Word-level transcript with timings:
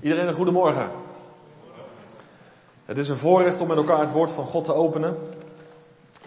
Iedereen 0.00 0.28
een 0.28 0.34
goedemorgen. 0.34 0.90
Het 2.84 2.98
is 2.98 3.08
een 3.08 3.18
voorrecht 3.18 3.60
om 3.60 3.68
met 3.68 3.76
elkaar 3.76 4.00
het 4.00 4.10
woord 4.10 4.30
van 4.30 4.44
God 4.44 4.64
te 4.64 4.74
openen. 4.74 5.16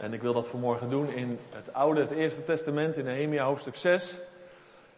En 0.02 0.14
ik 0.14 0.22
wil 0.22 0.34
dat 0.34 0.48
vanmorgen 0.48 0.90
doen 0.90 1.10
in 1.10 1.40
het 1.50 1.74
Oude, 1.74 2.02
het 2.02 2.12
Eerste 2.12 2.44
Testament, 2.44 2.98
in 2.98 3.06
Nehemia 3.06 3.46
hoofdstuk 3.46 3.76
6. 3.76 4.18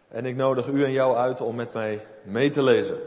En 0.08 0.26
ik 0.26 0.36
nodig 0.36 0.66
u 0.66 0.84
en 0.84 0.92
jou 0.92 1.16
uit 1.16 1.40
om 1.40 1.54
met 1.54 1.72
mij 1.72 2.06
mee 2.22 2.50
te 2.50 2.62
lezen. 2.62 2.98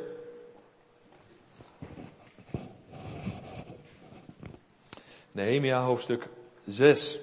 Nehemia 5.32 5.82
hoofdstuk 5.82 6.28
6. 6.66 7.20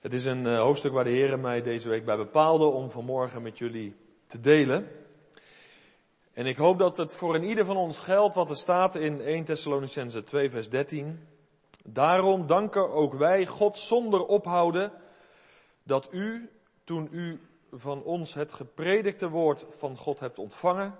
Het 0.00 0.12
is 0.12 0.24
een 0.24 0.46
eh, 0.46 0.60
hoofdstuk 0.60 0.92
waar 0.92 1.04
de 1.04 1.10
Heer 1.10 1.38
mij 1.38 1.62
deze 1.62 1.88
week 1.88 2.04
bij 2.04 2.16
bepaalde 2.16 2.64
om 2.64 2.90
vanmorgen 2.90 3.42
met 3.42 3.58
jullie 3.58 3.96
te 4.26 4.40
delen. 4.40 4.99
En 6.32 6.46
ik 6.46 6.56
hoop 6.56 6.78
dat 6.78 6.96
het 6.96 7.14
voor 7.14 7.34
een 7.34 7.44
ieder 7.44 7.64
van 7.64 7.76
ons 7.76 7.98
geldt 7.98 8.34
wat 8.34 8.50
er 8.50 8.56
staat 8.56 8.94
in 8.94 9.20
1 9.20 9.44
Thessalonicense 9.44 10.22
2 10.22 10.50
vers 10.50 10.68
13. 10.70 11.28
Daarom 11.84 12.46
danken 12.46 12.90
ook 12.90 13.14
wij 13.14 13.46
God 13.46 13.78
zonder 13.78 14.26
ophouden 14.26 14.92
dat 15.82 16.08
u, 16.12 16.50
toen 16.84 17.08
u 17.12 17.40
van 17.72 18.02
ons 18.02 18.34
het 18.34 18.52
gepredikte 18.52 19.28
woord 19.28 19.66
van 19.68 19.96
God 19.96 20.20
hebt 20.20 20.38
ontvangen, 20.38 20.98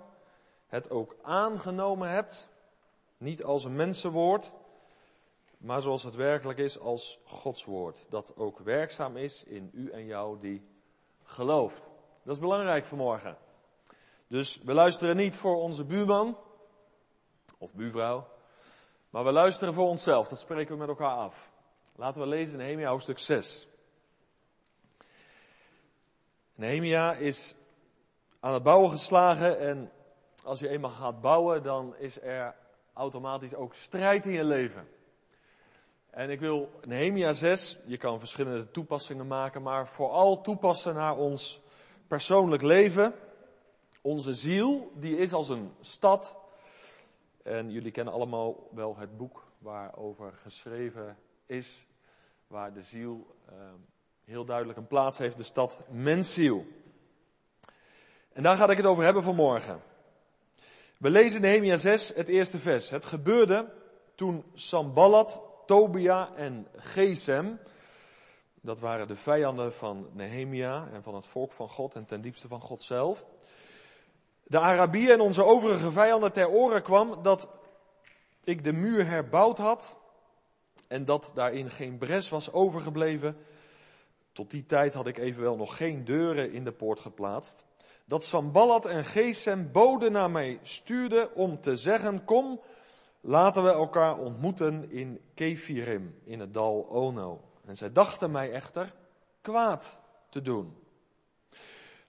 het 0.67 0.89
ook 0.89 1.15
aangenomen 1.21 2.09
hebt, 2.09 2.49
niet 3.17 3.43
als 3.43 3.63
een 3.63 3.75
mensenwoord, 3.75 4.51
maar 5.57 5.81
zoals 5.81 6.03
het 6.03 6.15
werkelijk 6.15 6.59
is 6.59 6.79
als 6.79 7.19
Gods 7.25 7.65
woord, 7.65 8.05
dat 8.09 8.33
ook 8.35 8.59
werkzaam 8.59 9.17
is 9.17 9.43
in 9.43 9.69
u 9.73 9.89
en 9.91 10.05
jou 10.05 10.39
die 10.39 10.65
gelooft. 11.23 11.89
Dat 12.23 12.35
is 12.35 12.41
belangrijk 12.41 12.85
vanmorgen. 12.85 13.37
Dus 14.31 14.59
we 14.63 14.73
luisteren 14.73 15.15
niet 15.15 15.35
voor 15.35 15.55
onze 15.55 15.83
buurman 15.83 16.37
of 17.57 17.73
buurvrouw, 17.73 18.27
maar 19.09 19.23
we 19.23 19.31
luisteren 19.31 19.73
voor 19.73 19.87
onszelf. 19.87 20.27
Dat 20.27 20.39
spreken 20.39 20.73
we 20.73 20.79
met 20.79 20.87
elkaar 20.87 21.15
af. 21.15 21.51
Laten 21.95 22.21
we 22.21 22.27
lezen 22.27 22.53
in 22.53 22.59
Nehemia 22.59 22.89
hoofdstuk 22.89 23.19
6. 23.19 23.67
Nehemia 26.55 27.13
is 27.13 27.55
aan 28.39 28.53
het 28.53 28.63
bouwen 28.63 28.89
geslagen 28.89 29.59
en 29.59 29.91
als 30.43 30.59
je 30.59 30.69
eenmaal 30.69 30.89
gaat 30.89 31.21
bouwen, 31.21 31.63
dan 31.63 31.95
is 31.95 32.21
er 32.21 32.55
automatisch 32.93 33.55
ook 33.55 33.73
strijd 33.73 34.25
in 34.25 34.31
je 34.31 34.43
leven. 34.43 34.87
En 36.09 36.29
ik 36.29 36.39
wil 36.39 36.69
Nehemia 36.85 37.33
6, 37.33 37.77
je 37.85 37.97
kan 37.97 38.19
verschillende 38.19 38.71
toepassingen 38.71 39.27
maken, 39.27 39.61
maar 39.61 39.87
vooral 39.87 40.41
toepassen 40.41 40.93
naar 40.93 41.17
ons 41.17 41.61
persoonlijk 42.07 42.61
leven. 42.61 43.29
Onze 44.01 44.33
ziel, 44.33 44.91
die 44.95 45.17
is 45.17 45.33
als 45.33 45.49
een 45.49 45.71
stad. 45.79 46.37
En 47.43 47.71
jullie 47.71 47.91
kennen 47.91 48.13
allemaal 48.13 48.69
wel 48.71 48.97
het 48.97 49.17
boek 49.17 49.47
waarover 49.57 50.33
geschreven 50.33 51.17
is, 51.45 51.85
waar 52.47 52.73
de 52.73 52.83
ziel 52.83 53.35
uh, 53.49 53.55
heel 54.23 54.45
duidelijk 54.45 54.77
een 54.77 54.87
plaats 54.87 55.17
heeft, 55.17 55.37
de 55.37 55.43
stad 55.43 55.79
mensziel. 55.89 56.65
En 58.33 58.43
daar 58.43 58.57
ga 58.57 58.69
ik 58.69 58.77
het 58.77 58.85
over 58.85 59.03
hebben 59.03 59.23
vanmorgen. 59.23 59.81
We 60.97 61.09
lezen 61.09 61.41
Nehemia 61.41 61.77
6, 61.77 62.13
het 62.15 62.27
eerste 62.27 62.59
vers. 62.59 62.89
Het 62.89 63.05
gebeurde 63.05 63.73
toen 64.15 64.43
Sambalat, 64.53 65.41
Tobia 65.65 66.35
en 66.35 66.67
Gesem, 66.75 67.59
dat 68.61 68.79
waren 68.79 69.07
de 69.07 69.15
vijanden 69.15 69.73
van 69.73 70.09
Nehemia 70.13 70.89
en 70.91 71.03
van 71.03 71.15
het 71.15 71.25
volk 71.25 71.51
van 71.51 71.69
God 71.69 71.95
en 71.95 72.05
ten 72.05 72.21
diepste 72.21 72.47
van 72.47 72.61
God 72.61 72.81
zelf, 72.81 73.27
de 74.51 74.59
Arabieren 74.59 75.13
en 75.13 75.21
onze 75.21 75.43
overige 75.43 75.91
vijanden 75.91 76.31
ter 76.31 76.49
oren 76.49 76.81
kwam 76.83 77.21
dat 77.21 77.49
ik 78.43 78.63
de 78.63 78.73
muur 78.73 79.07
herbouwd 79.07 79.57
had 79.57 79.97
en 80.87 81.05
dat 81.05 81.31
daarin 81.33 81.69
geen 81.69 81.97
bres 81.97 82.29
was 82.29 82.51
overgebleven. 82.51 83.37
Tot 84.31 84.51
die 84.51 84.65
tijd 84.65 84.93
had 84.93 85.07
ik 85.07 85.17
evenwel 85.17 85.55
nog 85.55 85.77
geen 85.77 86.05
deuren 86.05 86.51
in 86.51 86.63
de 86.63 86.71
poort 86.71 86.99
geplaatst. 86.99 87.65
Dat 88.05 88.23
Sambalat 88.23 88.85
en 88.85 89.05
Gesem 89.05 89.71
boden 89.71 90.11
naar 90.11 90.31
mij 90.31 90.59
stuurden 90.61 91.35
om 91.35 91.61
te 91.61 91.75
zeggen, 91.75 92.25
kom, 92.25 92.61
laten 93.21 93.63
we 93.63 93.71
elkaar 93.71 94.17
ontmoeten 94.17 94.91
in 94.91 95.19
Kefirim, 95.33 96.15
in 96.23 96.39
het 96.39 96.53
dal 96.53 96.89
Ono. 96.89 97.41
En 97.65 97.77
zij 97.77 97.91
dachten 97.91 98.31
mij 98.31 98.51
echter 98.51 98.93
kwaad 99.41 99.99
te 100.29 100.41
doen. 100.41 100.80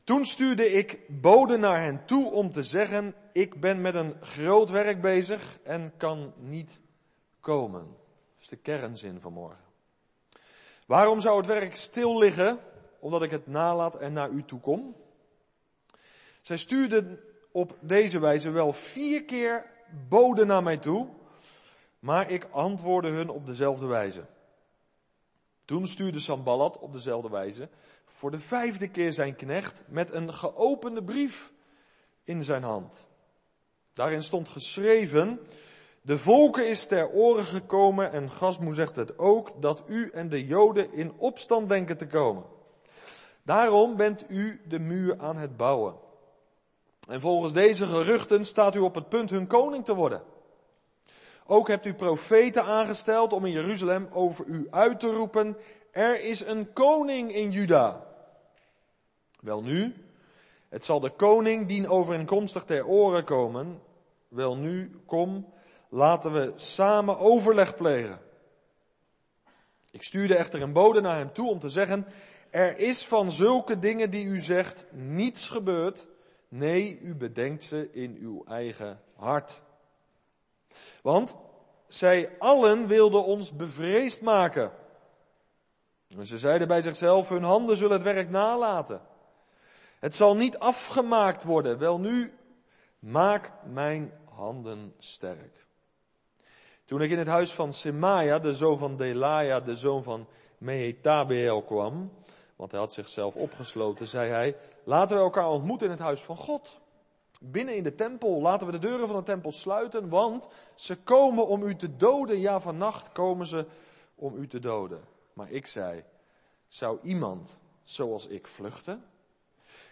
Toen 0.04 0.24
stuurde 0.24 0.72
ik 0.72 1.00
boden 1.08 1.60
naar 1.60 1.80
hen 1.80 2.04
toe 2.04 2.30
om 2.30 2.52
te 2.52 2.62
zeggen, 2.62 3.14
ik 3.32 3.60
ben 3.60 3.80
met 3.80 3.94
een 3.94 4.14
groot 4.20 4.70
werk 4.70 5.00
bezig 5.00 5.58
en 5.62 5.92
kan 5.96 6.32
niet 6.36 6.80
komen. 7.40 7.80
Dat 7.80 8.40
is 8.40 8.48
de 8.48 8.56
kernzin 8.56 9.20
van 9.20 9.32
morgen. 9.32 9.64
Waarom 10.86 11.20
zou 11.20 11.36
het 11.36 11.46
werk 11.46 11.76
stil 11.76 12.18
liggen? 12.18 12.58
Omdat 12.98 13.22
ik 13.22 13.30
het 13.30 13.46
nalaat 13.46 13.96
en 13.96 14.12
naar 14.12 14.30
u 14.30 14.44
toe 14.44 14.60
kom. 14.60 14.96
Zij 16.40 16.56
stuurden 16.56 17.20
op 17.52 17.76
deze 17.80 18.18
wijze 18.18 18.50
wel 18.50 18.72
vier 18.72 19.24
keer 19.24 19.70
boden 20.08 20.46
naar 20.46 20.62
mij 20.62 20.78
toe, 20.78 21.08
maar 21.98 22.30
ik 22.30 22.48
antwoordde 22.50 23.10
hun 23.10 23.28
op 23.28 23.46
dezelfde 23.46 23.86
wijze. 23.86 24.24
Toen 25.64 25.86
stuurde 25.86 26.18
Sambalat 26.18 26.78
op 26.78 26.92
dezelfde 26.92 27.28
wijze 27.28 27.68
voor 28.12 28.30
de 28.30 28.38
vijfde 28.38 28.88
keer 28.88 29.12
zijn 29.12 29.36
knecht 29.36 29.82
met 29.86 30.12
een 30.12 30.34
geopende 30.34 31.02
brief 31.02 31.52
in 32.24 32.44
zijn 32.44 32.62
hand. 32.62 33.08
Daarin 33.92 34.22
stond 34.22 34.48
geschreven, 34.48 35.40
de 36.02 36.18
volken 36.18 36.68
is 36.68 36.86
ter 36.86 37.08
oren 37.08 37.44
gekomen 37.44 38.12
en 38.12 38.30
Gasmoe 38.30 38.74
zegt 38.74 38.96
het 38.96 39.18
ook, 39.18 39.62
dat 39.62 39.82
u 39.86 40.10
en 40.10 40.28
de 40.28 40.46
Joden 40.46 40.92
in 40.92 41.12
opstand 41.18 41.68
denken 41.68 41.96
te 41.96 42.06
komen. 42.06 42.44
Daarom 43.42 43.96
bent 43.96 44.24
u 44.28 44.60
de 44.68 44.78
muur 44.78 45.18
aan 45.18 45.36
het 45.36 45.56
bouwen. 45.56 45.94
En 47.08 47.20
volgens 47.20 47.52
deze 47.52 47.86
geruchten 47.86 48.44
staat 48.44 48.74
u 48.74 48.78
op 48.78 48.94
het 48.94 49.08
punt 49.08 49.30
hun 49.30 49.46
koning 49.46 49.84
te 49.84 49.94
worden. 49.94 50.22
Ook 51.46 51.68
hebt 51.68 51.86
u 51.86 51.94
profeten 51.94 52.64
aangesteld 52.64 53.32
om 53.32 53.46
in 53.46 53.52
Jeruzalem 53.52 54.08
over 54.12 54.44
u 54.46 54.66
uit 54.70 55.00
te 55.00 55.12
roepen, 55.12 55.56
er 55.92 56.20
is 56.20 56.44
een 56.44 56.72
koning 56.72 57.34
in 57.34 57.50
Juda. 57.50 58.06
Wel 59.40 59.62
nu, 59.62 59.94
het 60.68 60.84
zal 60.84 61.00
de 61.00 61.10
koning 61.10 61.68
dien 61.68 61.88
overeenkomstig 61.88 62.64
ter 62.64 62.86
oren 62.86 63.24
komen. 63.24 63.80
Wel 64.28 64.56
nu, 64.56 65.00
kom, 65.06 65.52
laten 65.88 66.32
we 66.32 66.52
samen 66.56 67.18
overleg 67.18 67.76
plegen. 67.76 68.20
Ik 69.90 70.02
stuurde 70.02 70.36
echter 70.36 70.62
een 70.62 70.72
bode 70.72 71.00
naar 71.00 71.16
hem 71.16 71.32
toe 71.32 71.50
om 71.50 71.58
te 71.58 71.68
zeggen, 71.68 72.06
er 72.50 72.78
is 72.78 73.04
van 73.04 73.30
zulke 73.30 73.78
dingen 73.78 74.10
die 74.10 74.24
u 74.26 74.40
zegt 74.40 74.86
niets 74.90 75.46
gebeurd. 75.46 76.08
Nee, 76.48 76.98
u 77.00 77.14
bedenkt 77.14 77.62
ze 77.62 77.88
in 77.92 78.16
uw 78.20 78.44
eigen 78.44 79.00
hart. 79.14 79.62
Want 81.02 81.36
zij 81.88 82.30
allen 82.38 82.86
wilden 82.86 83.24
ons 83.24 83.56
bevreesd 83.56 84.22
maken. 84.22 84.72
En 86.18 86.26
ze 86.26 86.38
zeiden 86.38 86.68
bij 86.68 86.80
zichzelf, 86.80 87.28
hun 87.28 87.42
handen 87.42 87.76
zullen 87.76 87.92
het 87.92 88.02
werk 88.02 88.30
nalaten. 88.30 89.00
Het 89.98 90.14
zal 90.14 90.36
niet 90.36 90.58
afgemaakt 90.58 91.44
worden. 91.44 91.78
Wel 91.78 91.98
nu, 92.00 92.34
maak 92.98 93.52
mijn 93.64 94.12
handen 94.24 94.94
sterk. 94.98 95.66
Toen 96.84 97.02
ik 97.02 97.10
in 97.10 97.18
het 97.18 97.26
huis 97.26 97.52
van 97.52 97.72
Semaia, 97.72 98.38
de 98.38 98.52
zoon 98.52 98.78
van 98.78 98.96
Delaia, 98.96 99.60
de 99.60 99.76
zoon 99.76 100.02
van 100.02 100.26
Mehetabeel 100.58 101.62
kwam, 101.62 102.12
want 102.56 102.70
hij 102.70 102.80
had 102.80 102.92
zichzelf 102.92 103.36
opgesloten, 103.36 104.06
zei 104.06 104.30
hij, 104.30 104.56
laten 104.84 105.16
we 105.16 105.22
elkaar 105.22 105.48
ontmoeten 105.48 105.86
in 105.86 105.92
het 105.92 106.02
huis 106.02 106.20
van 106.20 106.36
God. 106.36 106.80
Binnen 107.40 107.76
in 107.76 107.82
de 107.82 107.94
tempel, 107.94 108.40
laten 108.40 108.66
we 108.66 108.72
de 108.72 108.78
deuren 108.78 109.06
van 109.06 109.16
de 109.16 109.22
tempel 109.22 109.52
sluiten, 109.52 110.08
want 110.08 110.48
ze 110.74 110.96
komen 110.96 111.46
om 111.46 111.62
u 111.62 111.76
te 111.76 111.96
doden. 111.96 112.40
Ja, 112.40 112.60
vannacht 112.60 113.12
komen 113.12 113.46
ze 113.46 113.66
om 114.14 114.36
u 114.36 114.46
te 114.48 114.58
doden. 114.58 115.11
Maar 115.32 115.50
ik 115.50 115.66
zei, 115.66 116.04
zou 116.68 116.98
iemand 117.02 117.58
zoals 117.82 118.26
ik 118.26 118.46
vluchten? 118.46 119.04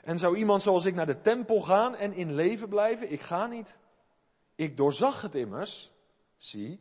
En 0.02 0.18
zou 0.18 0.36
iemand 0.36 0.62
zoals 0.62 0.84
ik 0.84 0.94
naar 0.94 1.06
de 1.06 1.20
tempel 1.20 1.60
gaan 1.60 1.96
en 1.96 2.12
in 2.12 2.34
leven 2.34 2.68
blijven? 2.68 3.12
Ik 3.12 3.20
ga 3.20 3.46
niet. 3.46 3.76
Ik 4.54 4.76
doorzag 4.76 5.22
het 5.22 5.34
immers. 5.34 5.92
Zie, 6.36 6.80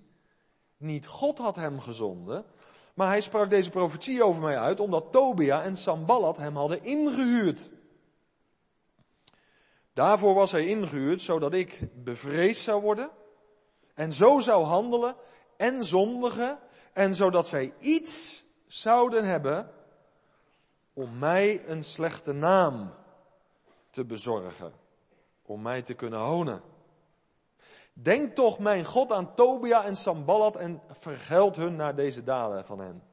niet 0.78 1.08
God 1.08 1.38
had 1.38 1.56
hem 1.56 1.80
gezonden, 1.80 2.46
maar 2.94 3.08
hij 3.08 3.22
sprak 3.22 3.50
deze 3.50 3.70
profetie 3.70 4.24
over 4.24 4.42
mij 4.42 4.58
uit 4.58 4.80
omdat 4.80 5.12
Tobia 5.12 5.64
en 5.64 5.76
Sambalat 5.76 6.38
hem 6.38 6.56
hadden 6.56 6.84
ingehuurd. 6.84 7.70
Daarvoor 9.94 10.34
was 10.34 10.52
hij 10.52 10.66
ingehuurd 10.66 11.22
zodat 11.22 11.54
ik 11.54 11.80
bevreesd 12.04 12.62
zou 12.62 12.82
worden 12.82 13.10
en 13.94 14.12
zo 14.14 14.40
zou 14.40 14.64
handelen 14.64 15.16
en 15.58 15.84
zondigen 15.84 16.60
en 16.94 17.16
zodat 17.16 17.48
zij 17.48 17.74
iets 17.80 18.44
zouden 18.70 19.24
hebben 19.24 19.72
om 20.94 21.18
mij 21.18 21.68
een 21.68 21.84
slechte 21.84 22.32
naam 22.32 22.94
te 23.90 24.06
bezorgen. 24.06 24.72
om 25.46 25.62
mij 25.62 25.82
te 25.82 25.94
kunnen 25.94 26.20
honen. 26.20 26.62
Denk 27.94 28.36
toch, 28.36 28.60
mijn 28.60 28.86
God, 28.86 29.12
aan 29.12 29.34
Tobia 29.34 29.86
en 29.86 29.96
Sambalat 29.96 30.56
en 30.56 30.82
vergeld 30.90 31.56
hun 31.56 31.76
naar 31.76 31.96
deze 31.96 32.24
daden 32.24 32.66
van 32.66 32.80
hen. 32.80 33.04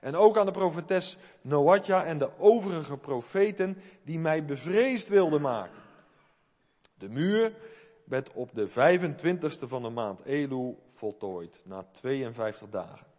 En 0.00 0.16
ook 0.16 0.38
aan 0.38 0.46
de 0.46 0.52
profetes 0.52 1.18
Noadja 1.40 2.04
en 2.04 2.18
de 2.18 2.38
overige 2.38 2.96
profeten 2.96 3.82
die 4.02 4.18
mij 4.18 4.44
bevreesd 4.44 5.08
wilden 5.08 5.40
maken. 5.40 5.82
De 6.94 7.08
muur 7.08 7.56
werd 8.04 8.32
op 8.32 8.54
de 8.54 8.68
25ste 8.68 9.68
van 9.68 9.82
de 9.82 9.90
maand 9.90 10.20
Elu 10.24 10.76
voltooid, 10.90 11.60
na 11.64 11.86
52 11.92 12.68
dagen. 12.68 13.13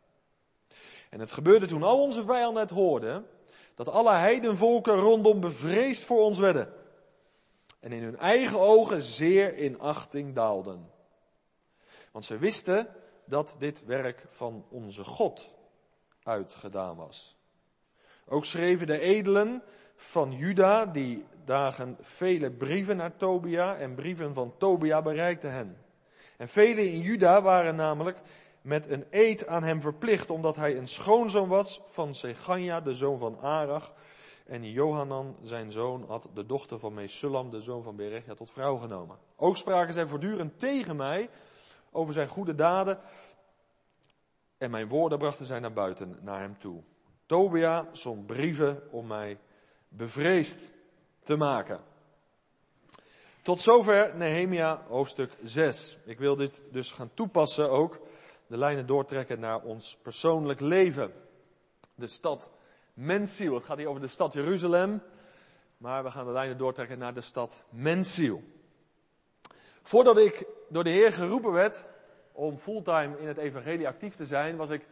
En 1.16 1.22
het 1.22 1.32
gebeurde 1.32 1.66
toen 1.66 1.84
al 1.84 2.02
onze 2.02 2.24
vijanden 2.24 2.62
het 2.62 2.72
hoorden, 2.72 3.28
dat 3.76 3.88
alle 3.88 4.14
heidenvolken 4.14 4.96
rondom 4.96 5.40
bevreesd 5.40 6.06
voor 6.06 6.22
ons 6.22 6.38
werden. 6.38 6.74
En 7.80 7.92
in 7.92 8.04
hun 8.04 8.18
eigen 8.18 8.60
ogen 8.60 9.02
zeer 9.02 9.58
in 9.58 9.80
achting 9.80 10.34
daalden. 10.34 10.90
Want 12.12 12.26
ze 12.26 12.38
wisten 12.38 12.88
dat 13.26 13.56
dit 13.60 13.86
werk 13.86 14.26
van 14.30 14.66
onze 14.70 15.04
God 15.04 15.50
uitgedaan 16.24 16.96
was. 16.96 17.36
Ook 18.28 18.46
schreven 18.46 18.88
de 18.88 19.00
edelen 19.00 19.64
van 19.96 20.32
Juda, 20.32 20.86
die 20.86 21.26
dagen 21.46 21.98
vele 22.02 22.52
brieven 22.52 22.98
naar 22.98 23.16
Tobia 23.16 23.78
en 23.78 23.96
brieven 23.96 24.34
van 24.34 24.54
Tobia 24.58 25.02
bereikten 25.02 25.52
hen. 25.52 25.78
En 26.38 26.48
velen 26.48 26.92
in 26.92 27.02
Juda 27.02 27.42
waren 27.42 27.76
namelijk 27.76 28.18
met 28.66 28.90
een 28.90 29.06
eed 29.10 29.48
aan 29.48 29.64
hem 29.64 29.82
verplicht, 29.82 30.30
omdat 30.30 30.56
hij 30.56 30.78
een 30.78 30.88
schoonzoon 30.88 31.48
was 31.48 31.82
van 31.86 32.14
Seganja, 32.14 32.82
de 32.82 32.94
zoon 32.94 33.20
van 33.20 33.40
Arach. 33.40 33.94
En 34.46 34.72
Johanan, 34.72 35.36
zijn 35.44 35.72
zoon, 35.72 36.06
had 36.08 36.28
de 36.34 36.46
dochter 36.46 36.80
van 36.80 36.94
Mesulam, 36.94 37.50
de 37.50 37.62
zoon 37.62 37.84
van 37.84 37.96
Berechia, 37.96 38.34
tot 38.34 38.52
vrouw 38.52 38.78
genomen. 38.78 39.18
Ook 39.36 39.58
spraken 39.58 39.94
zij 39.94 40.08
voortdurend 40.08 40.60
tegen 40.60 40.96
mij 40.96 41.30
over 41.92 42.14
zijn 42.14 42.28
goede 42.28 42.56
daden. 42.56 43.00
En 44.58 44.72
mijn 44.72 44.88
woorden 44.88 45.18
brachten 45.18 45.46
zij 45.46 45.60
naar 45.60 45.74
buiten, 45.74 46.18
naar 46.22 46.40
hem 46.40 46.58
toe. 46.60 46.82
Tobia 47.26 47.88
zond 47.92 48.26
brieven 48.26 48.82
om 48.92 49.08
mij 49.08 49.40
bevreesd 49.88 50.60
te 51.24 51.36
maken. 51.36 51.80
Tot 53.42 53.60
zover 53.60 54.16
Nehemia 54.16 54.84
hoofdstuk 54.88 55.32
6. 55.44 55.98
Ik 56.06 56.20
wil 56.20 56.36
dit 56.36 56.62
dus 56.72 56.92
gaan 56.92 57.12
toepassen 57.14 57.70
ook, 57.70 58.00
de 58.48 58.58
lijnen 58.58 58.86
doortrekken 58.86 59.40
naar 59.40 59.62
ons 59.62 59.98
persoonlijk 59.98 60.60
leven. 60.60 61.14
De 61.96 62.08
stad 62.08 62.50
Mensiel. 62.94 63.56
Het 63.56 63.66
gaat 63.66 63.78
hier 63.78 63.88
over 63.88 64.02
de 64.02 64.08
stad 64.08 64.34
Jeruzalem, 64.34 65.02
maar 65.78 66.04
we 66.04 66.12
gaan 66.12 66.26
de 66.26 66.32
lijnen 66.32 66.58
doortrekken 66.58 66.98
naar 66.98 67.14
de 67.14 67.22
stad 67.22 67.64
Mensiel. 67.70 68.44
Voordat 69.82 70.18
ik 70.18 70.46
door 70.70 70.84
de 70.84 70.90
Heer 70.90 71.12
geroepen 71.12 71.52
werd 71.52 71.86
om 72.32 72.58
fulltime 72.58 73.20
in 73.20 73.28
het 73.28 73.38
evangelie 73.38 73.88
actief 73.88 74.16
te 74.16 74.26
zijn, 74.26 74.56
was 74.56 74.70
ik 74.70 74.88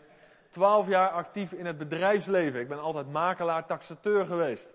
twaalf 0.50 0.88
jaar 0.88 1.10
actief 1.10 1.52
in 1.52 1.66
het 1.66 1.78
bedrijfsleven. 1.78 2.60
Ik 2.60 2.68
ben 2.68 2.80
altijd 2.80 3.12
makelaar, 3.12 3.66
taxateur 3.66 4.26
geweest. 4.26 4.74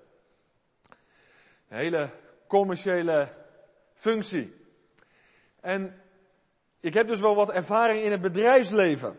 Een 1.69 1.77
hele 1.77 2.11
commerciële 2.47 3.29
functie. 3.95 4.67
En 5.61 6.01
ik 6.81 6.95
heb 6.95 7.07
dus 7.07 7.21
wel 7.21 7.35
wat 7.35 7.51
ervaring 7.51 8.03
in 8.03 8.11
het 8.11 8.21
bedrijfsleven. 8.21 9.19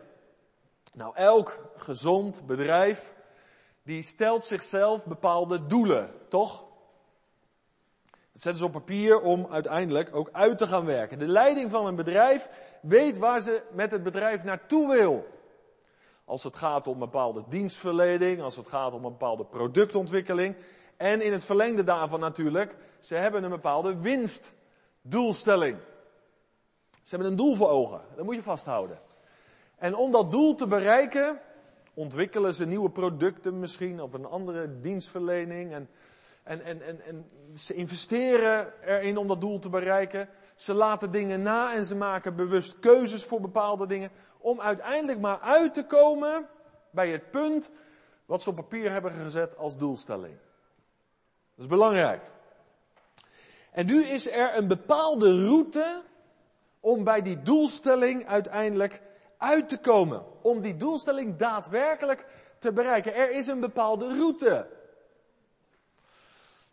Nou, 0.93 1.15
elk 1.15 1.59
gezond 1.75 2.45
bedrijf, 2.45 3.13
die 3.83 4.03
stelt 4.03 4.45
zichzelf 4.45 5.05
bepaalde 5.05 5.65
doelen, 5.65 6.11
toch? 6.27 6.67
Dat 8.31 8.41
zetten 8.41 8.55
ze 8.59 8.65
op 8.65 8.71
papier 8.71 9.21
om 9.21 9.47
uiteindelijk 9.51 10.15
ook 10.15 10.29
uit 10.31 10.57
te 10.57 10.67
gaan 10.67 10.85
werken. 10.85 11.19
De 11.19 11.27
leiding 11.27 11.71
van 11.71 11.85
een 11.85 11.95
bedrijf 11.95 12.49
weet 12.81 13.17
waar 13.17 13.41
ze 13.41 13.61
met 13.71 13.91
het 13.91 14.03
bedrijf 14.03 14.43
naartoe 14.43 14.87
wil. 14.87 15.27
Als 16.25 16.43
het 16.43 16.55
gaat 16.55 16.87
om 16.87 16.99
bepaalde 16.99 17.43
dienstverlening, 17.47 18.41
als 18.41 18.55
het 18.55 18.67
gaat 18.67 18.93
om 18.93 19.05
een 19.05 19.11
bepaalde 19.11 19.45
productontwikkeling. 19.45 20.55
En 20.97 21.21
in 21.21 21.31
het 21.31 21.43
verlengde 21.43 21.83
daarvan 21.83 22.19
natuurlijk, 22.19 22.75
ze 22.99 23.15
hebben 23.15 23.43
een 23.43 23.49
bepaalde 23.49 23.99
winstdoelstelling. 23.99 25.77
Ze 27.09 27.15
hebben 27.15 27.33
een 27.33 27.39
doel 27.39 27.55
voor 27.55 27.69
ogen, 27.69 28.01
dat 28.15 28.25
moet 28.25 28.35
je 28.35 28.41
vasthouden. 28.41 28.99
En 29.77 29.95
om 29.95 30.11
dat 30.11 30.31
doel 30.31 30.55
te 30.55 30.67
bereiken, 30.67 31.39
ontwikkelen 31.93 32.53
ze 32.53 32.65
nieuwe 32.65 32.89
producten 32.89 33.59
misschien, 33.59 34.01
of 34.01 34.13
een 34.13 34.25
andere 34.25 34.79
dienstverlening. 34.79 35.73
En, 35.73 35.89
en, 36.43 36.61
en, 36.63 36.81
en, 36.81 37.01
en 37.01 37.29
ze 37.55 37.73
investeren 37.73 38.73
erin 38.85 39.17
om 39.17 39.27
dat 39.27 39.41
doel 39.41 39.59
te 39.59 39.69
bereiken. 39.69 40.29
Ze 40.55 40.73
laten 40.73 41.11
dingen 41.11 41.41
na 41.41 41.73
en 41.73 41.85
ze 41.85 41.95
maken 41.95 42.35
bewust 42.35 42.79
keuzes 42.79 43.23
voor 43.23 43.41
bepaalde 43.41 43.87
dingen. 43.87 44.11
Om 44.37 44.61
uiteindelijk 44.61 45.19
maar 45.19 45.39
uit 45.39 45.73
te 45.73 45.85
komen 45.85 46.47
bij 46.91 47.09
het 47.09 47.31
punt 47.31 47.71
wat 48.25 48.41
ze 48.41 48.49
op 48.49 48.55
papier 48.55 48.91
hebben 48.91 49.11
gezet 49.11 49.57
als 49.57 49.77
doelstelling. 49.77 50.37
Dat 51.55 51.65
is 51.65 51.67
belangrijk. 51.67 52.31
En 53.71 53.85
nu 53.85 54.03
is 54.05 54.31
er 54.31 54.57
een 54.57 54.67
bepaalde 54.67 55.45
route 55.45 56.07
om 56.79 57.03
bij 57.03 57.21
die 57.21 57.41
doelstelling 57.41 58.27
uiteindelijk 58.27 59.01
uit 59.37 59.69
te 59.69 59.77
komen. 59.77 60.23
Om 60.41 60.61
die 60.61 60.77
doelstelling 60.77 61.37
daadwerkelijk 61.37 62.25
te 62.59 62.73
bereiken. 62.73 63.15
Er 63.15 63.31
is 63.31 63.47
een 63.47 63.59
bepaalde 63.59 64.07
route. 64.07 64.67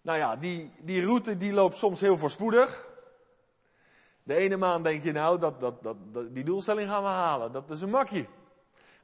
Nou 0.02 0.18
ja, 0.18 0.36
die, 0.36 0.72
die 0.80 1.04
route 1.04 1.36
die 1.36 1.52
loopt 1.52 1.76
soms 1.76 2.00
heel 2.00 2.16
voorspoedig. 2.16 2.88
De 4.22 4.34
ene 4.34 4.56
maand 4.56 4.84
denk 4.84 5.02
je 5.02 5.12
nou, 5.12 5.38
dat, 5.38 5.60
dat, 5.60 5.82
dat, 5.82 5.96
die 6.30 6.44
doelstelling 6.44 6.88
gaan 6.88 7.02
we 7.02 7.08
halen. 7.08 7.52
Dat 7.52 7.70
is 7.70 7.80
een 7.80 7.90
makkie. 7.90 8.28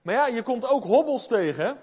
Maar 0.03 0.15
ja, 0.15 0.27
je 0.27 0.43
komt 0.43 0.69
ook 0.69 0.85
hobbels 0.85 1.27
tegen. 1.27 1.79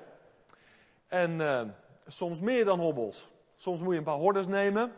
En 1.07 1.39
uh, 1.39 1.61
soms 2.07 2.39
meer 2.39 2.65
dan 2.65 2.79
hobbels. 2.79 3.27
Soms 3.55 3.79
moet 3.79 3.91
je 3.91 3.97
een 3.97 4.03
paar 4.03 4.17
hordes 4.17 4.47
nemen. 4.47 4.93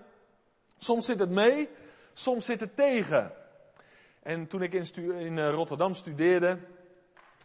Soms 0.78 1.06
zit 1.06 1.20
het 1.20 1.30
mee, 1.30 1.70
soms 2.14 2.46
zit 2.46 2.60
het 2.60 2.76
tegen. 2.76 3.32
En 4.22 4.48
toen 4.48 4.62
ik 4.62 4.74
in, 4.74 5.12
in 5.14 5.38
uh, 5.38 5.50
Rotterdam 5.50 5.94
studeerde, 5.94 6.58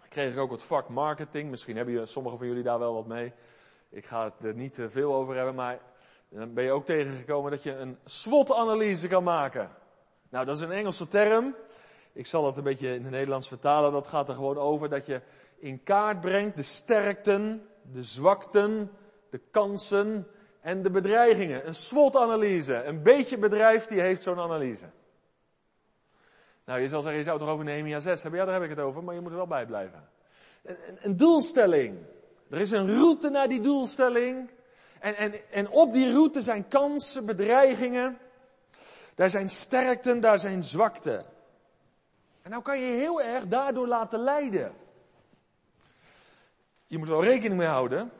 kreeg 0.08 0.32
ik 0.32 0.38
ook 0.38 0.50
het 0.50 0.62
vak 0.62 0.88
marketing. 0.88 1.50
Misschien 1.50 1.76
hebben 1.76 2.08
sommigen 2.08 2.38
van 2.38 2.46
jullie 2.46 2.62
daar 2.62 2.78
wel 2.78 2.94
wat 2.94 3.06
mee. 3.06 3.32
Ik 3.88 4.06
ga 4.06 4.24
het 4.24 4.44
er 4.44 4.54
niet 4.54 4.74
te 4.74 4.90
veel 4.90 5.14
over 5.14 5.36
hebben, 5.36 5.54
maar 5.54 5.78
dan 6.28 6.54
ben 6.54 6.64
je 6.64 6.70
ook 6.70 6.84
tegengekomen 6.84 7.50
dat 7.50 7.62
je 7.62 7.76
een 7.76 7.98
SWOT-analyse 8.04 9.08
kan 9.08 9.24
maken. 9.24 9.70
Nou, 10.28 10.44
dat 10.44 10.56
is 10.56 10.62
een 10.62 10.70
Engelse 10.70 11.08
term. 11.08 11.54
Ik 12.12 12.26
zal 12.26 12.46
het 12.46 12.56
een 12.56 12.62
beetje 12.62 12.94
in 12.94 13.02
het 13.02 13.10
Nederlands 13.10 13.48
vertalen. 13.48 13.92
Dat 13.92 14.06
gaat 14.06 14.28
er 14.28 14.34
gewoon 14.34 14.58
over 14.58 14.88
dat 14.88 15.06
je 15.06 15.20
in 15.58 15.82
kaart 15.82 16.20
brengt 16.20 16.56
de 16.56 16.62
sterkten, 16.62 17.66
de 17.92 18.02
zwakten, 18.02 18.90
de 19.30 19.40
kansen 19.50 20.26
en 20.60 20.82
de 20.82 20.90
bedreigingen. 20.90 21.66
Een 21.66 21.74
SWOT-analyse. 21.74 22.84
Een 22.84 23.02
beetje 23.02 23.38
bedrijf 23.38 23.86
die 23.86 24.00
heeft 24.00 24.22
zo'n 24.22 24.38
analyse. 24.38 24.86
Nou, 26.66 26.80
je 26.80 26.88
zal 26.88 27.00
zeggen, 27.00 27.18
je 27.18 27.24
zou 27.24 27.36
het 27.36 27.46
toch 27.46 27.54
over 27.54 27.64
Nehemia 27.64 28.00
6 28.00 28.22
hebben? 28.22 28.40
Ja, 28.40 28.46
daar 28.46 28.54
heb 28.54 28.64
ik 28.64 28.76
het 28.76 28.84
over, 28.84 29.04
maar 29.04 29.14
je 29.14 29.20
moet 29.20 29.30
er 29.30 29.36
wel 29.36 29.46
bij 29.46 29.66
blijven. 29.66 30.08
Een, 30.62 30.76
een, 31.00 31.16
doelstelling. 31.16 31.98
Er 32.50 32.60
is 32.60 32.70
een 32.70 32.94
route 32.94 33.28
naar 33.28 33.48
die 33.48 33.60
doelstelling. 33.60 34.50
En, 35.00 35.16
en, 35.16 35.50
en 35.50 35.68
op 35.68 35.92
die 35.92 36.12
route 36.12 36.42
zijn 36.42 36.68
kansen, 36.68 37.26
bedreigingen. 37.26 38.18
Daar 39.14 39.30
zijn 39.30 39.48
sterkten, 39.48 40.20
daar 40.20 40.38
zijn 40.38 40.62
zwakten. 40.62 41.24
En 42.42 42.50
nou 42.50 42.62
kan 42.62 42.80
je 42.80 42.86
heel 42.86 43.22
erg 43.22 43.46
daardoor 43.46 43.86
laten 43.86 44.18
leiden. 44.18 44.74
Je 46.86 46.98
moet 46.98 47.08
er 47.08 47.14
wel 47.14 47.24
rekening 47.24 47.56
mee 47.56 47.68
houden. 47.68 48.12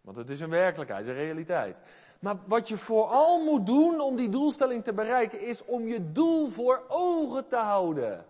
Want 0.00 0.16
het 0.16 0.30
is 0.30 0.40
een 0.40 0.50
werkelijkheid, 0.50 1.06
een 1.06 1.14
realiteit. 1.14 1.76
Maar 2.24 2.36
wat 2.46 2.68
je 2.68 2.76
vooral 2.76 3.44
moet 3.44 3.66
doen 3.66 4.00
om 4.00 4.16
die 4.16 4.28
doelstelling 4.28 4.84
te 4.84 4.92
bereiken, 4.92 5.40
is 5.40 5.64
om 5.64 5.86
je 5.86 6.12
doel 6.12 6.48
voor 6.48 6.82
ogen 6.88 7.48
te 7.48 7.56
houden. 7.56 8.26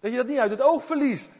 Dat 0.00 0.10
je 0.10 0.16
dat 0.16 0.26
niet 0.26 0.38
uit 0.38 0.50
het 0.50 0.60
oog 0.60 0.84
verliest. 0.84 1.32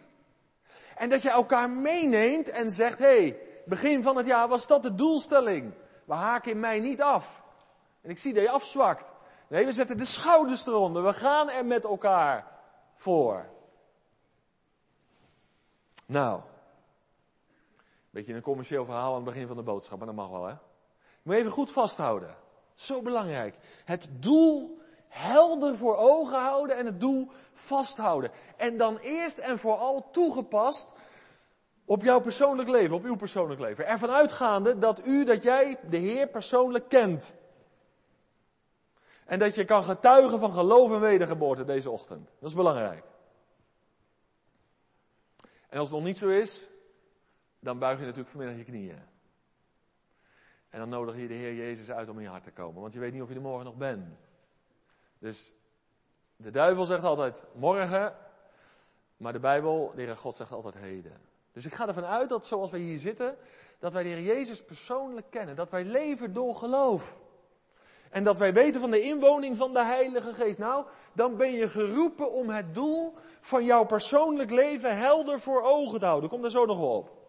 En 0.97 1.09
dat 1.09 1.23
je 1.23 1.31
elkaar 1.31 1.71
meeneemt 1.71 2.49
en 2.49 2.71
zegt, 2.71 2.99
hé, 2.99 3.05
hey, 3.05 3.39
begin 3.67 4.03
van 4.03 4.17
het 4.17 4.27
jaar 4.27 4.49
was 4.49 4.67
dat 4.67 4.83
de 4.83 4.95
doelstelling. 4.95 5.73
We 6.05 6.15
haken 6.15 6.51
in 6.51 6.61
mij 6.61 6.81
niet 6.81 7.03
af. 7.03 7.43
En 8.01 8.11
ik 8.11 8.19
zie 8.19 8.35
dat 8.35 8.43
je 8.43 8.51
afzwakt. 8.51 9.13
Nee, 9.49 9.65
we 9.65 9.73
zetten 9.73 9.97
de 9.97 10.05
schouders 10.05 10.67
eronder. 10.67 11.03
We 11.03 11.13
gaan 11.13 11.51
er 11.51 11.65
met 11.65 11.85
elkaar 11.85 12.47
voor. 12.95 13.49
Nou, 16.07 16.41
beetje 18.13 18.35
een 18.35 18.43
commercieel 18.43 18.85
verhaal 18.85 19.09
aan 19.09 19.15
het 19.15 19.25
begin 19.25 19.47
van 19.47 19.57
de 19.57 19.63
boodschap, 19.63 19.99
maar 19.99 20.07
dat 20.07 20.17
mag 20.17 20.31
wel, 20.31 20.45
hè? 20.45 20.55
Moet 21.23 21.35
even 21.35 21.51
goed 21.51 21.71
vasthouden. 21.71 22.37
Zo 22.75 23.03
belangrijk. 23.03 23.57
Het 23.85 24.09
doel 24.13 24.81
helder 25.09 25.77
voor 25.77 25.97
ogen 25.97 26.39
houden 26.39 26.77
en 26.77 26.87
het 26.87 27.01
doel 27.01 27.31
vasthouden. 27.53 28.31
En 28.57 28.77
dan 28.77 28.99
eerst 28.99 29.39
en 29.39 29.59
vooral 29.59 30.11
toegepast 30.11 30.93
op 31.85 32.03
jouw 32.03 32.21
persoonlijk 32.21 32.69
leven, 32.69 32.97
op 32.97 33.05
uw 33.05 33.17
persoonlijk 33.17 33.61
leven. 33.61 33.87
Ervan 33.87 34.11
uitgaande 34.11 34.79
dat 34.79 35.07
u, 35.07 35.25
dat 35.25 35.43
jij 35.43 35.79
de 35.91 35.97
Heer 35.97 36.29
persoonlijk 36.29 36.89
kent. 36.89 37.35
En 39.25 39.39
dat 39.39 39.55
je 39.55 39.65
kan 39.65 39.83
getuigen 39.83 40.41
van 40.41 40.53
geloof 40.53 40.93
en 40.93 41.01
wedergeboorte 41.01 41.65
deze 41.65 41.91
ochtend. 41.91 42.31
Dat 42.41 42.49
is 42.49 42.57
belangrijk. 42.57 43.05
En 45.69 45.79
als 45.79 45.89
het 45.89 45.97
nog 45.97 46.07
niet 46.07 46.19
zo 46.19 46.29
is, 46.29 46.67
dan 47.63 47.79
buig 47.79 47.99
je 47.99 48.05
natuurlijk 48.05 48.31
vanmiddag 48.31 48.59
je 48.59 48.65
knieën. 48.65 49.03
En 50.69 50.79
dan 50.79 50.89
nodig 50.89 51.17
je 51.17 51.29
de 51.29 51.35
Heer 51.35 51.55
Jezus 51.55 51.91
uit 51.91 52.09
om 52.09 52.17
in 52.17 52.23
je 52.23 52.29
hart 52.29 52.45
te 52.45 52.51
komen. 52.51 52.81
Want 52.81 52.93
je 52.93 52.99
weet 52.99 53.13
niet 53.13 53.23
of 53.23 53.29
je 53.29 53.35
er 53.35 53.41
morgen 53.41 53.65
nog 53.65 53.77
bent. 53.77 54.07
Dus 55.19 55.55
de 56.37 56.51
duivel 56.51 56.85
zegt 56.85 57.05
altijd 57.05 57.45
morgen. 57.55 58.17
Maar 59.17 59.33
de 59.33 59.41
Bijbel, 59.41 59.93
de 59.95 60.03
Heer 60.03 60.17
God 60.17 60.37
zegt 60.37 60.53
altijd 60.53 60.75
heden. 60.75 61.21
Dus 61.53 61.67
ik 61.67 61.75
ga 61.75 61.89
ervan 61.89 62.05
uit 62.05 62.29
dat 62.29 62.47
zoals 62.47 62.71
wij 62.71 62.81
hier 62.81 62.99
zitten, 62.99 63.37
dat 63.79 63.93
wij 63.93 64.03
de 64.03 64.09
Heer 64.09 64.23
Jezus 64.23 64.65
persoonlijk 64.65 65.27
kennen. 65.31 65.57
Dat 65.57 65.71
wij 65.71 65.85
leven 65.85 66.33
door 66.33 66.55
geloof. 66.55 67.21
En 68.11 68.25
dat 68.25 68.39
wij 68.39 68.53
weten 68.53 68.81
van 68.81 68.91
de 68.91 69.01
inwoning 69.01 69.57
van 69.57 69.73
de 69.73 69.85
Heilige 69.85 70.33
Geest. 70.33 70.59
Nou, 70.59 70.87
dan 71.13 71.37
ben 71.37 71.53
je 71.53 71.69
geroepen 71.69 72.33
om 72.33 72.51
het 72.51 72.75
doel 72.75 73.15
van 73.41 73.65
jouw 73.65 73.85
persoonlijk 73.85 74.51
leven 74.51 74.97
helder 74.97 75.41
voor 75.41 75.63
ogen 75.63 75.99
te 75.99 76.07
houden. 76.07 76.31
Kom 76.31 76.43
daar 76.43 76.51
zo 76.51 76.67
nog 76.67 76.79
wel 76.79 76.97
op. 76.97 77.22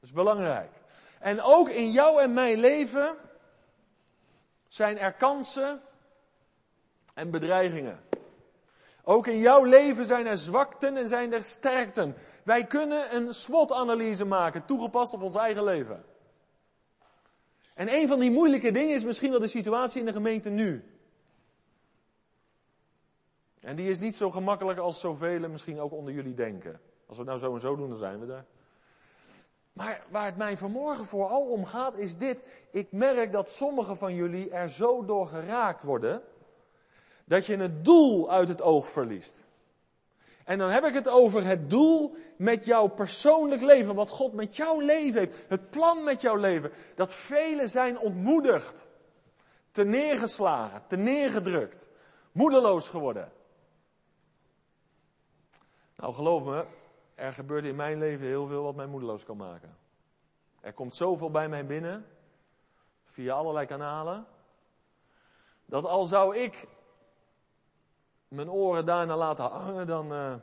Dat 0.00 0.08
is 0.08 0.12
belangrijk. 0.12 0.70
En 1.18 1.42
ook 1.42 1.68
in 1.68 1.90
jouw 1.90 2.18
en 2.18 2.32
mijn 2.32 2.58
leven 2.58 3.16
zijn 4.68 4.98
er 4.98 5.12
kansen 5.12 5.80
en 7.14 7.30
bedreigingen. 7.30 8.00
Ook 9.02 9.26
in 9.26 9.38
jouw 9.38 9.64
leven 9.64 10.04
zijn 10.04 10.26
er 10.26 10.38
zwakten 10.38 10.96
en 10.96 11.08
zijn 11.08 11.32
er 11.32 11.44
sterkten. 11.44 12.16
Wij 12.44 12.64
kunnen 12.64 13.14
een 13.14 13.34
SWOT-analyse 13.34 14.24
maken, 14.24 14.64
toegepast 14.64 15.12
op 15.12 15.22
ons 15.22 15.36
eigen 15.36 15.64
leven. 15.64 16.04
En 17.74 17.94
een 17.94 18.08
van 18.08 18.18
die 18.18 18.30
moeilijke 18.30 18.70
dingen 18.70 18.94
is 18.94 19.04
misschien 19.04 19.30
wel 19.30 19.40
de 19.40 19.46
situatie 19.46 20.00
in 20.00 20.06
de 20.06 20.12
gemeente 20.12 20.48
nu. 20.48 20.84
En 23.60 23.76
die 23.76 23.90
is 23.90 23.98
niet 23.98 24.14
zo 24.14 24.30
gemakkelijk 24.30 24.78
als 24.78 25.00
zoveel 25.00 25.48
misschien 25.48 25.80
ook 25.80 25.92
onder 25.92 26.14
jullie 26.14 26.34
denken. 26.34 26.80
Als 27.06 27.18
we 27.18 27.22
het 27.22 27.26
nou 27.26 27.38
zo 27.38 27.54
en 27.54 27.60
zo 27.60 27.76
doen, 27.76 27.88
dan 27.88 27.98
zijn 27.98 28.26
we 28.26 28.32
er. 28.32 28.44
Maar 29.76 30.04
waar 30.08 30.24
het 30.24 30.36
mij 30.36 30.56
vanmorgen 30.56 31.06
vooral 31.06 31.42
om 31.42 31.64
gaat, 31.64 31.96
is 31.96 32.16
dit. 32.16 32.42
Ik 32.70 32.92
merk 32.92 33.32
dat 33.32 33.50
sommigen 33.50 33.96
van 33.96 34.14
jullie 34.14 34.50
er 34.50 34.68
zo 34.70 35.04
door 35.04 35.26
geraakt 35.26 35.82
worden, 35.82 36.22
dat 37.24 37.46
je 37.46 37.56
het 37.56 37.84
doel 37.84 38.30
uit 38.30 38.48
het 38.48 38.62
oog 38.62 38.88
verliest. 38.88 39.44
En 40.44 40.58
dan 40.58 40.70
heb 40.70 40.84
ik 40.84 40.94
het 40.94 41.08
over 41.08 41.44
het 41.44 41.70
doel 41.70 42.16
met 42.36 42.64
jouw 42.64 42.86
persoonlijk 42.86 43.62
leven, 43.62 43.94
wat 43.94 44.10
God 44.10 44.32
met 44.32 44.56
jouw 44.56 44.80
leven 44.80 45.20
heeft, 45.20 45.44
het 45.48 45.70
plan 45.70 46.04
met 46.04 46.20
jouw 46.20 46.36
leven. 46.36 46.72
Dat 46.94 47.12
velen 47.12 47.68
zijn 47.68 47.98
ontmoedigd, 47.98 48.88
te 49.70 49.84
neergeslagen, 49.84 50.82
te 50.86 50.96
neergedrukt, 50.96 51.88
moedeloos 52.32 52.88
geworden. 52.88 53.32
Nou, 55.96 56.14
geloof 56.14 56.44
me, 56.44 56.64
er 57.16 57.32
gebeurt 57.32 57.64
in 57.64 57.76
mijn 57.76 57.98
leven 57.98 58.26
heel 58.26 58.46
veel 58.46 58.62
wat 58.62 58.74
mij 58.74 58.86
moedeloos 58.86 59.24
kan 59.24 59.36
maken. 59.36 59.76
Er 60.60 60.72
komt 60.72 60.94
zoveel 60.94 61.30
bij 61.30 61.48
mij 61.48 61.66
binnen, 61.66 62.06
via 63.04 63.34
allerlei 63.34 63.66
kanalen, 63.66 64.26
dat 65.64 65.84
al 65.84 66.04
zou 66.04 66.36
ik 66.36 66.66
mijn 68.28 68.50
oren 68.50 68.86
daarna 68.86 69.16
laten 69.16 69.44
hangen, 69.44 69.86
dan, 69.86 70.12
uh, 70.12 70.34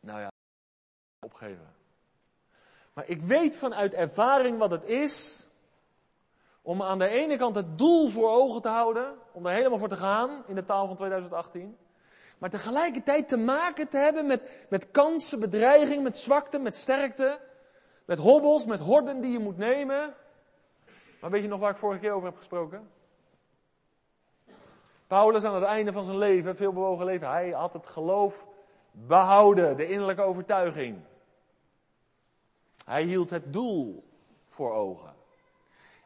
nou 0.00 0.20
ja, 0.20 0.30
opgeven. 1.20 1.74
Maar 2.92 3.08
ik 3.08 3.20
weet 3.20 3.56
vanuit 3.56 3.94
ervaring 3.94 4.58
wat 4.58 4.70
het 4.70 4.84
is 4.84 5.46
om 6.62 6.82
aan 6.82 6.98
de 6.98 7.08
ene 7.08 7.36
kant 7.36 7.54
het 7.54 7.78
doel 7.78 8.08
voor 8.08 8.30
ogen 8.30 8.62
te 8.62 8.68
houden, 8.68 9.18
om 9.32 9.46
er 9.46 9.52
helemaal 9.52 9.78
voor 9.78 9.88
te 9.88 9.96
gaan 9.96 10.44
in 10.46 10.54
de 10.54 10.64
taal 10.64 10.86
van 10.86 10.96
2018. 10.96 11.78
Maar 12.38 12.50
tegelijkertijd 12.50 13.28
te 13.28 13.36
maken 13.36 13.88
te 13.88 13.98
hebben 13.98 14.26
met, 14.26 14.66
met 14.68 14.90
kansen, 14.90 15.40
bedreiging, 15.40 16.02
met 16.02 16.16
zwakte, 16.16 16.58
met 16.58 16.76
sterkte. 16.76 17.40
Met 18.04 18.18
hobbels, 18.18 18.66
met 18.66 18.80
horden 18.80 19.20
die 19.20 19.32
je 19.32 19.38
moet 19.38 19.56
nemen. 19.56 20.14
Maar 21.20 21.30
weet 21.30 21.42
je 21.42 21.48
nog 21.48 21.60
waar 21.60 21.70
ik 21.70 21.76
vorige 21.76 22.00
keer 22.00 22.12
over 22.12 22.28
heb 22.28 22.36
gesproken? 22.36 22.90
Paulus 25.06 25.44
aan 25.44 25.54
het 25.54 25.64
einde 25.64 25.92
van 25.92 26.04
zijn 26.04 26.18
leven, 26.18 26.56
veel 26.56 26.72
bewogen 26.72 27.04
leven, 27.04 27.28
hij 27.28 27.50
had 27.50 27.72
het 27.72 27.86
geloof 27.86 28.46
behouden, 28.90 29.76
de 29.76 29.88
innerlijke 29.88 30.22
overtuiging. 30.22 30.98
Hij 32.84 33.02
hield 33.02 33.30
het 33.30 33.52
doel 33.52 34.04
voor 34.48 34.72
ogen. 34.72 35.14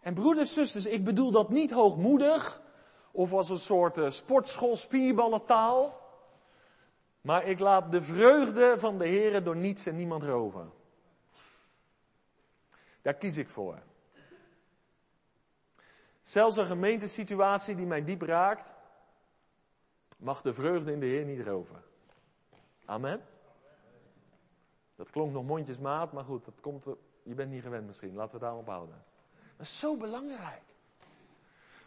En 0.01 0.15
broeders, 0.15 0.53
zusters, 0.53 0.87
ik 0.87 1.05
bedoel 1.05 1.31
dat 1.31 1.49
niet 1.49 1.71
hoogmoedig 1.71 2.63
of 3.11 3.33
als 3.33 3.51
een 3.51 3.57
soort 3.57 3.99
uh, 3.99 4.11
sportschool 4.11 4.77
spierballentaal. 4.77 5.98
Maar 7.29 7.45
ik 7.45 7.59
laat 7.59 7.91
de 7.91 8.03
vreugde 8.03 8.75
van 8.79 8.99
de 8.99 9.07
Heer 9.07 9.45
door 9.45 9.57
niets 9.57 9.87
en 9.87 9.97
niemand 9.97 10.23
roven. 10.23 10.73
Daar 13.03 13.15
kies 13.15 13.37
ik 13.37 13.49
voor. 13.49 13.79
Zelfs 16.23 16.57
een 16.57 16.67
gemeentesituatie 16.67 17.75
die 17.75 17.87
mij 17.87 18.05
diep 18.05 18.23
raakt, 18.23 18.75
mag 20.19 20.43
de 20.43 20.53
vreugde 20.53 20.93
in 20.93 21.01
de 21.01 21.07
Heer 21.07 21.25
niet 21.25 21.47
roven. 21.47 21.83
Amen. 22.85 23.25
Dat 24.97 25.11
klonk 25.11 25.33
nog 25.33 25.45
mondjesmaat, 25.45 26.13
maar 26.13 26.25
goed, 26.25 26.45
dat 26.45 26.61
komt, 26.61 26.85
je 27.23 27.35
bent 27.35 27.51
niet 27.51 27.63
gewend 27.63 27.87
misschien. 27.87 28.15
Laten 28.15 28.31
we 28.31 28.37
het 28.37 28.47
daarop 28.47 28.67
houden. 28.67 29.05
Dat 29.57 29.67
is 29.67 29.79
zo 29.79 29.97
belangrijk. 29.97 30.63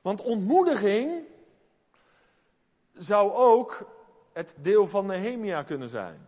Want 0.02 0.22
ontmoediging 0.22 1.24
zou 2.94 3.32
ook 3.32 3.86
het 4.34 4.58
deel 4.60 4.88
van 4.88 5.06
Nehemia 5.06 5.64
kunnen 5.64 5.90
zijn. 5.90 6.28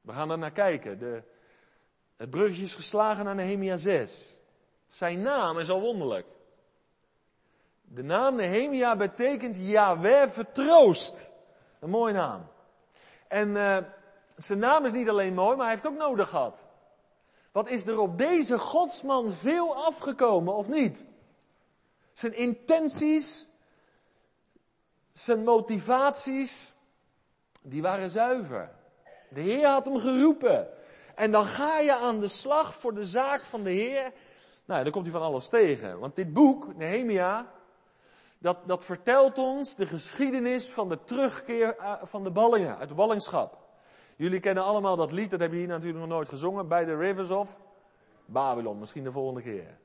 We 0.00 0.12
gaan 0.12 0.28
daar 0.28 0.38
naar 0.38 0.52
kijken. 0.52 0.98
De, 0.98 1.22
het 2.16 2.30
bruggetje 2.30 2.62
is 2.62 2.74
geslagen 2.74 3.24
naar 3.24 3.34
Nehemia 3.34 3.76
6. 3.76 4.38
Zijn 4.86 5.22
naam 5.22 5.58
is 5.58 5.70
al 5.70 5.80
wonderlijk. 5.80 6.26
De 7.82 8.02
naam 8.02 8.36
Nehemia 8.36 8.96
betekent 8.96 9.56
Yahweh 9.56 10.28
vertroost. 10.28 11.30
Een 11.80 11.90
mooie 11.90 12.12
naam. 12.12 12.46
En 13.28 13.48
uh, 13.48 13.78
zijn 14.36 14.58
naam 14.58 14.84
is 14.84 14.92
niet 14.92 15.08
alleen 15.08 15.34
mooi, 15.34 15.56
maar 15.56 15.64
hij 15.66 15.74
heeft 15.74 15.86
ook 15.86 15.96
nodig 15.96 16.28
gehad. 16.28 16.64
Wat 17.52 17.68
is 17.68 17.86
er 17.86 17.98
op 17.98 18.18
deze 18.18 18.58
godsman 18.58 19.30
veel 19.30 19.76
afgekomen, 19.76 20.54
of 20.54 20.68
niet? 20.68 21.04
Zijn 22.12 22.36
intenties, 22.36 23.48
zijn 25.14 25.44
motivaties, 25.44 26.74
die 27.62 27.82
waren 27.82 28.10
zuiver. 28.10 28.70
De 29.28 29.40
Heer 29.40 29.66
had 29.66 29.84
hem 29.84 29.98
geroepen. 29.98 30.68
En 31.14 31.30
dan 31.30 31.46
ga 31.46 31.78
je 31.78 31.94
aan 31.94 32.20
de 32.20 32.28
slag 32.28 32.74
voor 32.74 32.94
de 32.94 33.04
zaak 33.04 33.40
van 33.40 33.62
de 33.62 33.70
Heer. 33.70 34.12
Nou, 34.64 34.82
dan 34.82 34.92
komt 34.92 35.04
hij 35.04 35.14
van 35.14 35.22
alles 35.22 35.48
tegen. 35.48 35.98
Want 35.98 36.16
dit 36.16 36.32
boek, 36.32 36.76
Nehemia, 36.76 37.52
dat, 38.38 38.58
dat 38.66 38.84
vertelt 38.84 39.38
ons 39.38 39.76
de 39.76 39.86
geschiedenis 39.86 40.68
van 40.68 40.88
de 40.88 41.04
terugkeer 41.04 41.76
eh, 41.76 41.92
van 42.02 42.24
de 42.24 42.30
ballingen, 42.30 42.78
uit 42.78 42.88
de 42.88 42.94
ballingschap. 42.94 43.58
Jullie 44.16 44.40
kennen 44.40 44.64
allemaal 44.64 44.96
dat 44.96 45.12
lied, 45.12 45.30
dat 45.30 45.40
hebben 45.40 45.58
jullie 45.58 45.72
natuurlijk 45.72 46.00
nog 46.00 46.08
nooit 46.08 46.28
gezongen, 46.28 46.68
bij 46.68 46.84
de 46.84 46.96
Rivers 46.96 47.30
of 47.30 47.58
Babylon, 48.26 48.78
misschien 48.78 49.04
de 49.04 49.12
volgende 49.12 49.42
keer. 49.42 49.78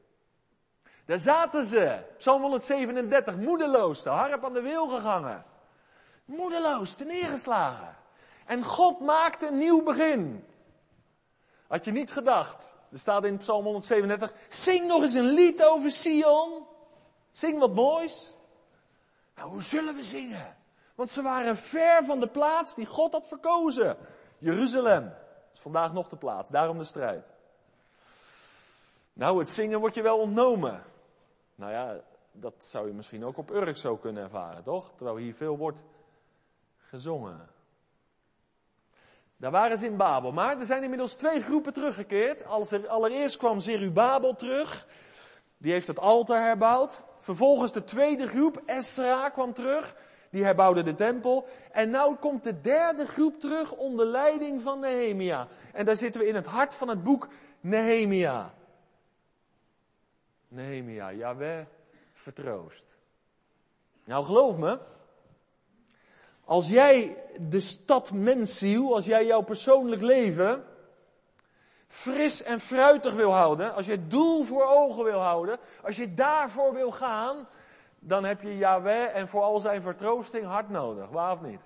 Daar 1.10 1.20
zaten 1.20 1.66
ze, 1.66 2.00
Psalm 2.18 2.42
137, 2.42 3.36
moedeloos, 3.36 4.04
de 4.04 4.10
harp 4.10 4.46
aan 4.46 4.54
de 4.54 4.62
wil 4.62 4.88
gegangen. 4.88 5.46
Moedeloos, 6.26 6.96
te 6.96 7.06
neergeslagen. 7.06 7.96
En 8.46 8.64
God 8.64 9.00
maakte 9.00 9.48
een 9.48 9.58
nieuw 9.58 9.84
begin. 9.84 10.46
Had 11.68 11.86
je 11.86 11.92
niet 11.92 12.12
gedacht. 12.12 12.78
Er 12.92 13.00
staat 13.00 13.24
in 13.24 13.38
Psalm 13.38 13.64
137, 13.64 14.34
zing 14.50 14.88
nog 14.88 15.02
eens 15.02 15.14
een 15.14 15.30
lied 15.30 15.64
over 15.64 15.92
Sion. 15.92 16.66
Zing 17.32 17.60
wat 17.60 17.74
moois. 17.74 18.36
Nou, 19.36 19.50
hoe 19.50 19.64
zullen 19.64 19.96
we 19.96 20.04
zingen? 20.04 20.58
Want 20.96 21.10
ze 21.10 21.22
waren 21.22 21.58
ver 21.58 22.06
van 22.06 22.20
de 22.20 22.28
plaats 22.28 22.76
die 22.76 22.86
God 22.86 23.12
had 23.12 23.28
verkozen. 23.28 23.98
Jeruzalem. 24.38 25.04
Dat 25.04 25.54
is 25.54 25.60
vandaag 25.60 25.94
nog 25.94 26.10
de 26.10 26.18
plaats, 26.18 26.50
daarom 26.50 26.78
de 26.78 26.84
strijd. 26.84 27.26
Nou, 29.14 29.40
het 29.40 29.50
zingen 29.50 29.80
wordt 29.80 29.96
je 29.96 30.02
wel 30.02 30.18
ontnomen. 30.18 30.84
Nou 31.60 31.72
ja, 31.72 32.00
dat 32.32 32.54
zou 32.58 32.88
je 32.88 32.94
misschien 32.94 33.26
ook 33.26 33.38
op 33.38 33.52
Urk 33.52 33.78
zo 33.78 33.98
kunnen 33.98 34.24
ervaren, 34.24 34.64
toch? 34.64 34.92
Terwijl 34.96 35.18
hier 35.18 35.34
veel 35.34 35.58
wordt 35.58 35.84
gezongen. 36.78 37.50
Daar 39.38 39.52
waren 39.52 39.78
ze 39.78 39.86
in 39.86 39.98
Babel. 39.98 40.32
Maar 40.32 40.60
er 40.60 40.66
zijn 40.66 40.84
inmiddels 40.84 41.14
twee 41.14 41.42
groepen 41.42 41.74
teruggekeerd. 41.74 42.46
Allereerst 42.88 43.38
kwam 43.38 43.60
Zerubabel 43.60 44.36
terug. 44.36 44.88
Die 45.58 45.72
heeft 45.72 45.88
het 45.88 46.00
altaar 46.00 46.42
herbouwd. 46.42 47.04
Vervolgens 47.18 47.72
de 47.72 47.84
tweede 47.84 48.28
groep, 48.28 48.62
Esra, 48.66 49.30
kwam 49.30 49.54
terug. 49.54 49.96
Die 50.32 50.44
herbouwde 50.44 50.84
de 50.84 50.94
tempel. 50.94 51.48
En 51.72 51.90
nu 51.90 52.16
komt 52.20 52.44
de 52.44 52.62
derde 52.62 53.06
groep 53.06 53.40
terug 53.40 53.72
onder 53.72 54.06
leiding 54.06 54.62
van 54.62 54.80
Nehemia. 54.80 55.48
En 55.74 55.86
daar 55.86 55.96
zitten 55.96 56.22
we 56.22 56.28
in 56.28 56.36
het 56.36 56.46
hart 56.46 56.74
van 56.74 56.88
het 56.88 57.04
boek 57.04 57.28
Nehemia. 57.60 58.54
Nehemia, 60.50 61.14
Jaweh, 61.14 61.66
vertroost. 62.14 62.96
Nou, 64.06 64.26
geloof 64.26 64.58
me. 64.58 64.80
Als 66.46 66.70
jij 66.70 67.18
de 67.42 67.60
stad 67.60 68.12
Mensiel, 68.12 68.94
als 68.94 69.06
jij 69.06 69.26
jouw 69.26 69.42
persoonlijk 69.42 70.02
leven 70.02 70.64
fris 71.88 72.44
en 72.44 72.60
fruitig 72.60 73.14
wil 73.14 73.32
houden, 73.32 73.74
als 73.74 73.86
je 73.86 73.92
het 73.92 74.10
doel 74.10 74.44
voor 74.44 74.66
ogen 74.66 75.04
wil 75.04 75.20
houden, 75.20 75.60
als 75.84 75.96
je 75.96 76.14
daarvoor 76.14 76.74
wil 76.74 76.92
gaan, 76.92 77.48
dan 78.00 78.24
heb 78.24 78.42
je 78.42 78.58
Yahweh 78.58 79.16
en 79.16 79.28
voor 79.28 79.42
al 79.42 79.60
zijn 79.60 79.82
vertroosting 79.82 80.46
hard 80.46 80.70
nodig. 80.70 81.10
Waar 81.10 81.32
of 81.32 81.42
niet? 81.42 81.62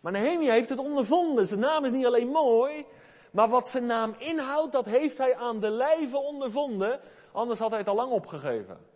Maar 0.00 0.12
Nehemia 0.12 0.52
heeft 0.52 0.68
het 0.68 0.78
ondervonden. 0.78 1.46
Zijn 1.46 1.60
naam 1.60 1.84
is 1.84 1.92
niet 1.92 2.06
alleen 2.06 2.28
mooi, 2.28 2.86
maar 3.36 3.48
wat 3.48 3.68
zijn 3.68 3.86
naam 3.86 4.14
inhoudt, 4.18 4.72
dat 4.72 4.84
heeft 4.84 5.18
hij 5.18 5.36
aan 5.36 5.60
de 5.60 5.70
lijve 5.70 6.18
ondervonden. 6.18 7.00
Anders 7.32 7.58
had 7.58 7.70
hij 7.70 7.78
het 7.78 7.88
al 7.88 7.94
lang 7.94 8.12
opgegeven. 8.12 8.86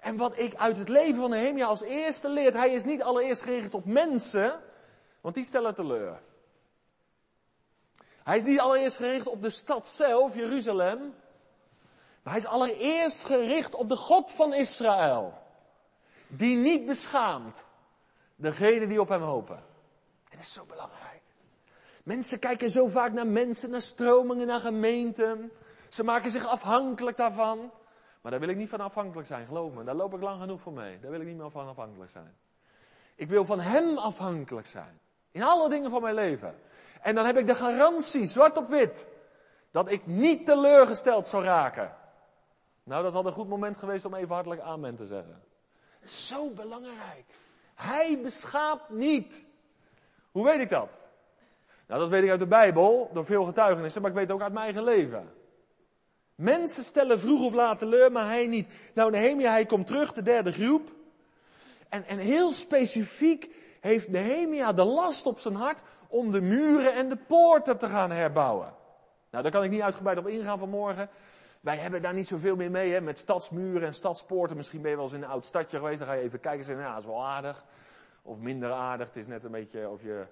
En 0.00 0.16
wat 0.16 0.38
ik 0.38 0.54
uit 0.54 0.76
het 0.76 0.88
leven 0.88 1.20
van 1.20 1.30
Nehemia 1.30 1.66
als 1.66 1.82
eerste 1.82 2.28
leer, 2.28 2.52
hij 2.52 2.72
is 2.72 2.84
niet 2.84 3.02
allereerst 3.02 3.42
gericht 3.42 3.74
op 3.74 3.84
mensen, 3.84 4.60
want 5.20 5.34
die 5.34 5.44
stellen 5.44 5.74
teleur. 5.74 6.22
Hij 8.22 8.36
is 8.36 8.44
niet 8.44 8.60
allereerst 8.60 8.96
gericht 8.96 9.26
op 9.26 9.42
de 9.42 9.50
stad 9.50 9.88
zelf, 9.88 10.34
Jeruzalem, 10.34 11.14
maar 12.22 12.32
hij 12.32 12.42
is 12.42 12.48
allereerst 12.48 13.24
gericht 13.24 13.74
op 13.74 13.88
de 13.88 13.96
God 13.96 14.30
van 14.30 14.54
Israël, 14.54 15.32
die 16.28 16.56
niet 16.56 16.86
beschaamt 16.86 17.66
degene 18.36 18.86
die 18.86 19.00
op 19.00 19.08
hem 19.08 19.22
hopen. 19.22 19.56
En 19.56 20.30
dat 20.30 20.40
is 20.40 20.52
zo 20.52 20.64
belangrijk. 20.64 21.09
Mensen 22.02 22.38
kijken 22.38 22.70
zo 22.70 22.86
vaak 22.86 23.12
naar 23.12 23.26
mensen, 23.26 23.70
naar 23.70 23.82
stromingen, 23.82 24.46
naar 24.46 24.60
gemeenten. 24.60 25.52
Ze 25.88 26.04
maken 26.04 26.30
zich 26.30 26.46
afhankelijk 26.46 27.16
daarvan. 27.16 27.70
Maar 28.20 28.30
daar 28.30 28.40
wil 28.40 28.48
ik 28.48 28.56
niet 28.56 28.68
van 28.68 28.80
afhankelijk 28.80 29.28
zijn, 29.28 29.46
geloof 29.46 29.72
me. 29.72 29.84
Daar 29.84 29.94
loop 29.94 30.14
ik 30.14 30.20
lang 30.20 30.40
genoeg 30.40 30.60
voor 30.60 30.72
mee. 30.72 30.98
Daar 31.00 31.10
wil 31.10 31.20
ik 31.20 31.26
niet 31.26 31.36
meer 31.36 31.50
van 31.50 31.68
afhankelijk 31.68 32.10
zijn. 32.10 32.36
Ik 33.14 33.28
wil 33.28 33.44
van 33.44 33.60
Hem 33.60 33.98
afhankelijk 33.98 34.66
zijn. 34.66 35.00
In 35.30 35.42
alle 35.42 35.68
dingen 35.68 35.90
van 35.90 36.02
mijn 36.02 36.14
leven. 36.14 36.54
En 37.02 37.14
dan 37.14 37.26
heb 37.26 37.36
ik 37.36 37.46
de 37.46 37.54
garantie, 37.54 38.26
zwart 38.26 38.56
op 38.56 38.68
wit, 38.68 39.08
dat 39.70 39.90
ik 39.90 40.06
niet 40.06 40.46
teleurgesteld 40.46 41.26
zou 41.26 41.44
raken. 41.44 41.96
Nou, 42.82 43.02
dat 43.02 43.12
had 43.12 43.24
een 43.24 43.32
goed 43.32 43.48
moment 43.48 43.78
geweest 43.78 44.04
om 44.04 44.14
even 44.14 44.34
hartelijk 44.34 44.60
amen 44.60 44.94
te 44.94 45.06
zeggen. 45.06 45.42
Zo 46.04 46.50
belangrijk. 46.50 47.24
Hij 47.74 48.20
beschaapt 48.22 48.90
niet. 48.90 49.44
Hoe 50.30 50.44
weet 50.44 50.60
ik 50.60 50.70
dat? 50.70 50.88
Nou, 51.90 52.02
dat 52.02 52.10
weet 52.10 52.22
ik 52.22 52.30
uit 52.30 52.38
de 52.38 52.46
Bijbel, 52.46 53.10
door 53.12 53.24
veel 53.24 53.44
getuigenissen, 53.44 54.02
maar 54.02 54.10
ik 54.10 54.16
weet 54.16 54.30
ook 54.30 54.42
uit 54.42 54.52
mijn 54.52 54.64
eigen 54.64 54.84
leven. 54.84 55.32
Mensen 56.34 56.82
stellen 56.82 57.18
vroeg 57.18 57.46
of 57.46 57.52
laat 57.52 57.78
teleur, 57.78 58.12
maar 58.12 58.26
hij 58.26 58.46
niet. 58.46 58.72
Nou, 58.94 59.10
Nehemia, 59.10 59.50
hij 59.50 59.66
komt 59.66 59.86
terug, 59.86 60.12
de 60.12 60.22
derde 60.22 60.52
groep. 60.52 60.88
En, 61.88 62.06
en 62.06 62.18
heel 62.18 62.52
specifiek 62.52 63.54
heeft 63.80 64.08
Nehemia 64.08 64.72
de 64.72 64.84
last 64.84 65.26
op 65.26 65.38
zijn 65.38 65.54
hart 65.54 65.82
om 66.08 66.30
de 66.30 66.40
muren 66.40 66.94
en 66.94 67.08
de 67.08 67.16
poorten 67.16 67.78
te 67.78 67.88
gaan 67.88 68.10
herbouwen. 68.10 68.74
Nou, 69.30 69.42
daar 69.42 69.52
kan 69.52 69.64
ik 69.64 69.70
niet 69.70 69.82
uitgebreid 69.82 70.18
op 70.18 70.28
ingaan 70.28 70.58
vanmorgen. 70.58 71.08
Wij 71.60 71.76
hebben 71.76 72.02
daar 72.02 72.14
niet 72.14 72.26
zoveel 72.26 72.56
meer 72.56 72.70
mee, 72.70 72.92
hè, 72.92 73.00
met 73.00 73.18
stadsmuren 73.18 73.86
en 73.86 73.94
stadspoorten. 73.94 74.56
Misschien 74.56 74.80
ben 74.80 74.90
je 74.90 74.96
wel 74.96 75.04
eens 75.04 75.14
in 75.14 75.22
een 75.22 75.28
oud 75.28 75.44
stadje 75.44 75.78
geweest, 75.78 75.98
dan 75.98 76.08
ga 76.08 76.14
je 76.14 76.22
even 76.22 76.40
kijken 76.40 76.60
en 76.60 76.66
zeggen, 76.66 76.84
ja, 76.84 76.92
dat 76.92 77.00
is 77.00 77.06
wel 77.06 77.26
aardig. 77.26 77.64
Of 78.22 78.38
minder 78.38 78.72
aardig, 78.72 79.06
het 79.06 79.16
is 79.16 79.26
net 79.26 79.44
een 79.44 79.50
beetje 79.50 79.88
of 79.88 80.02
je 80.02 80.26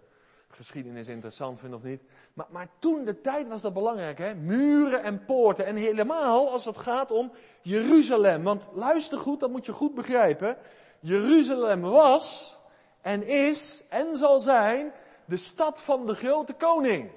geschiedenis 0.49 1.07
interessant 1.07 1.59
vindt 1.59 1.75
of 1.75 1.83
niet. 1.83 2.02
Maar, 2.35 2.47
maar 2.50 2.69
toen 2.78 3.05
de 3.05 3.21
tijd 3.21 3.49
was 3.49 3.61
dat 3.61 3.75
belangrijk, 3.75 4.19
hè? 4.19 4.35
Muren 4.35 5.02
en 5.02 5.25
poorten. 5.25 5.67
En 5.67 5.76
helemaal 5.76 6.50
als 6.50 6.64
het 6.64 6.78
gaat 6.78 7.11
om 7.11 7.33
Jeruzalem. 7.62 8.43
Want 8.43 8.69
luister 8.73 9.19
goed, 9.19 9.40
dat 9.40 9.50
moet 9.50 9.67
je 9.67 9.73
goed 9.73 9.95
begrijpen. 9.95 10.57
Jeruzalem 11.00 11.81
was 11.81 12.59
en 13.00 13.26
is 13.26 13.85
en 13.88 14.17
zal 14.17 14.39
zijn 14.39 14.93
de 15.25 15.37
stad 15.37 15.82
van 15.82 16.06
de 16.06 16.15
grote 16.15 16.52
koning. 16.52 17.11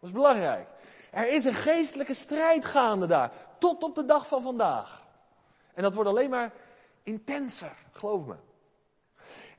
Dat 0.00 0.08
is 0.08 0.12
belangrijk. 0.12 0.68
Er 1.10 1.28
is 1.28 1.44
een 1.44 1.54
geestelijke 1.54 2.14
strijd 2.14 2.64
gaande 2.64 3.06
daar. 3.06 3.32
Tot 3.58 3.82
op 3.82 3.94
de 3.94 4.04
dag 4.04 4.26
van 4.26 4.42
vandaag. 4.42 5.02
En 5.74 5.82
dat 5.82 5.94
wordt 5.94 6.10
alleen 6.10 6.30
maar 6.30 6.52
intenser, 7.02 7.76
geloof 7.92 8.26
me. 8.26 8.34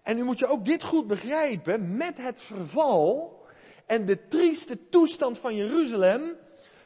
En 0.04 0.16
nu 0.16 0.24
moet 0.24 0.40
je 0.40 0.48
ook 0.48 0.66
dit 0.66 0.84
goed 0.84 1.08
begrijpen. 1.08 1.98
Met 1.98 2.18
het 2.18 2.42
verval 2.42 3.42
en 3.86 4.06
de 4.06 4.28
trieste 4.28 4.90
toestand 4.90 5.38
van 5.38 5.56
Jeruzalem 5.56 6.38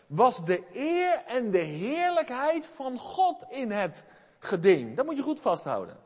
was 0.08 0.46
de 0.46 0.64
eer 0.74 1.24
en 1.26 1.52
de 1.52 1.64
heerlijkheid 1.64 2.68
van 2.68 2.98
God 2.98 3.46
in 3.50 3.72
het 3.72 4.06
geding. 4.40 4.96
Dat 4.96 5.06
moet 5.06 5.18
je 5.18 5.24
goed 5.24 5.40
vasthouden. 5.40 5.98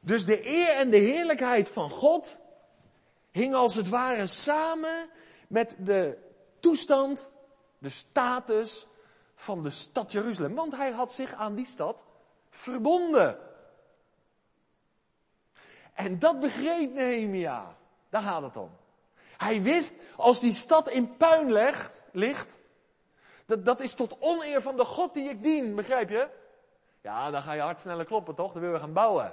Dus 0.00 0.24
de 0.24 0.46
eer 0.46 0.68
en 0.68 0.90
de 0.90 0.96
heerlijkheid 0.96 1.68
van 1.68 1.90
God 1.90 2.38
hing 3.30 3.54
als 3.54 3.74
het 3.74 3.88
ware 3.88 4.26
samen 4.26 5.10
met 5.48 5.76
de 5.78 6.18
toestand, 6.60 7.30
de 7.78 7.88
status 7.88 8.86
van 9.34 9.62
de 9.62 9.70
stad 9.70 10.12
Jeruzalem. 10.12 10.54
Want 10.54 10.76
hij 10.76 10.90
had 10.90 11.12
zich 11.12 11.34
aan 11.34 11.54
die 11.54 11.66
stad 11.66 12.04
verbonden. 12.50 13.49
En 16.04 16.18
dat 16.18 16.40
begreep 16.40 16.94
Nehemia. 16.94 17.76
Daar 18.08 18.22
gaat 18.22 18.42
het 18.42 18.56
om. 18.56 18.70
Hij 19.36 19.62
wist, 19.62 19.94
als 20.16 20.40
die 20.40 20.52
stad 20.52 20.88
in 20.88 21.16
puin 21.16 21.52
legt, 21.52 22.04
ligt, 22.12 22.58
dat, 23.46 23.64
dat 23.64 23.80
is 23.80 23.94
tot 23.94 24.16
oneer 24.20 24.62
van 24.62 24.76
de 24.76 24.84
God 24.84 25.14
die 25.14 25.28
ik 25.28 25.42
dien, 25.42 25.74
begrijp 25.74 26.08
je? 26.08 26.28
Ja, 27.02 27.30
dan 27.30 27.42
ga 27.42 27.52
je 27.52 27.60
hard 27.60 27.80
sneller 27.80 28.04
kloppen, 28.04 28.34
toch? 28.34 28.52
Dan 28.52 28.60
willen 28.60 28.76
we 28.76 28.82
gaan 28.82 28.92
bouwen. 28.92 29.32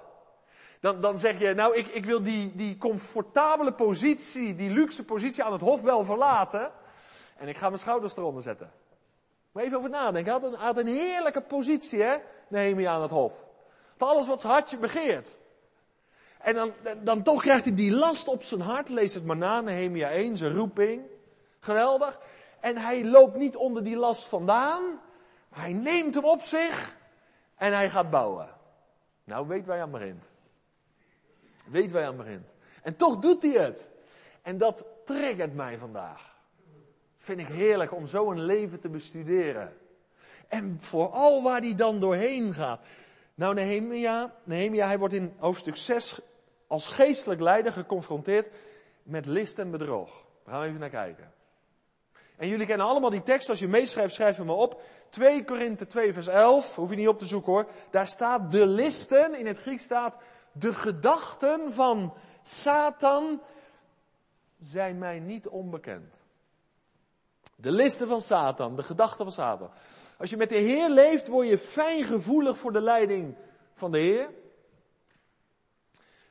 Dan, 0.80 1.02
dan 1.02 1.20
zeg 1.20 1.40
je, 1.40 1.54
nou, 1.54 1.76
ik, 1.76 1.88
ik 1.88 2.06
wil 2.06 2.24
die, 2.24 2.56
die 2.56 2.78
comfortabele 2.78 3.74
positie, 3.74 4.56
die 4.56 4.70
luxe 4.70 5.04
positie 5.04 5.44
aan 5.44 5.52
het 5.52 5.62
hof 5.62 5.82
wel 5.82 6.04
verlaten. 6.04 6.72
En 7.38 7.48
ik 7.48 7.58
ga 7.58 7.68
mijn 7.68 7.80
schouders 7.80 8.18
eronder 8.18 8.42
zetten. 8.42 8.72
Maar 9.52 9.64
even 9.64 9.78
over 9.78 9.90
nadenken. 9.90 10.32
Hij 10.32 10.42
had 10.42 10.52
een, 10.52 10.60
had 10.60 10.78
een 10.78 10.88
heerlijke 10.88 11.42
positie, 11.42 12.04
hè, 12.04 12.18
Nehemia 12.48 12.92
aan 12.92 13.02
het 13.02 13.12
hof. 13.12 13.46
Had 13.98 14.10
alles 14.10 14.28
wat 14.28 14.42
zijn 14.42 14.54
hartje 14.54 14.78
begeert. 14.78 15.38
En 16.48 16.54
dan, 16.54 16.74
dan 17.04 17.24
toch 17.24 17.42
krijgt 17.42 17.66
hij 17.66 17.74
die 17.74 17.92
last 17.92 18.28
op 18.28 18.44
zijn 18.44 18.62
hart. 18.62 18.90
Lees 18.90 19.14
het 19.14 19.26
maar 19.26 19.38
na, 19.38 19.62
Nehemia 19.62 20.10
1, 20.10 20.38
zijn 20.38 20.54
roeping. 20.54 21.02
Geweldig. 21.60 22.20
En 22.60 22.78
hij 22.78 23.06
loopt 23.06 23.36
niet 23.36 23.56
onder 23.56 23.84
die 23.84 23.96
last 23.96 24.24
vandaan. 24.24 24.84
Maar 25.50 25.60
hij 25.60 25.74
neemt 25.74 26.16
hem 26.16 26.26
op 26.26 26.42
zich. 26.42 26.98
En 27.56 27.74
hij 27.74 27.90
gaat 27.90 28.10
bouwen. 28.10 28.50
Nou, 29.24 29.48
weet 29.48 29.66
je 29.66 29.72
aan 29.72 29.92
begint. 29.92 30.30
Weet 31.66 31.90
je 31.90 32.06
aan 32.06 32.18
begint. 32.18 32.48
En 32.82 32.96
toch 32.96 33.18
doet 33.18 33.44
hij 33.44 33.52
het. 33.52 33.88
En 34.42 34.58
dat 34.58 34.86
triggert 35.06 35.56
mij 35.56 35.78
vandaag. 35.78 36.36
Vind 37.18 37.40
ik 37.40 37.48
heerlijk 37.48 37.94
om 37.94 38.06
zo 38.06 38.32
een 38.32 38.42
leven 38.42 38.80
te 38.80 38.90
bestuderen. 38.90 39.78
En 40.48 40.78
vooral 40.80 41.44
waar 41.44 41.62
hij 41.62 41.76
dan 41.76 42.00
doorheen 42.00 42.54
gaat. 42.54 42.80
Nou, 43.36 43.54
Nehemia, 43.54 44.34
Nehemia, 44.44 44.86
hij 44.86 45.00
wordt 45.00 45.14
in 45.14 45.34
hoofdstuk 45.38 45.76
6 45.76 46.22
als 46.68 46.88
geestelijk 46.88 47.42
leider 47.42 47.72
geconfronteerd 47.72 48.50
met 49.04 49.26
list 49.26 49.60
en 49.60 49.72
bedrog. 49.72 50.26
Daar 50.44 50.54
gaan 50.54 50.62
we 50.62 50.68
even 50.68 50.80
naar 50.80 50.90
kijken. 50.90 51.32
En 52.38 52.48
jullie 52.48 52.66
kennen 52.66 52.88
allemaal 52.88 53.10
die 53.10 53.24
tekst, 53.24 53.50
als 53.50 53.60
je 53.60 53.68
meeschrijft, 53.68 54.14
schrijf 54.14 54.38
hem 54.38 54.46
maar 54.46 54.56
op. 54.56 54.82
2 55.10 55.44
Korinthe 55.44 55.88
2 55.88 56.14
vers 56.14 56.28
11, 56.28 56.76
hoef 56.76 56.90
je 56.90 56.96
niet 56.96 57.08
op 57.08 57.18
te 57.18 57.26
zoeken 57.26 57.52
hoor. 57.52 57.68
Daar 57.90 58.08
staat 58.08 58.52
de 58.52 58.68
listen, 58.68 59.40
in 59.40 59.46
het 59.46 59.58
Grieks 59.58 59.84
staat 59.84 60.18
de 60.52 60.74
gedachten 60.74 61.74
van 61.74 62.14
Satan 62.42 63.42
zijn 64.60 64.98
mij 64.98 65.20
niet 65.20 65.48
onbekend. 65.48 66.16
De 67.56 67.72
listen 67.72 68.08
van 68.08 68.22
Satan, 68.22 68.76
de 68.76 68.84
gedachten 68.84 69.26
van 69.26 69.32
Satan. 69.32 69.70
Als 70.18 70.30
je 70.30 70.38
met 70.38 70.50
de 70.50 70.60
Heer 70.60 70.90
leeft, 70.90 71.28
word 71.28 71.48
je 71.48 71.58
fijngevoelig 71.58 72.58
voor 72.58 72.72
de 72.72 72.82
leiding 72.82 73.36
van 73.74 73.92
de 73.92 74.00
Heer. 74.00 74.30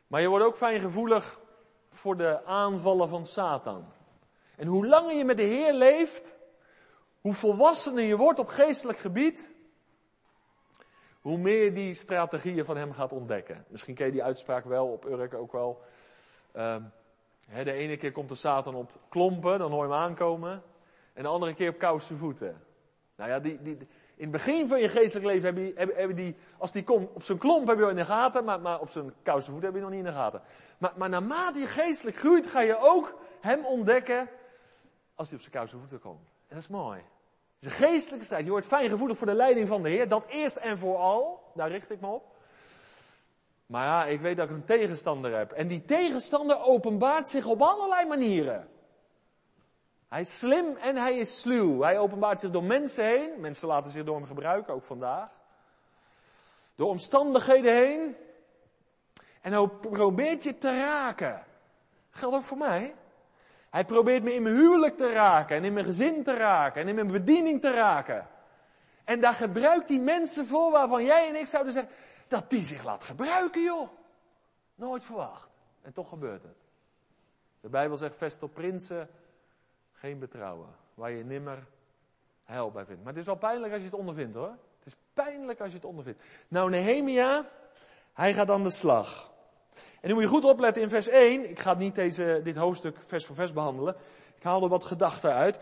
Maar 0.07 0.21
je 0.21 0.29
wordt 0.29 0.45
ook 0.45 0.57
fijngevoelig 0.57 1.41
voor 1.91 2.17
de 2.17 2.45
aanvallen 2.45 3.09
van 3.09 3.27
Satan. 3.27 3.93
En 4.57 4.67
hoe 4.67 4.87
langer 4.87 5.15
je 5.15 5.25
met 5.25 5.37
de 5.37 5.43
Heer 5.43 5.73
leeft, 5.73 6.37
hoe 7.21 7.35
volwassener 7.35 8.05
je 8.05 8.17
wordt 8.17 8.39
op 8.39 8.49
geestelijk 8.49 8.99
gebied, 8.99 9.51
hoe 11.21 11.39
meer 11.39 11.65
je 11.65 11.73
die 11.73 11.95
strategieën 11.95 12.65
van 12.65 12.77
hem 12.77 12.93
gaat 12.93 13.13
ontdekken. 13.13 13.65
Misschien 13.69 13.95
ken 13.95 14.07
je 14.07 14.13
die 14.13 14.23
uitspraak 14.23 14.65
wel 14.65 14.87
op 14.87 15.05
Urk 15.05 15.35
ook 15.35 15.53
wel. 15.53 15.83
Uh, 16.55 16.77
de 17.65 17.73
ene 17.73 17.97
keer 17.97 18.13
komt 18.13 18.29
de 18.29 18.35
Satan 18.35 18.75
op 18.75 18.91
klompen, 19.09 19.59
dan 19.59 19.71
hoor 19.71 19.87
je 19.87 19.93
hem 19.93 20.01
aankomen. 20.01 20.63
En 21.13 21.23
de 21.23 21.29
andere 21.29 21.55
keer 21.55 21.69
op 21.69 21.79
koude 21.79 22.17
voeten. 22.17 22.65
Nou 23.17 23.31
ja, 23.31 23.39
die, 23.39 23.63
die, 23.63 23.79
in 24.17 24.23
het 24.23 24.31
begin 24.31 24.69
van 24.69 24.81
je 24.81 24.89
geestelijk 24.89 25.27
leven 25.27 25.55
heb 25.55 25.57
je, 25.57 25.95
heb, 25.95 26.17
die, 26.17 26.37
als 26.59 26.73
die 26.73 26.85
komt 26.85 27.09
op 27.13 27.23
zijn 27.23 27.39
klomp 27.39 27.67
heb 27.67 27.77
je 27.77 27.83
wel 27.83 27.91
in 27.91 27.97
de 27.97 28.05
gaten, 28.05 28.45
maar, 28.45 28.61
maar 28.61 28.81
op 28.81 28.91
zijn 28.91 29.13
koude 29.23 29.45
voeten 29.45 29.65
heb 29.65 29.75
je 29.75 29.81
nog 29.81 29.91
niet 29.91 29.99
in 29.99 30.05
de 30.05 30.13
gaten. 30.13 30.43
Maar, 30.79 30.93
maar 30.97 31.09
naarmate 31.09 31.59
je 31.59 31.67
geestelijk 31.67 32.17
groeit, 32.17 32.47
ga 32.47 32.61
je 32.61 32.79
ook 32.79 33.15
hem 33.41 33.65
ontdekken 33.65 34.29
als 35.15 35.29
hij 35.29 35.37
op 35.37 35.43
zijn 35.43 35.55
koude 35.55 35.71
voeten 35.71 36.01
komt. 36.01 36.29
En 36.49 36.55
dat 36.55 36.59
is 36.59 36.69
mooi. 36.69 36.99
Het 36.99 37.71
is 37.71 37.79
een 37.79 37.89
geestelijke 37.89 38.25
strijd. 38.25 38.45
Je 38.45 38.51
wordt 38.51 38.67
fijngevoelig 38.67 39.17
voor 39.17 39.27
de 39.27 39.35
leiding 39.35 39.69
van 39.69 39.83
de 39.83 39.89
Heer. 39.89 40.09
Dat 40.09 40.25
eerst 40.29 40.57
en 40.57 40.79
vooral. 40.79 41.51
Daar 41.55 41.71
richt 41.71 41.91
ik 41.91 42.01
me 42.01 42.07
op. 42.07 42.35
Maar 43.67 43.85
ja, 43.85 44.05
ik 44.05 44.21
weet 44.21 44.37
dat 44.37 44.49
ik 44.49 44.55
een 44.55 44.65
tegenstander 44.65 45.37
heb. 45.37 45.53
En 45.53 45.69
die 45.69 45.85
tegenstander 45.85 46.61
openbaart 46.61 47.29
zich 47.29 47.47
op 47.47 47.63
allerlei 47.63 48.07
manieren. 48.07 48.69
Hij 50.09 50.21
is 50.21 50.39
slim 50.39 50.77
en 50.77 50.97
hij 50.97 51.19
is 51.19 51.41
sluw. 51.41 51.81
Hij 51.81 51.99
openbaart 51.99 52.41
zich 52.41 52.51
door 52.51 52.65
mensen 52.65 53.05
heen. 53.05 53.41
Mensen 53.41 53.69
laten 53.69 53.93
zich 53.93 54.05
door 54.05 54.17
hem 54.17 54.27
gebruiken, 54.27 54.75
ook 54.75 54.85
vandaag. 54.85 55.31
Door 56.75 56.89
omstandigheden 56.89 57.75
heen. 57.75 58.17
En 59.41 59.53
hij 59.53 59.69
probeert 59.69 60.45
je 60.45 60.59
te 60.59 60.79
raken. 60.79 61.45
Geldt 62.11 62.37
ook 62.37 62.43
voor 62.43 62.59
mij. 62.59 62.95
Hij 63.71 63.85
probeert 63.85 64.23
me 64.23 64.35
in 64.35 64.43
mijn 64.43 64.55
huwelijk 64.55 64.97
te 64.97 65.13
raken 65.13 65.57
en 65.57 65.65
in 65.65 65.73
mijn 65.73 65.85
gezin 65.85 66.25
te 66.25 66.35
raken 66.35 66.83
en 66.83 66.89
in 66.89 66.95
mijn 66.95 67.13
bediening 67.13 67.61
te 67.61 67.71
raken. 67.71 68.29
En 69.05 69.21
daar 69.21 69.35
gebruikt 69.35 69.89
hij 69.89 69.99
mensen 69.99 70.47
voor 70.47 70.71
waarvan 70.71 71.05
jij 71.05 71.29
en 71.29 71.37
ik 71.37 71.47
zouden 71.47 71.73
zeggen 71.73 71.93
dat 72.29 72.51
die 72.51 72.65
zich 72.65 72.85
laat 72.85 73.05
gebruiken, 73.05 73.63
joh. 73.63 73.89
Nooit 74.75 75.05
verwacht. 75.05 75.49
En 75.83 75.93
toch 75.93 76.09
gebeurt 76.09 76.43
het. 76.43 76.57
De 77.61 77.69
Bijbel 77.69 77.97
zegt, 77.97 78.17
vest 78.17 78.43
op 78.43 78.55
prinsen 78.55 79.09
geen 79.99 80.19
betrouwen. 80.19 80.69
Waar 80.95 81.11
je 81.11 81.25
nimmer 81.25 81.67
heil 82.45 82.71
bij 82.71 82.85
vindt. 82.85 83.03
Maar 83.03 83.13
het 83.13 83.21
is 83.21 83.27
wel 83.27 83.37
pijnlijk 83.37 83.73
als 83.73 83.81
je 83.81 83.89
het 83.89 83.99
ondervindt 83.99 84.35
hoor. 84.35 84.57
Het 84.79 84.87
is 84.87 84.97
pijnlijk 85.15 85.61
als 85.61 85.71
je 85.71 85.77
het 85.77 85.85
ondervindt. 85.85 86.23
Nou, 86.49 86.71
Nehemia, 86.71 87.45
hij 88.13 88.35
gaat 88.35 88.51
aan 88.51 88.63
de 88.63 88.71
slag. 88.71 89.33
En 90.01 90.09
nu 90.09 90.15
moet 90.15 90.23
je 90.23 90.29
goed 90.29 90.45
opletten 90.45 90.83
in 90.83 90.89
vers 90.89 91.09
1. 91.09 91.51
Ik 91.51 91.59
ga 91.59 91.75
niet 91.75 91.95
deze, 91.95 92.41
dit 92.43 92.57
hoofdstuk 92.57 92.97
vers 93.01 93.27
voor 93.27 93.35
vers 93.35 93.53
behandelen. 93.53 93.97
Ik 94.37 94.43
haal 94.43 94.63
er 94.63 94.69
wat 94.69 94.85
gedachten 94.85 95.33
uit. 95.33 95.59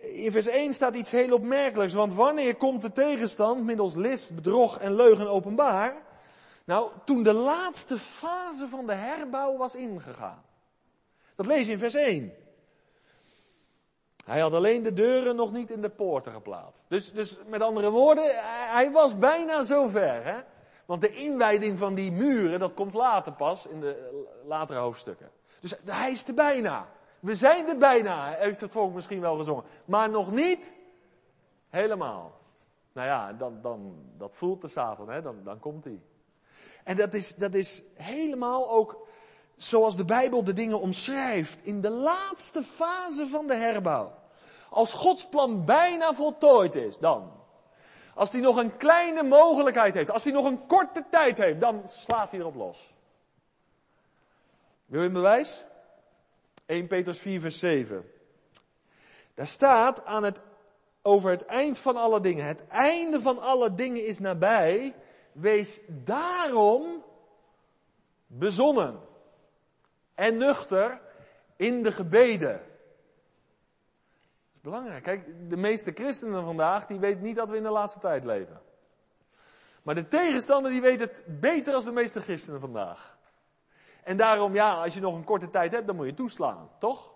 In 0.00 0.32
vers 0.32 0.46
1 0.46 0.72
staat 0.72 0.94
iets 0.94 1.10
heel 1.10 1.34
opmerkelijks. 1.34 1.92
Want 1.92 2.12
wanneer 2.12 2.56
komt 2.56 2.82
de 2.82 2.92
tegenstand 2.92 3.64
middels 3.64 3.94
list, 3.94 4.34
bedrog 4.34 4.78
en 4.78 4.94
leugen 4.94 5.30
openbaar? 5.30 6.02
Nou, 6.64 6.90
toen 7.04 7.22
de 7.22 7.32
laatste 7.32 7.98
fase 7.98 8.68
van 8.68 8.86
de 8.86 8.94
herbouw 8.94 9.56
was 9.56 9.74
ingegaan. 9.74 10.42
Dat 11.34 11.46
lees 11.46 11.66
je 11.66 11.72
in 11.72 11.78
vers 11.78 11.94
1. 11.94 12.32
Hij 14.26 14.40
had 14.40 14.52
alleen 14.52 14.82
de 14.82 14.92
deuren 14.92 15.36
nog 15.36 15.52
niet 15.52 15.70
in 15.70 15.82
de 15.82 15.88
poorten 15.88 16.32
geplaatst. 16.32 16.84
Dus, 16.88 17.12
dus 17.12 17.38
met 17.46 17.60
andere 17.60 17.90
woorden, 17.90 18.24
hij 18.70 18.90
was 18.90 19.18
bijna 19.18 19.62
zover. 19.62 20.24
Hè? 20.24 20.40
Want 20.86 21.00
de 21.00 21.14
inwijding 21.14 21.78
van 21.78 21.94
die 21.94 22.12
muren, 22.12 22.58
dat 22.58 22.74
komt 22.74 22.94
later 22.94 23.32
pas, 23.32 23.66
in 23.66 23.80
de 23.80 24.24
latere 24.44 24.78
hoofdstukken. 24.78 25.30
Dus 25.60 25.74
hij 25.84 26.10
is 26.10 26.28
er 26.28 26.34
bijna. 26.34 26.88
We 27.20 27.34
zijn 27.34 27.68
er 27.68 27.78
bijna, 27.78 28.34
heeft 28.38 28.60
het 28.60 28.70
volk 28.70 28.94
misschien 28.94 29.20
wel 29.20 29.36
gezongen. 29.36 29.64
Maar 29.84 30.10
nog 30.10 30.30
niet 30.30 30.72
helemaal. 31.68 32.40
Nou 32.92 33.06
ja, 33.06 33.32
dan, 33.32 33.58
dan, 33.62 33.94
dat 34.16 34.34
voelt 34.34 34.60
de 34.60 34.68
Satan, 34.68 35.10
hè? 35.10 35.22
Dan, 35.22 35.36
dan 35.44 35.58
komt 35.58 35.84
hij. 35.84 36.00
En 36.84 36.96
dat 36.96 37.14
is, 37.14 37.34
dat 37.34 37.54
is 37.54 37.82
helemaal 37.94 38.70
ook 38.70 39.05
zoals 39.56 39.96
de 39.96 40.04
Bijbel 40.04 40.44
de 40.44 40.52
dingen 40.52 40.80
omschrijft. 40.80 41.58
In 41.62 41.80
de 41.80 41.90
laatste 41.90 42.62
fase 42.62 43.28
van 43.28 43.46
de 43.46 43.54
herbouw. 43.54 44.12
Als 44.70 44.92
Gods 44.92 45.28
plan 45.28 45.64
bijna 45.64 46.14
voltooid 46.14 46.74
is, 46.74 46.98
dan. 46.98 47.32
Als 48.14 48.32
hij 48.32 48.40
nog 48.40 48.56
een 48.56 48.76
kleine 48.76 49.22
mogelijkheid 49.22 49.94
heeft, 49.94 50.10
als 50.10 50.24
hij 50.24 50.32
nog 50.32 50.44
een 50.44 50.66
korte 50.66 51.04
tijd 51.10 51.38
heeft, 51.38 51.60
dan 51.60 51.82
slaat 51.88 52.30
hij 52.30 52.40
erop 52.40 52.54
los. 52.54 52.94
Wil 54.86 55.00
je 55.00 55.06
een 55.06 55.12
bewijs? 55.12 55.64
1 56.66 56.86
Petrus 56.86 57.18
4 57.18 57.40
vers 57.40 57.58
7. 57.58 58.10
Daar 59.34 59.46
staat 59.46 60.04
aan 60.04 60.22
het, 60.22 60.40
over 61.02 61.30
het 61.30 61.44
eind 61.44 61.78
van 61.78 61.96
alle 61.96 62.20
dingen. 62.20 62.46
Het 62.46 62.66
einde 62.66 63.20
van 63.20 63.38
alle 63.38 63.74
dingen 63.74 64.06
is 64.06 64.18
nabij. 64.18 64.94
Wees 65.32 65.80
daarom 65.88 67.02
bezonnen 68.26 69.05
en 70.16 70.36
nuchter 70.36 71.00
in 71.56 71.82
de 71.82 71.92
gebeden. 71.92 72.52
Dat 72.52 74.54
is 74.54 74.60
belangrijk. 74.60 75.02
Kijk, 75.02 75.50
de 75.50 75.56
meeste 75.56 75.92
christenen 75.92 76.44
vandaag, 76.44 76.86
die 76.86 76.98
weten 76.98 77.22
niet 77.22 77.36
dat 77.36 77.50
we 77.50 77.56
in 77.56 77.62
de 77.62 77.70
laatste 77.70 78.00
tijd 78.00 78.24
leven. 78.24 78.60
Maar 79.82 79.94
de 79.94 80.08
tegenstander, 80.08 80.70
die 80.70 80.80
weet 80.80 81.00
het 81.00 81.22
beter 81.26 81.74
als 81.74 81.84
de 81.84 81.92
meeste 81.92 82.20
christenen 82.20 82.60
vandaag. 82.60 83.18
En 84.04 84.16
daarom, 84.16 84.54
ja, 84.54 84.82
als 84.82 84.94
je 84.94 85.00
nog 85.00 85.14
een 85.14 85.24
korte 85.24 85.50
tijd 85.50 85.72
hebt, 85.72 85.86
dan 85.86 85.96
moet 85.96 86.06
je 86.06 86.14
toeslaan, 86.14 86.70
toch? 86.78 87.12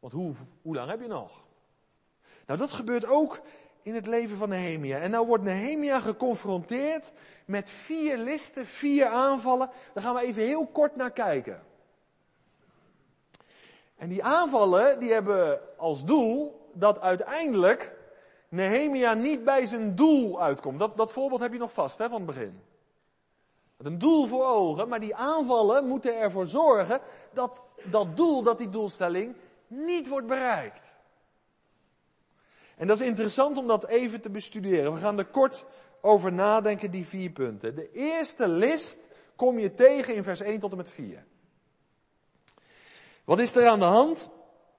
Want 0.00 0.12
hoe, 0.12 0.34
hoe 0.62 0.74
lang 0.74 0.90
heb 0.90 1.00
je 1.00 1.08
nog? 1.08 1.44
Nou, 2.46 2.58
dat 2.58 2.70
gebeurt 2.70 3.06
ook 3.06 3.40
in 3.82 3.94
het 3.94 4.06
leven 4.06 4.36
van 4.36 4.48
Nehemia. 4.48 4.98
En 4.98 5.10
nou 5.10 5.26
wordt 5.26 5.44
Nehemia 5.44 6.00
geconfronteerd 6.00 7.12
met 7.44 7.70
vier 7.70 8.16
listen, 8.16 8.66
vier 8.66 9.06
aanvallen. 9.06 9.70
Daar 9.94 10.02
gaan 10.02 10.14
we 10.14 10.20
even 10.20 10.42
heel 10.42 10.66
kort 10.66 10.96
naar 10.96 11.12
kijken. 11.12 11.62
En 14.02 14.08
die 14.08 14.24
aanvallen, 14.24 14.98
die 14.98 15.12
hebben 15.12 15.60
als 15.76 16.04
doel 16.04 16.60
dat 16.72 17.00
uiteindelijk 17.00 17.94
Nehemia 18.48 19.14
niet 19.14 19.44
bij 19.44 19.66
zijn 19.66 19.94
doel 19.94 20.42
uitkomt. 20.42 20.78
Dat, 20.78 20.96
dat 20.96 21.12
voorbeeld 21.12 21.40
heb 21.40 21.52
je 21.52 21.58
nog 21.58 21.72
vast 21.72 21.98
hè, 21.98 22.08
van 22.08 22.16
het 22.16 22.26
begin. 22.26 22.60
Een 23.76 23.98
doel 23.98 24.26
voor 24.26 24.44
ogen, 24.44 24.88
maar 24.88 25.00
die 25.00 25.14
aanvallen 25.14 25.86
moeten 25.86 26.18
ervoor 26.18 26.46
zorgen 26.46 27.00
dat 27.32 27.62
dat 27.82 28.16
doel, 28.16 28.42
dat 28.42 28.58
die 28.58 28.68
doelstelling 28.68 29.36
niet 29.66 30.08
wordt 30.08 30.26
bereikt. 30.26 30.92
En 32.76 32.86
dat 32.86 33.00
is 33.00 33.06
interessant 33.06 33.56
om 33.56 33.66
dat 33.66 33.86
even 33.86 34.20
te 34.20 34.30
bestuderen. 34.30 34.92
We 34.92 34.98
gaan 34.98 35.18
er 35.18 35.26
kort 35.26 35.64
over 36.00 36.32
nadenken, 36.32 36.90
die 36.90 37.06
vier 37.06 37.30
punten. 37.30 37.74
De 37.74 37.92
eerste 37.92 38.48
list 38.48 38.98
kom 39.36 39.58
je 39.58 39.74
tegen 39.74 40.14
in 40.14 40.22
vers 40.22 40.40
1 40.40 40.58
tot 40.58 40.70
en 40.70 40.76
met 40.76 40.90
4. 40.90 41.24
Wat 43.32 43.40
is 43.40 43.54
er 43.54 43.66
aan 43.66 43.78
de 43.78 43.84
hand? 43.84 44.30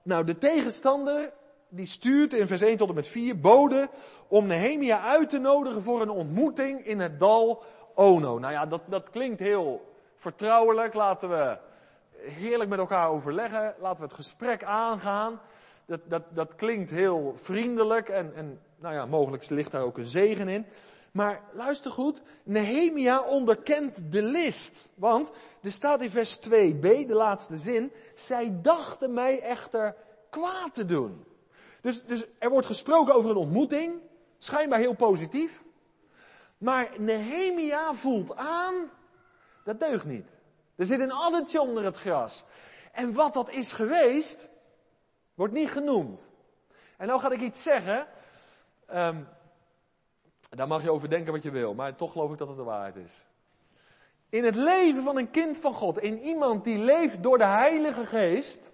Nou, 0.02 0.24
de 0.24 0.38
tegenstander 0.38 1.32
die 1.68 1.86
stuurt 1.86 2.32
in 2.32 2.46
vers 2.46 2.60
1 2.60 2.76
tot 2.76 2.88
en 2.88 2.94
met 2.94 3.08
4 3.08 3.40
boden 3.40 3.88
om 4.28 4.46
Nehemia 4.46 5.00
uit 5.02 5.28
te 5.28 5.38
nodigen 5.38 5.82
voor 5.82 6.00
een 6.00 6.10
ontmoeting 6.10 6.86
in 6.86 7.00
het 7.00 7.18
dal 7.18 7.62
Ono. 7.94 8.38
Nou 8.38 8.52
ja, 8.52 8.66
dat, 8.66 8.80
dat 8.86 9.10
klinkt 9.10 9.40
heel 9.40 9.94
vertrouwelijk. 10.16 10.94
Laten 10.94 11.28
we 11.28 11.58
heerlijk 12.16 12.70
met 12.70 12.78
elkaar 12.78 13.08
overleggen. 13.08 13.74
Laten 13.78 13.98
we 13.98 14.08
het 14.08 14.16
gesprek 14.16 14.64
aangaan. 14.64 15.40
Dat, 15.86 16.00
dat, 16.04 16.22
dat 16.28 16.54
klinkt 16.54 16.90
heel 16.90 17.32
vriendelijk 17.36 18.08
en, 18.08 18.32
en 18.34 18.60
nou 18.76 18.94
ja, 18.94 19.06
mogelijk 19.06 19.48
ligt 19.50 19.70
daar 19.70 19.82
ook 19.82 19.98
een 19.98 20.06
zegen 20.06 20.48
in. 20.48 20.66
Maar 21.14 21.42
luister 21.52 21.90
goed, 21.90 22.22
Nehemia 22.44 23.22
onderkent 23.22 24.12
de 24.12 24.22
list. 24.22 24.88
Want 24.94 25.30
er 25.62 25.72
staat 25.72 26.02
in 26.02 26.10
vers 26.10 26.40
2b, 26.40 26.80
de 26.80 27.14
laatste 27.14 27.56
zin, 27.56 27.92
zij 28.14 28.58
dachten 28.62 29.12
mij 29.12 29.40
echter 29.40 29.96
kwaad 30.30 30.74
te 30.74 30.84
doen. 30.84 31.24
Dus, 31.80 32.04
dus 32.04 32.24
er 32.38 32.50
wordt 32.50 32.66
gesproken 32.66 33.14
over 33.14 33.30
een 33.30 33.36
ontmoeting, 33.36 34.00
schijnbaar 34.38 34.78
heel 34.78 34.94
positief. 34.94 35.62
Maar 36.58 36.90
Nehemia 36.98 37.94
voelt 37.94 38.36
aan, 38.36 38.90
dat 39.64 39.80
deugt 39.80 40.04
niet. 40.04 40.28
Er 40.76 40.86
zit 40.86 41.00
een 41.00 41.12
addertje 41.12 41.60
onder 41.60 41.84
het 41.84 41.96
gras. 41.96 42.44
En 42.92 43.12
wat 43.12 43.34
dat 43.34 43.50
is 43.50 43.72
geweest, 43.72 44.50
wordt 45.34 45.54
niet 45.54 45.70
genoemd. 45.70 46.30
En 46.96 47.06
nou 47.06 47.20
ga 47.20 47.30
ik 47.30 47.40
iets 47.40 47.62
zeggen. 47.62 48.06
Um, 48.94 49.28
daar 50.56 50.66
mag 50.66 50.82
je 50.82 50.90
over 50.90 51.08
denken 51.08 51.32
wat 51.32 51.42
je 51.42 51.50
wil, 51.50 51.74
maar 51.74 51.96
toch 51.96 52.12
geloof 52.12 52.32
ik 52.32 52.38
dat 52.38 52.48
het 52.48 52.56
de 52.56 52.62
waarheid 52.62 52.96
is. 52.96 53.24
In 54.28 54.44
het 54.44 54.54
leven 54.54 55.02
van 55.02 55.18
een 55.18 55.30
kind 55.30 55.58
van 55.58 55.74
God, 55.74 55.98
in 55.98 56.18
iemand 56.18 56.64
die 56.64 56.78
leeft 56.78 57.22
door 57.22 57.38
de 57.38 57.46
Heilige 57.46 58.06
Geest, 58.06 58.72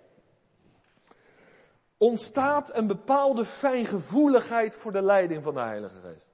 ontstaat 1.97 2.77
een 2.77 2.87
bepaalde 2.87 3.45
fijngevoeligheid 3.45 4.77
voor 4.77 4.93
de 4.93 5.03
leiding 5.03 5.43
van 5.43 5.55
de 5.55 5.61
Heilige 5.61 6.01
Geest. 6.01 6.29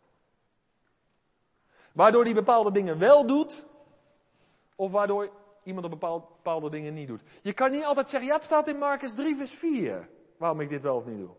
Waardoor 1.92 2.24
die 2.24 2.34
bepaalde 2.34 2.70
dingen 2.70 2.98
wel 2.98 3.26
doet, 3.26 3.66
of 4.76 4.90
waardoor 4.90 5.30
iemand 5.62 5.98
bepaalde 5.98 6.70
dingen 6.70 6.94
niet 6.94 7.08
doet. 7.08 7.22
Je 7.42 7.52
kan 7.52 7.70
niet 7.70 7.84
altijd 7.84 8.10
zeggen, 8.10 8.28
ja 8.28 8.34
het 8.34 8.44
staat 8.44 8.68
in 8.68 8.78
Marcus 8.78 9.14
3 9.14 9.36
vers 9.36 9.52
4, 9.52 10.08
waarom 10.36 10.60
ik 10.60 10.68
dit 10.68 10.82
wel 10.82 10.96
of 10.96 11.04
niet 11.04 11.18
doe. 11.18 11.34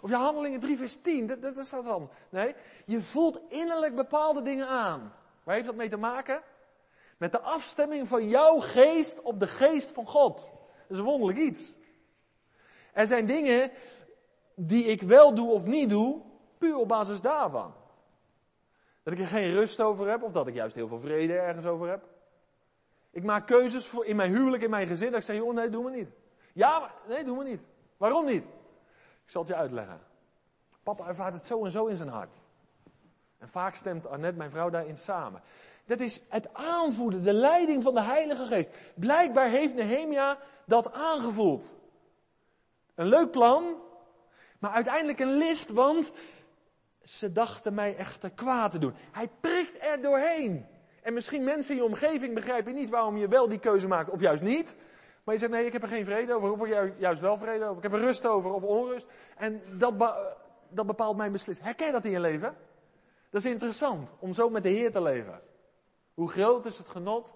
Of 0.00 0.10
je 0.10 0.16
handelingen 0.16 0.60
3 0.60 0.76
vers 0.76 1.00
10, 1.00 1.26
dat, 1.26 1.42
dat, 1.42 1.54
dat 1.54 1.84
dan. 1.84 2.10
Nee, 2.28 2.54
je 2.84 3.02
voelt 3.02 3.40
innerlijk 3.48 3.94
bepaalde 3.94 4.42
dingen 4.42 4.68
aan. 4.68 5.12
Waar 5.44 5.54
heeft 5.54 5.66
dat 5.66 5.76
mee 5.76 5.88
te 5.88 5.96
maken? 5.96 6.42
Met 7.16 7.32
de 7.32 7.40
afstemming 7.40 8.08
van 8.08 8.28
jouw 8.28 8.58
geest 8.58 9.22
op 9.22 9.40
de 9.40 9.46
geest 9.46 9.90
van 9.90 10.06
God. 10.06 10.36
Dat 10.36 10.90
is 10.90 10.98
een 10.98 11.04
wonderlijk 11.04 11.38
iets. 11.38 11.76
Er 12.92 13.06
zijn 13.06 13.26
dingen 13.26 13.70
die 14.54 14.84
ik 14.84 15.02
wel 15.02 15.34
doe 15.34 15.50
of 15.50 15.66
niet 15.66 15.88
doe, 15.88 16.22
puur 16.58 16.76
op 16.76 16.88
basis 16.88 17.20
daarvan. 17.20 17.74
Dat 19.02 19.12
ik 19.12 19.18
er 19.18 19.26
geen 19.26 19.52
rust 19.52 19.80
over 19.80 20.08
heb, 20.08 20.22
of 20.22 20.32
dat 20.32 20.46
ik 20.46 20.54
juist 20.54 20.74
heel 20.74 20.88
veel 20.88 20.98
vrede 20.98 21.32
ergens 21.32 21.66
over 21.66 21.88
heb. 21.88 22.04
Ik 23.10 23.22
maak 23.22 23.46
keuzes 23.46 23.86
voor 23.86 24.04
in 24.06 24.16
mijn 24.16 24.30
huwelijk, 24.30 24.62
in 24.62 24.70
mijn 24.70 24.86
gezin, 24.86 25.10
dat 25.10 25.20
ik 25.20 25.26
zeg, 25.26 25.36
joh, 25.36 25.54
nee, 25.54 25.68
doe 25.68 25.84
me 25.84 25.90
niet. 25.90 26.08
Ja, 26.52 26.90
nee, 27.08 27.24
doe 27.24 27.36
me 27.36 27.44
niet. 27.44 27.60
Waarom 27.96 28.24
niet? 28.24 28.44
Ik 29.28 29.34
zal 29.34 29.42
het 29.42 29.50
je 29.50 29.56
uitleggen. 29.56 30.00
Papa 30.82 31.06
ervaart 31.06 31.34
het 31.34 31.46
zo 31.46 31.64
en 31.64 31.70
zo 31.70 31.86
in 31.86 31.96
zijn 31.96 32.08
hart. 32.08 32.34
En 33.38 33.48
vaak 33.48 33.74
stemt 33.74 34.06
Annette, 34.06 34.38
mijn 34.38 34.50
vrouw, 34.50 34.70
daarin 34.70 34.96
samen. 34.96 35.42
Dat 35.84 36.00
is 36.00 36.22
het 36.28 36.54
aanvoeden, 36.54 37.22
de 37.22 37.32
leiding 37.32 37.82
van 37.82 37.94
de 37.94 38.02
Heilige 38.02 38.44
Geest. 38.46 38.70
Blijkbaar 38.94 39.48
heeft 39.48 39.74
Nehemia 39.74 40.38
dat 40.66 40.92
aangevoeld. 40.92 41.74
Een 42.94 43.06
leuk 43.06 43.30
plan, 43.30 43.76
maar 44.58 44.70
uiteindelijk 44.70 45.18
een 45.18 45.36
list, 45.36 45.70
want 45.70 46.12
ze 47.02 47.32
dachten 47.32 47.74
mij 47.74 47.96
echter 47.96 48.30
kwaad 48.30 48.70
te 48.70 48.78
doen. 48.78 48.94
Hij 49.12 49.28
prikt 49.40 49.76
er 49.80 50.02
doorheen. 50.02 50.66
En 51.02 51.12
misschien 51.14 51.44
mensen 51.44 51.74
in 51.74 51.80
je 51.80 51.86
omgeving 51.88 52.34
begrijpen 52.34 52.74
niet 52.74 52.90
waarom 52.90 53.16
je 53.16 53.28
wel 53.28 53.48
die 53.48 53.58
keuze 53.58 53.88
maakt 53.88 54.10
of 54.10 54.20
juist 54.20 54.42
niet. 54.42 54.76
Maar 55.28 55.36
je 55.36 55.42
zegt 55.42 55.56
nee, 55.56 55.66
ik 55.66 55.72
heb 55.72 55.82
er 55.82 55.88
geen 55.88 56.04
vrede 56.04 56.34
over. 56.34 56.52
Of 56.52 56.66
ik 56.66 56.94
juist 56.98 57.20
wel 57.20 57.36
vrede 57.36 57.64
over. 57.64 57.76
Ik 57.76 57.82
heb 57.82 57.92
er 57.92 57.98
rust 57.98 58.26
over 58.26 58.52
of 58.52 58.62
onrust. 58.62 59.06
En 59.36 59.62
dat, 59.78 59.94
dat 60.68 60.86
bepaalt 60.86 61.16
mijn 61.16 61.32
beslissing. 61.32 61.66
Herken 61.66 61.86
je 61.86 61.92
dat 61.92 62.04
in 62.04 62.10
je 62.10 62.20
leven? 62.20 62.56
Dat 63.30 63.44
is 63.44 63.50
interessant 63.50 64.14
om 64.18 64.32
zo 64.32 64.50
met 64.50 64.62
de 64.62 64.68
Heer 64.68 64.92
te 64.92 65.00
leven. 65.00 65.40
Hoe 66.14 66.30
groot 66.30 66.64
is 66.64 66.78
het 66.78 66.88
genot 66.88 67.32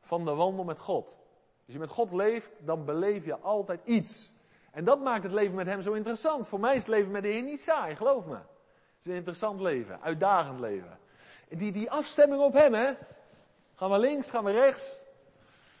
van 0.00 0.24
de 0.24 0.34
wandel 0.34 0.64
met 0.64 0.78
God? 0.78 1.18
Als 1.64 1.74
je 1.74 1.78
met 1.78 1.90
God 1.90 2.12
leeft, 2.12 2.52
dan 2.58 2.84
beleef 2.84 3.24
je 3.24 3.38
altijd 3.38 3.80
iets. 3.84 4.32
En 4.70 4.84
dat 4.84 5.02
maakt 5.02 5.22
het 5.22 5.32
leven 5.32 5.54
met 5.54 5.66
Hem 5.66 5.82
zo 5.82 5.92
interessant. 5.92 6.48
Voor 6.48 6.60
mij 6.60 6.74
is 6.74 6.80
het 6.80 6.90
leven 6.90 7.10
met 7.10 7.22
de 7.22 7.28
Heer 7.28 7.42
niet 7.42 7.60
saai, 7.60 7.96
geloof 7.96 8.26
me. 8.26 8.34
Het 8.34 9.00
is 9.00 9.06
een 9.06 9.14
interessant 9.14 9.60
leven, 9.60 10.00
uitdagend 10.00 10.60
leven. 10.60 10.98
Die, 11.48 11.72
die 11.72 11.90
afstemming 11.90 12.42
op 12.42 12.52
Hem, 12.52 12.74
hè. 12.74 12.92
Gaan 13.74 13.90
we 13.90 13.98
links, 13.98 14.30
gaan 14.30 14.44
we 14.44 14.50
rechts. 14.50 14.98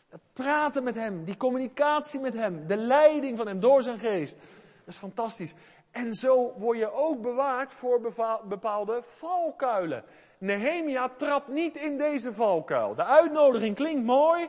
Het 0.08 0.20
praten 0.32 0.82
met 0.82 0.94
Hem, 0.94 1.24
die 1.24 1.36
communicatie 1.36 2.20
met 2.20 2.34
Hem, 2.34 2.66
de 2.66 2.76
leiding 2.76 3.36
van 3.36 3.46
Hem 3.46 3.60
door 3.60 3.82
zijn 3.82 3.98
geest. 3.98 4.34
Dat 4.34 4.94
is 4.94 4.96
fantastisch. 4.96 5.54
En 5.90 6.14
zo 6.14 6.54
word 6.56 6.78
je 6.78 6.92
ook 6.92 7.22
bewaard 7.22 7.72
voor 7.72 8.14
bepaalde 8.48 9.02
valkuilen. 9.02 10.04
Nehemia 10.38 11.08
trapt 11.08 11.48
niet 11.48 11.76
in 11.76 11.98
deze 11.98 12.32
valkuil. 12.32 12.94
De 12.94 13.04
uitnodiging 13.04 13.74
klinkt 13.74 14.04
mooi, 14.04 14.48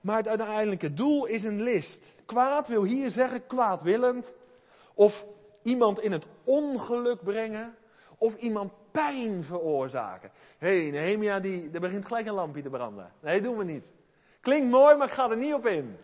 maar 0.00 0.16
het 0.16 0.28
uiteindelijke 0.28 0.94
doel 0.94 1.26
is 1.26 1.42
een 1.42 1.62
list. 1.62 2.14
Kwaad 2.26 2.68
wil 2.68 2.82
hier 2.82 3.10
zeggen 3.10 3.46
kwaadwillend. 3.46 4.34
Of 4.94 5.26
iemand 5.62 6.00
in 6.00 6.12
het 6.12 6.26
ongeluk 6.44 7.22
brengen. 7.22 7.74
Of 8.18 8.36
iemand 8.36 8.72
pijn 8.90 9.44
veroorzaken. 9.44 10.30
Hé, 10.58 10.82
hey, 10.82 10.90
Nehemia, 10.90 11.40
die, 11.40 11.70
er 11.72 11.80
begint 11.80 12.06
gelijk 12.06 12.26
een 12.26 12.34
lampje 12.34 12.62
te 12.62 12.70
branden. 12.70 13.12
Nee, 13.20 13.40
doen 13.40 13.56
we 13.56 13.64
niet. 13.64 13.84
Klinkt 14.40 14.70
mooi, 14.70 14.96
maar 14.96 15.06
ik 15.06 15.12
ga 15.12 15.30
er 15.30 15.36
niet 15.36 15.54
op 15.54 15.66
in. 15.66 15.98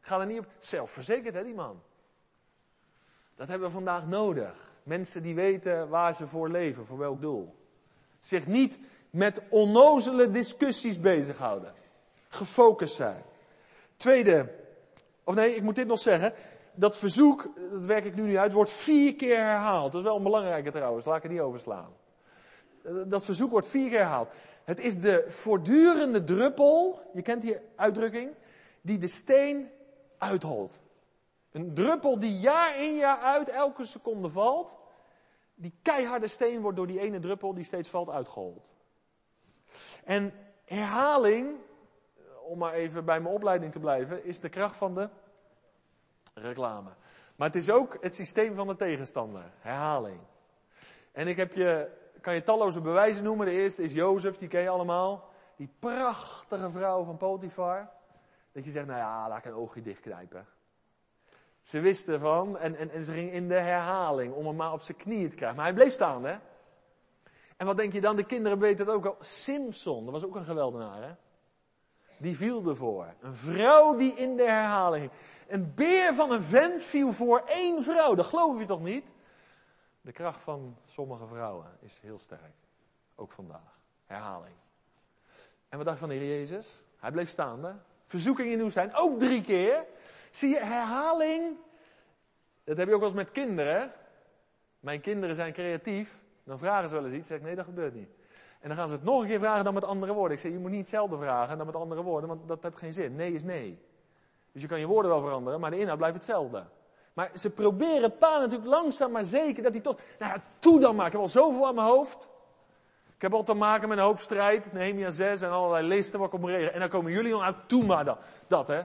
Ik 0.00 0.06
ga 0.06 0.20
er 0.20 0.26
niet 0.26 0.38
op. 0.38 0.46
Zelfverzekerd, 0.58 1.34
hè, 1.34 1.44
die 1.44 1.54
man. 1.54 1.82
Dat 3.34 3.48
hebben 3.48 3.68
we 3.68 3.74
vandaag 3.74 4.06
nodig. 4.06 4.70
Mensen 4.82 5.22
die 5.22 5.34
weten 5.34 5.88
waar 5.88 6.14
ze 6.14 6.26
voor 6.26 6.48
leven, 6.48 6.86
voor 6.86 6.98
welk 6.98 7.20
doel. 7.20 7.54
Zich 8.20 8.46
niet 8.46 8.78
met 9.10 9.42
onnozele 9.48 10.30
discussies 10.30 11.00
bezighouden. 11.00 11.74
Gefocust 12.28 12.94
zijn. 12.94 13.22
Tweede, 13.96 14.54
of 15.24 15.34
nee, 15.34 15.54
ik 15.54 15.62
moet 15.62 15.74
dit 15.74 15.86
nog 15.86 15.98
zeggen. 15.98 16.32
Dat 16.74 16.96
verzoek, 16.96 17.48
dat 17.70 17.84
werk 17.84 18.04
ik 18.04 18.14
nu 18.14 18.22
niet 18.22 18.36
uit, 18.36 18.52
wordt 18.52 18.72
vier 18.72 19.14
keer 19.14 19.36
herhaald. 19.36 19.92
Dat 19.92 20.00
is 20.00 20.06
wel 20.06 20.16
een 20.16 20.22
belangrijke 20.22 20.70
trouwens, 20.70 21.04
laat 21.04 21.16
ik 21.16 21.22
het 21.22 21.32
niet 21.32 21.40
overslaan. 21.40 21.92
Dat 23.04 23.24
verzoek 23.24 23.50
wordt 23.50 23.66
vier 23.66 23.88
keer 23.88 23.98
herhaald. 23.98 24.28
Het 24.68 24.78
is 24.78 25.00
de 25.00 25.24
voortdurende 25.28 26.24
druppel, 26.24 27.00
je 27.12 27.22
kent 27.22 27.42
die 27.42 27.56
uitdrukking, 27.76 28.34
die 28.80 28.98
de 28.98 29.08
steen 29.08 29.70
uitholt. 30.18 30.80
Een 31.50 31.74
druppel 31.74 32.18
die 32.18 32.38
jaar 32.38 32.82
in 32.82 32.96
jaar 32.96 33.18
uit 33.18 33.48
elke 33.48 33.84
seconde 33.84 34.28
valt. 34.28 34.76
Die 35.54 35.74
keiharde 35.82 36.28
steen 36.28 36.60
wordt 36.60 36.76
door 36.76 36.86
die 36.86 37.00
ene 37.00 37.18
druppel 37.18 37.54
die 37.54 37.64
steeds 37.64 37.88
valt 37.88 38.10
uitgehold. 38.10 38.70
En 40.04 40.32
herhaling, 40.64 41.56
om 42.42 42.58
maar 42.58 42.72
even 42.72 43.04
bij 43.04 43.20
mijn 43.20 43.34
opleiding 43.34 43.72
te 43.72 43.80
blijven, 43.80 44.24
is 44.24 44.40
de 44.40 44.48
kracht 44.48 44.76
van 44.76 44.94
de 44.94 45.08
reclame. 46.34 46.90
Maar 47.36 47.46
het 47.46 47.56
is 47.56 47.70
ook 47.70 47.96
het 48.00 48.14
systeem 48.14 48.54
van 48.54 48.66
de 48.66 48.76
tegenstander. 48.76 49.52
Herhaling. 49.58 50.20
En 51.12 51.28
ik 51.28 51.36
heb 51.36 51.52
je, 51.52 51.90
kan 52.28 52.36
je 52.36 52.42
talloze 52.42 52.80
bewijzen 52.80 53.24
noemen. 53.24 53.46
De 53.46 53.52
eerste 53.52 53.82
is 53.82 53.92
Jozef, 53.92 54.36
die 54.36 54.48
ken 54.48 54.60
je 54.60 54.68
allemaal. 54.68 55.28
Die 55.56 55.70
prachtige 55.78 56.70
vrouw 56.70 57.04
van 57.04 57.16
Potifar. 57.16 57.90
Dat 58.52 58.64
je 58.64 58.70
zegt, 58.70 58.86
nou 58.86 58.98
ja, 58.98 59.28
laat 59.28 59.38
ik 59.38 59.44
een 59.44 59.54
oogje 59.54 59.82
dichtknijpen. 59.82 60.46
Ze 61.60 61.80
wisten 61.80 62.14
ervan 62.14 62.58
en, 62.58 62.76
en, 62.76 62.90
en 62.90 63.02
ze 63.02 63.12
ging 63.12 63.32
in 63.32 63.48
de 63.48 63.60
herhaling 63.60 64.34
om 64.34 64.46
hem 64.46 64.56
maar 64.56 64.72
op 64.72 64.80
zijn 64.80 64.96
knieën 64.96 65.30
te 65.30 65.36
krijgen. 65.36 65.56
Maar 65.56 65.66
hij 65.66 65.74
bleef 65.74 65.92
staan, 65.92 66.24
hè? 66.24 66.36
En 67.56 67.66
wat 67.66 67.76
denk 67.76 67.92
je 67.92 68.00
dan? 68.00 68.16
De 68.16 68.24
kinderen 68.24 68.58
weten 68.58 68.86
het 68.86 68.94
ook 68.94 69.06
al. 69.06 69.16
Simpson, 69.20 70.04
dat 70.04 70.12
was 70.12 70.24
ook 70.24 70.36
een 70.36 70.44
geweldenaar, 70.44 71.02
hè? 71.02 71.14
Die 72.18 72.36
viel 72.36 72.68
ervoor. 72.68 73.14
Een 73.20 73.34
vrouw 73.34 73.96
die 73.96 74.14
in 74.14 74.36
de 74.36 74.50
herhaling. 74.50 75.10
Een 75.46 75.72
beer 75.74 76.14
van 76.14 76.30
een 76.30 76.42
vent 76.42 76.82
viel 76.82 77.12
voor 77.12 77.42
één 77.46 77.82
vrouw. 77.82 78.14
Dat 78.14 78.26
geloof 78.26 78.58
je 78.58 78.64
toch 78.64 78.82
niet? 78.82 79.04
De 80.08 80.14
kracht 80.14 80.40
van 80.40 80.76
sommige 80.84 81.26
vrouwen 81.26 81.66
is 81.80 81.98
heel 81.98 82.18
sterk. 82.18 82.54
Ook 83.14 83.32
vandaag. 83.32 83.78
Herhaling. 84.06 84.54
En 85.68 85.76
wat 85.76 85.86
dacht 85.86 85.98
van 85.98 86.08
de 86.08 86.14
Heer 86.14 86.28
Jezus? 86.28 86.82
Hij 86.96 87.10
bleef 87.10 87.28
staande. 87.28 87.74
Verzoeking 88.04 88.50
in 88.50 88.60
uw 88.60 88.68
zijn, 88.68 88.94
ook 88.94 89.18
drie 89.18 89.42
keer. 89.42 89.84
Zie 90.30 90.48
je, 90.48 90.64
herhaling. 90.64 91.56
Dat 92.64 92.76
heb 92.76 92.88
je 92.88 92.94
ook 92.94 93.00
wel 93.00 93.08
eens 93.08 93.18
met 93.18 93.32
kinderen. 93.32 93.92
Mijn 94.80 95.00
kinderen 95.00 95.34
zijn 95.34 95.52
creatief. 95.52 96.22
Dan 96.44 96.58
vragen 96.58 96.88
ze 96.88 96.94
wel 96.94 97.06
eens 97.06 97.14
iets. 97.14 97.28
Zeg 97.28 97.38
ik, 97.38 97.44
nee, 97.44 97.54
dat 97.54 97.64
gebeurt 97.64 97.94
niet. 97.94 98.10
En 98.60 98.68
dan 98.68 98.76
gaan 98.76 98.88
ze 98.88 98.94
het 98.94 99.04
nog 99.04 99.20
een 99.20 99.28
keer 99.28 99.38
vragen 99.38 99.64
dan 99.64 99.74
met 99.74 99.84
andere 99.84 100.12
woorden. 100.12 100.36
Ik 100.36 100.42
zeg, 100.42 100.52
je 100.52 100.58
moet 100.58 100.70
niet 100.70 100.80
hetzelfde 100.80 101.16
vragen 101.16 101.56
dan 101.56 101.66
met 101.66 101.76
andere 101.76 102.02
woorden, 102.02 102.28
want 102.28 102.48
dat 102.48 102.62
heeft 102.62 102.78
geen 102.78 102.92
zin. 102.92 103.16
Nee 103.16 103.32
is 103.32 103.44
nee. 103.44 103.82
Dus 104.52 104.62
je 104.62 104.68
kan 104.68 104.80
je 104.80 104.86
woorden 104.86 105.10
wel 105.10 105.20
veranderen, 105.20 105.60
maar 105.60 105.70
de 105.70 105.78
inhoud 105.78 105.98
blijft 105.98 106.16
hetzelfde. 106.16 106.66
Maar 107.18 107.30
ze 107.34 107.50
proberen 107.50 108.18
pa 108.18 108.38
natuurlijk 108.38 108.68
langzaam 108.68 109.10
maar 109.10 109.24
zeker 109.24 109.62
dat 109.62 109.72
hij 109.72 109.80
toch, 109.80 109.96
nou 110.18 110.32
ja, 110.32 110.42
toe 110.58 110.80
dan 110.80 110.96
maar. 110.96 111.06
Ik 111.06 111.12
heb 111.12 111.20
al 111.20 111.28
zoveel 111.28 111.66
aan 111.66 111.74
mijn 111.74 111.86
hoofd. 111.86 112.28
Ik 113.14 113.22
heb 113.22 113.34
al 113.34 113.42
te 113.42 113.54
maken 113.54 113.88
met 113.88 113.98
een 113.98 114.04
hoop 114.04 114.20
strijd, 114.20 114.72
Nehemia 114.72 115.10
6 115.10 115.40
en 115.40 115.50
allerlei 115.50 115.86
listen 115.86 116.18
waar 116.18 116.28
ik 116.28 116.34
op 116.34 116.40
moet 116.40 116.48
reageren. 116.48 116.74
En 116.74 116.80
dan 116.80 116.88
komen 116.88 117.12
jullie 117.12 117.32
nog 117.32 117.42
aan, 117.42 117.62
toe 117.66 117.84
maar 117.84 118.04
dan. 118.04 118.16
Dat 118.46 118.66
hè. 118.66 118.82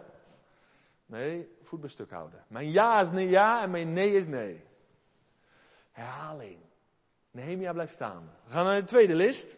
Nee, 1.06 1.48
voet 1.62 1.80
bij 1.80 1.90
stuk 1.90 2.12
houden. 2.12 2.44
Mijn 2.48 2.72
ja 2.72 3.02
is 3.02 3.12
nee 3.12 3.30
ja 3.30 3.62
en 3.62 3.72
mijn 3.72 3.94
nee 3.94 4.16
is 4.16 4.28
nee. 4.28 4.64
Herhaling. 5.92 6.58
Nehemia 7.32 7.74
blijft 7.74 7.94
staan. 7.94 8.32
We 8.46 8.52
gaan 8.52 8.66
naar 8.66 8.80
de 8.80 8.88
tweede 8.88 9.16
list. 9.16 9.58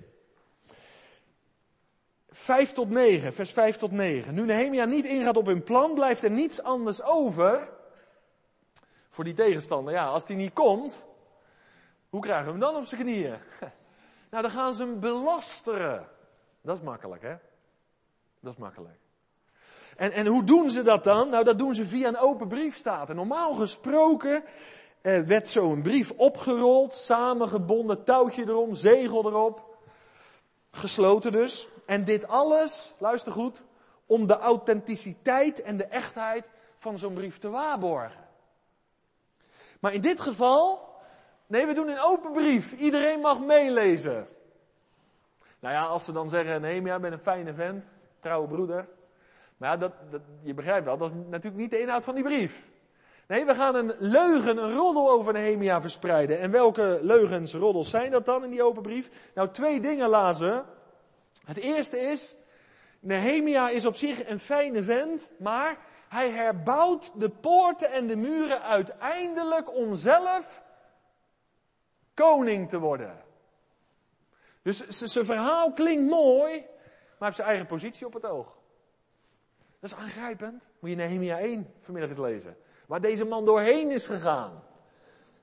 5 2.29 2.71
tot 2.71 2.89
9, 2.89 3.33
vers 3.33 3.51
5 3.51 3.77
tot 3.77 3.91
9. 3.91 4.33
Nu 4.33 4.45
Nehemia 4.45 4.85
niet 4.85 5.05
ingaat 5.05 5.37
op 5.37 5.45
hun 5.45 5.63
plan, 5.63 5.93
blijft 5.93 6.23
er 6.23 6.31
niets 6.31 6.61
anders 6.61 7.03
over 7.03 7.73
voor 9.15 9.23
die 9.23 9.33
tegenstander. 9.33 9.93
Ja, 9.93 10.05
als 10.05 10.25
die 10.25 10.35
niet 10.35 10.53
komt, 10.53 11.05
hoe 12.09 12.21
krijgen 12.21 12.45
we 12.45 12.51
hem 12.51 12.59
dan 12.59 12.75
op 12.75 12.85
zijn 12.85 13.01
knieën? 13.01 13.37
Nou, 14.29 14.47
dan 14.47 14.55
gaan 14.55 14.73
ze 14.73 14.83
hem 14.83 14.99
belasteren. 14.99 16.07
Dat 16.61 16.77
is 16.77 16.83
makkelijk, 16.83 17.21
hè? 17.21 17.35
Dat 18.39 18.53
is 18.53 18.59
makkelijk. 18.59 18.99
En, 19.95 20.11
en 20.11 20.27
hoe 20.27 20.43
doen 20.43 20.69
ze 20.69 20.81
dat 20.81 21.03
dan? 21.03 21.29
Nou, 21.29 21.43
dat 21.43 21.57
doen 21.57 21.75
ze 21.75 21.85
via 21.85 22.07
een 22.07 22.17
open 22.17 22.47
brief 22.47 22.75
staat. 22.75 23.09
En 23.09 23.15
normaal 23.15 23.53
gesproken 23.53 24.43
eh, 25.01 25.21
werd 25.21 25.49
zo'n 25.49 25.81
brief 25.81 26.11
opgerold, 26.11 26.93
samengebonden, 26.93 28.03
touwtje 28.03 28.43
erom, 28.43 28.73
zegel 28.73 29.25
erop. 29.25 29.77
Gesloten 30.71 31.31
dus. 31.31 31.67
En 31.85 32.03
dit 32.03 32.27
alles, 32.27 32.95
luister 32.97 33.31
goed, 33.31 33.63
om 34.05 34.27
de 34.27 34.37
authenticiteit 34.37 35.61
en 35.61 35.77
de 35.77 35.85
echtheid 35.85 36.49
van 36.77 36.97
zo'n 36.97 37.13
brief 37.13 37.37
te 37.37 37.49
waarborgen. 37.49 38.25
Maar 39.85 39.93
in 39.93 40.01
dit 40.01 40.21
geval, 40.21 40.89
nee, 41.47 41.65
we 41.65 41.73
doen 41.73 41.87
een 41.87 42.01
open 42.01 42.31
brief. 42.31 42.73
Iedereen 42.73 43.19
mag 43.19 43.39
meelezen. 43.39 44.27
Nou 45.59 45.73
ja, 45.73 45.85
als 45.85 46.05
ze 46.05 46.11
dan 46.11 46.29
zeggen, 46.29 46.61
nee, 46.61 46.81
maar 46.81 46.89
jij 46.89 46.99
bent 46.99 47.13
een 47.13 47.19
fijne 47.19 47.53
vent, 47.53 47.83
trouwe 48.19 48.47
broeder. 48.47 48.87
Maar 49.57 49.69
ja, 49.69 49.77
dat, 49.77 49.91
dat, 50.09 50.21
je 50.41 50.53
begrijpt 50.53 50.85
wel, 50.85 50.97
dat 50.97 51.09
is 51.09 51.17
natuurlijk 51.29 51.55
niet 51.55 51.69
de 51.71 51.79
inhoud 51.79 52.03
van 52.03 52.15
die 52.15 52.23
brief. 52.23 52.63
Nee, 53.27 53.45
we 53.45 53.55
gaan 53.55 53.75
een 53.75 53.93
leugen, 53.99 54.57
een 54.57 54.73
roddel 54.73 55.09
over 55.09 55.33
Nehemia 55.33 55.81
verspreiden. 55.81 56.39
En 56.39 56.51
welke 56.51 56.99
leugens, 57.01 57.53
roddels 57.53 57.89
zijn 57.89 58.11
dat 58.11 58.25
dan 58.25 58.43
in 58.43 58.49
die 58.49 58.63
open 58.63 58.81
brief? 58.81 59.09
Nou, 59.35 59.49
twee 59.49 59.79
dingen 59.79 60.09
lazen. 60.09 60.65
Het 61.45 61.57
eerste 61.57 61.99
is, 61.99 62.35
Nehemia 62.99 63.69
is 63.69 63.85
op 63.85 63.95
zich 63.95 64.29
een 64.29 64.39
fijne 64.39 64.83
vent, 64.83 65.29
maar 65.39 65.77
hij 66.15 66.29
herbouwt 66.29 67.19
de 67.19 67.29
poorten 67.29 67.91
en 67.91 68.07
de 68.07 68.15
muren 68.15 68.61
uiteindelijk 68.61 69.75
om 69.75 69.95
zelf 69.95 70.63
koning 72.13 72.69
te 72.69 72.79
worden. 72.79 73.23
Dus 74.61 74.87
zijn 74.87 75.25
verhaal 75.25 75.73
klinkt 75.73 76.09
mooi, 76.09 76.51
maar 76.51 77.17
heeft 77.17 77.35
zijn 77.35 77.47
eigen 77.47 77.65
positie 77.65 78.05
op 78.05 78.13
het 78.13 78.25
oog. 78.25 78.57
Dat 79.79 79.91
is 79.91 79.95
aangrijpend. 79.95 80.67
Moet 80.79 80.89
je 80.89 80.95
Nehemia 80.95 81.39
1 81.39 81.73
vanmiddag 81.81 82.09
eens 82.09 82.19
lezen. 82.19 82.57
Waar 82.87 83.01
deze 83.01 83.25
man 83.25 83.45
doorheen 83.45 83.91
is 83.91 84.07
gegaan. 84.07 84.63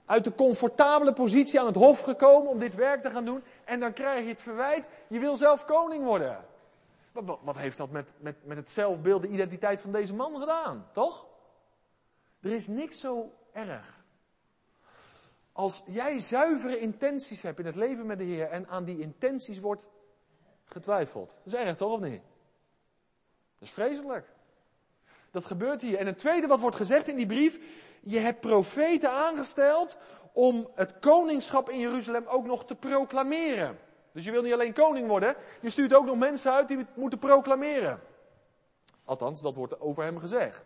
uit 0.06 0.24
de 0.24 0.34
comfortabele 0.34 1.12
positie 1.12 1.60
aan 1.60 1.66
het 1.66 1.74
hof 1.74 2.00
gekomen 2.00 2.50
om 2.50 2.58
dit 2.58 2.74
werk 2.74 3.02
te 3.02 3.10
gaan 3.10 3.24
doen. 3.24 3.44
En 3.64 3.80
dan 3.80 3.92
krijg 3.92 4.24
je 4.24 4.30
het 4.30 4.42
verwijt, 4.42 4.88
je 5.08 5.18
wil 5.18 5.36
zelf 5.36 5.64
koning 5.64 6.04
worden. 6.04 6.44
Wat, 7.12 7.38
wat, 7.42 7.56
heeft 7.56 7.76
dat 7.76 7.90
met, 7.90 8.14
met, 8.18 8.44
met 8.44 8.56
het 8.56 8.70
zelfbeeld, 8.70 9.22
de 9.22 9.28
identiteit 9.28 9.80
van 9.80 9.92
deze 9.92 10.14
man 10.14 10.38
gedaan? 10.38 10.88
Toch? 10.92 11.26
Er 12.40 12.52
is 12.52 12.66
niks 12.66 13.00
zo 13.00 13.32
erg. 13.52 14.04
Als 15.52 15.82
jij 15.86 16.20
zuivere 16.20 16.78
intenties 16.78 17.42
hebt 17.42 17.58
in 17.58 17.66
het 17.66 17.76
leven 17.76 18.06
met 18.06 18.18
de 18.18 18.24
Heer 18.24 18.50
en 18.50 18.68
aan 18.68 18.84
die 18.84 18.98
intenties 18.98 19.60
wordt 19.60 19.86
getwijfeld. 20.64 21.28
Dat 21.28 21.52
is 21.52 21.54
erg 21.54 21.76
toch 21.76 21.92
of 21.92 22.00
niet? 22.00 22.22
Dat 23.58 23.68
is 23.68 23.70
vreselijk. 23.70 24.26
Dat 25.30 25.44
gebeurt 25.44 25.80
hier. 25.80 25.98
En 25.98 26.06
het 26.06 26.18
tweede 26.18 26.46
wat 26.46 26.60
wordt 26.60 26.76
gezegd 26.76 27.08
in 27.08 27.16
die 27.16 27.26
brief, 27.26 27.58
je 28.02 28.18
hebt 28.18 28.40
profeten 28.40 29.10
aangesteld 29.10 29.98
om 30.32 30.70
het 30.74 30.98
koningschap 30.98 31.70
in 31.70 31.78
Jeruzalem 31.78 32.26
ook 32.26 32.46
nog 32.46 32.64
te 32.66 32.74
proclameren. 32.74 33.78
Dus 34.12 34.24
je 34.24 34.30
wil 34.30 34.42
niet 34.42 34.52
alleen 34.52 34.72
koning 34.72 35.08
worden, 35.08 35.36
je 35.60 35.70
stuurt 35.70 35.94
ook 35.94 36.04
nog 36.04 36.18
mensen 36.18 36.52
uit 36.52 36.68
die 36.68 36.76
het 36.76 36.96
moeten 36.96 37.18
proclameren. 37.18 38.00
Althans, 39.04 39.40
dat 39.40 39.54
wordt 39.54 39.80
over 39.80 40.04
hem 40.04 40.18
gezegd. 40.18 40.64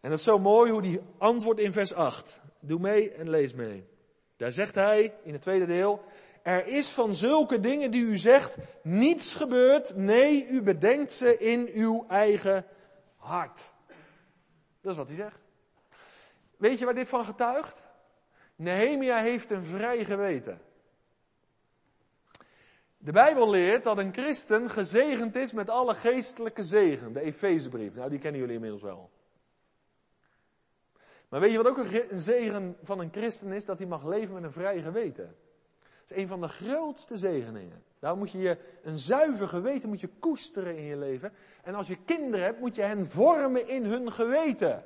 En 0.00 0.10
dat 0.10 0.18
is 0.18 0.24
zo 0.24 0.38
mooi 0.38 0.70
hoe 0.70 0.82
die 0.82 1.00
antwoordt 1.18 1.60
in 1.60 1.72
vers 1.72 1.94
8. 1.94 2.40
Doe 2.60 2.80
mee 2.80 3.12
en 3.12 3.30
lees 3.30 3.54
mee. 3.54 3.88
Daar 4.36 4.52
zegt 4.52 4.74
hij 4.74 5.14
in 5.22 5.32
het 5.32 5.42
tweede 5.42 5.66
deel, 5.66 6.02
er 6.42 6.66
is 6.66 6.90
van 6.90 7.14
zulke 7.14 7.60
dingen 7.60 7.90
die 7.90 8.02
u 8.02 8.16
zegt 8.16 8.56
niets 8.82 9.34
gebeurd, 9.34 9.96
nee, 9.96 10.46
u 10.46 10.62
bedenkt 10.62 11.12
ze 11.12 11.38
in 11.38 11.68
uw 11.72 12.04
eigen 12.08 12.66
hart. 13.16 13.70
Dat 14.80 14.92
is 14.92 14.98
wat 14.98 15.06
hij 15.06 15.16
zegt. 15.16 15.40
Weet 16.56 16.78
je 16.78 16.84
waar 16.84 16.94
dit 16.94 17.08
van 17.08 17.24
getuigt? 17.24 17.82
Nehemia 18.56 19.18
heeft 19.18 19.50
een 19.50 19.64
vrij 19.64 20.04
geweten. 20.04 20.60
De 23.02 23.12
Bijbel 23.12 23.50
leert 23.50 23.84
dat 23.84 23.98
een 23.98 24.12
christen 24.12 24.70
gezegend 24.70 25.36
is 25.36 25.52
met 25.52 25.70
alle 25.70 25.94
geestelijke 25.94 26.64
zegen. 26.64 27.12
De 27.12 27.20
Efezebrief, 27.20 27.94
nou 27.94 28.10
die 28.10 28.18
kennen 28.18 28.40
jullie 28.40 28.54
inmiddels 28.54 28.82
wel. 28.82 29.10
Maar 31.28 31.40
weet 31.40 31.50
je 31.50 31.56
wat 31.56 31.66
ook 31.66 31.78
een 32.10 32.20
zegen 32.20 32.76
van 32.82 32.98
een 32.98 33.12
christen 33.12 33.52
is? 33.52 33.64
Dat 33.64 33.78
hij 33.78 33.86
mag 33.86 34.04
leven 34.04 34.34
met 34.34 34.42
een 34.42 34.52
vrij 34.52 34.82
geweten. 34.82 35.36
Dat 35.80 36.18
is 36.18 36.22
een 36.22 36.28
van 36.28 36.40
de 36.40 36.48
grootste 36.48 37.16
zegeningen. 37.16 37.82
Daar 37.98 38.16
moet 38.16 38.30
je 38.30 38.38
je 38.38 38.56
een 38.82 38.98
zuiver 38.98 39.48
geweten 39.48 39.88
moet 39.88 40.00
je 40.00 40.10
koesteren 40.18 40.76
in 40.76 40.84
je 40.84 40.96
leven. 40.96 41.32
En 41.62 41.74
als 41.74 41.88
je 41.88 41.96
kinderen 42.04 42.44
hebt, 42.44 42.60
moet 42.60 42.76
je 42.76 42.82
hen 42.82 43.06
vormen 43.06 43.68
in 43.68 43.84
hun 43.84 44.12
geweten. 44.12 44.84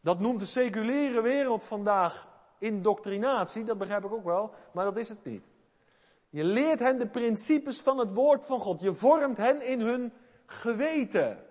Dat 0.00 0.20
noemt 0.20 0.40
de 0.40 0.46
seculiere 0.46 1.22
wereld 1.22 1.64
vandaag 1.64 2.28
indoctrinatie, 2.58 3.64
dat 3.64 3.78
begrijp 3.78 4.04
ik 4.04 4.12
ook 4.12 4.24
wel, 4.24 4.54
maar 4.72 4.84
dat 4.84 4.96
is 4.96 5.08
het 5.08 5.24
niet. 5.24 5.51
Je 6.32 6.44
leert 6.44 6.78
hen 6.78 6.98
de 6.98 7.06
principes 7.06 7.80
van 7.80 7.98
het 7.98 8.14
woord 8.14 8.46
van 8.46 8.60
God. 8.60 8.80
Je 8.80 8.94
vormt 8.94 9.36
hen 9.36 9.66
in 9.66 9.80
hun 9.80 10.12
geweten. 10.46 11.44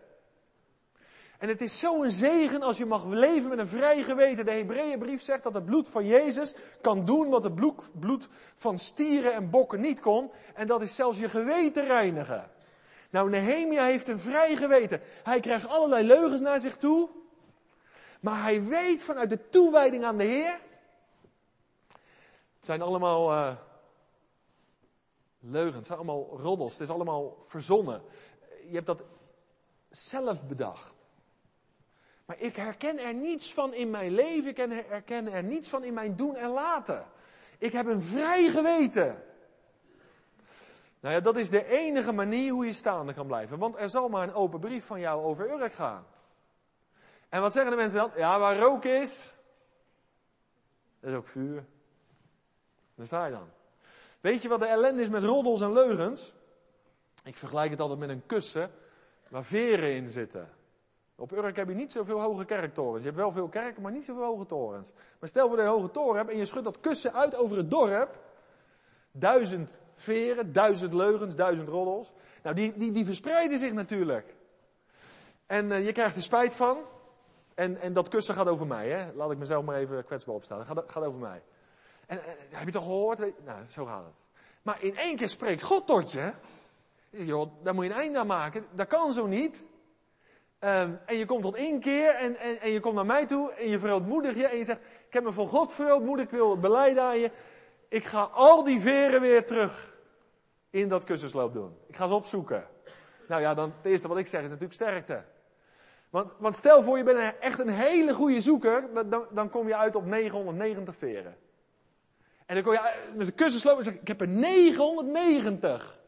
En 1.37 1.47
het 1.47 1.61
is 1.61 1.79
zo'n 1.79 2.09
zegen 2.09 2.61
als 2.61 2.77
je 2.77 2.85
mag 2.85 3.05
leven 3.05 3.49
met 3.49 3.59
een 3.59 3.67
vrij 3.67 4.03
geweten. 4.03 4.45
De 4.45 4.51
Hebreeënbrief 4.51 5.21
zegt 5.21 5.43
dat 5.43 5.53
het 5.53 5.65
bloed 5.65 5.87
van 5.87 6.05
Jezus 6.05 6.55
kan 6.81 7.05
doen 7.05 7.29
wat 7.29 7.43
het 7.43 7.55
bloed, 7.99 8.29
van 8.55 8.77
stieren 8.77 9.33
en 9.33 9.49
bokken 9.49 9.79
niet 9.79 9.99
kon. 9.99 10.31
En 10.53 10.67
dat 10.67 10.81
is 10.81 10.95
zelfs 10.95 11.19
je 11.19 11.29
geweten 11.29 11.85
reinigen. 11.85 12.51
Nou, 13.09 13.29
Nehemia 13.29 13.83
heeft 13.83 14.07
een 14.07 14.19
vrij 14.19 14.55
geweten. 14.55 15.01
Hij 15.23 15.39
krijgt 15.39 15.67
allerlei 15.67 16.07
leugens 16.07 16.41
naar 16.41 16.59
zich 16.59 16.77
toe. 16.77 17.09
Maar 18.21 18.41
hij 18.41 18.63
weet 18.63 19.03
vanuit 19.03 19.29
de 19.29 19.49
toewijding 19.49 20.03
aan 20.03 20.17
de 20.17 20.23
Heer. 20.23 20.59
Het 22.55 22.65
zijn 22.65 22.81
allemaal 22.81 23.31
uh, 23.31 23.55
leugens, 25.41 25.75
het 25.75 25.85
zijn 25.85 25.97
allemaal 25.97 26.39
roddels, 26.39 26.71
het 26.71 26.81
is 26.81 26.89
allemaal 26.89 27.37
verzonnen. 27.39 28.01
Je 28.67 28.73
hebt 28.73 28.85
dat 28.85 29.03
zelf 29.89 30.47
bedacht. 30.47 30.95
Maar 32.25 32.39
ik 32.39 32.55
herken 32.55 32.99
er 32.99 33.13
niets 33.13 33.53
van 33.53 33.73
in 33.73 33.89
mijn 33.89 34.11
leven, 34.11 34.49
ik 34.49 34.57
herken 34.87 35.31
er 35.31 35.43
niets 35.43 35.69
van 35.69 35.83
in 35.83 35.93
mijn 35.93 36.15
doen 36.15 36.35
en 36.35 36.49
laten. 36.49 37.05
Ik 37.57 37.71
heb 37.71 37.85
een 37.85 38.01
vrij 38.01 38.49
geweten. 38.49 39.23
Nou 40.99 41.15
ja, 41.15 41.19
dat 41.19 41.37
is 41.37 41.49
de 41.49 41.65
enige 41.65 42.11
manier 42.11 42.51
hoe 42.51 42.65
je 42.65 42.73
staande 42.73 43.13
kan 43.13 43.27
blijven. 43.27 43.57
Want 43.57 43.75
er 43.77 43.89
zal 43.89 44.09
maar 44.09 44.27
een 44.27 44.33
open 44.33 44.59
brief 44.59 44.85
van 44.85 44.99
jou 44.99 45.23
over 45.23 45.49
Urk 45.49 45.73
gaan. 45.73 46.05
En 47.29 47.41
wat 47.41 47.53
zeggen 47.53 47.71
de 47.71 47.77
mensen 47.77 47.97
dan? 47.97 48.11
Ja, 48.15 48.39
waar 48.39 48.57
rook 48.57 48.85
is, 48.85 49.33
is 50.99 51.13
ook 51.13 51.27
vuur. 51.27 51.65
Daar 52.95 53.05
sta 53.05 53.25
je 53.25 53.31
dan. 53.31 53.49
Weet 54.21 54.41
je 54.41 54.47
wat 54.47 54.59
de 54.59 54.65
ellende 54.65 55.01
is 55.01 55.09
met 55.09 55.23
roddels 55.23 55.61
en 55.61 55.73
leugens? 55.73 56.33
Ik 57.23 57.37
vergelijk 57.37 57.71
het 57.71 57.79
altijd 57.79 57.99
met 57.99 58.09
een 58.09 58.25
kussen 58.25 58.71
waar 59.29 59.43
veren 59.43 59.95
in 59.95 60.09
zitten. 60.09 60.49
Op 61.15 61.31
Urk 61.31 61.55
heb 61.55 61.67
je 61.67 61.73
niet 61.73 61.91
zoveel 61.91 62.21
hoge 62.21 62.45
kerktorens. 62.45 62.99
Je 62.99 63.05
hebt 63.05 63.17
wel 63.17 63.31
veel 63.31 63.47
kerken, 63.47 63.81
maar 63.81 63.91
niet 63.91 64.05
zoveel 64.05 64.23
hoge 64.23 64.45
torens. 64.45 64.91
Maar 65.19 65.29
stel 65.29 65.47
voor 65.47 65.57
dat 65.57 65.65
je 65.65 65.71
een 65.71 65.77
hoge 65.77 65.91
toren 65.91 66.17
hebt 66.17 66.29
en 66.29 66.37
je 66.37 66.45
schudt 66.45 66.65
dat 66.65 66.79
kussen 66.79 67.13
uit 67.13 67.35
over 67.35 67.57
het 67.57 67.69
dorp. 67.69 68.19
Duizend 69.11 69.79
veren, 69.95 70.53
duizend 70.53 70.93
leugens, 70.93 71.35
duizend 71.35 71.67
roddels. 71.67 72.13
Nou, 72.43 72.55
die, 72.55 72.73
die, 72.77 72.91
die 72.91 73.05
verspreiden 73.05 73.57
zich 73.57 73.73
natuurlijk. 73.73 74.35
En 75.45 75.65
uh, 75.65 75.85
je 75.85 75.91
krijgt 75.91 76.15
er 76.15 76.21
spijt 76.21 76.53
van. 76.53 76.77
En, 77.53 77.77
en 77.77 77.93
dat 77.93 78.07
kussen 78.07 78.35
gaat 78.35 78.47
over 78.47 78.67
mij, 78.67 78.89
hè. 78.89 79.13
Laat 79.13 79.31
ik 79.31 79.37
mezelf 79.37 79.65
maar 79.65 79.75
even 79.75 80.05
kwetsbaar 80.05 80.35
opstaan. 80.35 80.57
Het 80.57 80.67
gaat, 80.67 80.91
gaat 80.91 81.03
over 81.03 81.19
mij. 81.19 81.41
En, 82.11 82.17
uh, 82.17 82.23
heb 82.49 82.65
je 82.65 82.71
toch 82.71 82.83
gehoord? 82.83 83.19
Nou, 83.19 83.65
zo 83.65 83.85
gaat 83.85 84.05
het. 84.05 84.13
Maar 84.61 84.83
in 84.83 84.97
één 84.97 85.15
keer 85.15 85.29
spreekt 85.29 85.63
God 85.63 85.87
tot 85.87 86.11
je. 86.11 86.33
Joh, 87.09 87.51
daar 87.63 87.73
moet 87.73 87.85
je 87.85 87.89
een 87.89 87.97
einde 87.97 88.19
aan 88.19 88.27
maken. 88.27 88.65
Dat 88.71 88.87
kan 88.87 89.11
zo 89.11 89.27
niet. 89.27 89.63
Um, 90.59 90.99
en 91.05 91.17
je 91.17 91.25
komt 91.25 91.41
tot 91.41 91.55
één 91.55 91.79
keer 91.79 92.15
en, 92.15 92.37
en, 92.37 92.61
en 92.61 92.71
je 92.71 92.79
komt 92.79 92.95
naar 92.95 93.05
mij 93.05 93.25
toe 93.25 93.53
en 93.53 93.69
je 93.69 93.79
verootmoedigt 93.79 94.35
je 94.35 94.47
en 94.47 94.57
je 94.57 94.63
zegt, 94.63 94.79
ik 94.79 95.13
heb 95.13 95.23
me 95.23 95.31
voor 95.31 95.47
God 95.47 95.71
verootmoedigd, 95.71 96.31
ik 96.31 96.37
wil 96.37 96.57
beleiden 96.57 97.03
aan 97.03 97.19
je. 97.19 97.31
Ik 97.87 98.05
ga 98.05 98.21
al 98.21 98.63
die 98.63 98.79
veren 98.79 99.21
weer 99.21 99.45
terug 99.45 99.97
in 100.69 100.89
dat 100.89 101.03
kussensloop 101.03 101.53
doen. 101.53 101.77
Ik 101.87 101.95
ga 101.95 102.07
ze 102.07 102.13
opzoeken. 102.13 102.67
Nou 103.27 103.41
ja, 103.41 103.53
dan 103.53 103.73
het 103.77 103.85
eerste 103.85 104.07
wat 104.07 104.17
ik 104.17 104.27
zeg 104.27 104.41
is 104.41 104.47
natuurlijk 104.47 104.73
sterkte. 104.73 105.23
Want, 106.09 106.33
want 106.37 106.55
stel 106.55 106.83
voor 106.83 106.97
je 106.97 107.03
bent 107.03 107.37
echt 107.39 107.59
een 107.59 107.69
hele 107.69 108.13
goede 108.13 108.41
zoeker, 108.41 109.07
dan, 109.09 109.25
dan 109.31 109.49
kom 109.49 109.67
je 109.67 109.75
uit 109.75 109.95
op 109.95 110.05
990 110.05 110.95
veren. 110.95 111.37
En 112.51 112.57
dan 112.57 112.65
kom 112.65 112.73
je 112.73 113.11
met 113.15 113.25
de 113.25 113.33
kussensloop 113.33 113.77
en 113.77 113.83
zeg 113.83 113.93
ik 113.93 114.07
heb 114.07 114.21
er 114.21 114.27
990. 114.27 115.99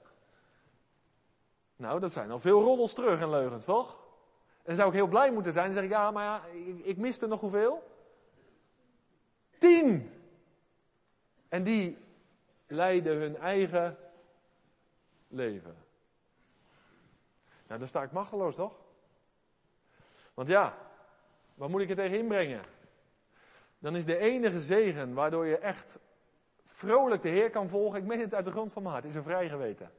Nou, 1.76 2.00
dat 2.00 2.12
zijn 2.12 2.32
al 2.32 2.40
veel 2.40 2.62
roddels 2.62 2.94
terug 2.94 3.20
en 3.22 3.30
leugens, 3.30 3.66
toch? 3.66 4.00
En 4.64 4.76
zou 4.76 4.88
ik 4.88 4.94
heel 4.94 5.08
blij 5.08 5.32
moeten 5.32 5.54
zijn. 5.54 5.66
Dan 5.66 5.74
zeg 5.74 5.84
ik, 5.84 5.90
ja, 5.90 6.12
maar 6.12 6.24
ja, 6.24 6.44
ik, 6.84 6.98
miste 6.98 7.28
nog 7.28 7.40
hoeveel? 7.40 7.84
Tien. 9.58 10.12
En 11.50 11.64
die 11.64 11.98
leiden 12.68 13.18
hun 13.18 13.38
eigen 13.38 13.98
leven. 15.28 15.78
Nou, 17.68 17.80
dan 17.80 17.88
sta 17.88 18.04
ik 18.04 18.12
machteloos, 18.12 18.56
toch? 18.56 18.74
Want 20.34 20.48
ja, 20.48 20.78
wat 21.56 21.70
moet 21.70 21.82
ik 21.82 21.90
er 21.90 21.96
tegen 21.96 22.18
inbrengen? 22.18 22.62
Dan 23.80 23.96
is 23.96 24.06
de 24.06 24.18
enige 24.18 24.62
zegen 24.62 25.14
waardoor 25.14 25.46
je 25.46 25.58
echt 25.58 25.98
vrolijk 26.74 27.22
de 27.22 27.30
Heer 27.30 27.50
kan 27.50 27.70
volgen, 27.70 28.00
ik 28.00 28.06
meen 28.06 28.20
het 28.20 28.34
uit 28.34 28.46
de 28.46 28.52
grond 28.52 28.72
van 28.72 28.82
mijn 28.82 28.94
hart, 28.94 29.06
is 29.06 29.16
een 29.16 29.24
vrij 29.24 29.50
geweten. 29.50 29.92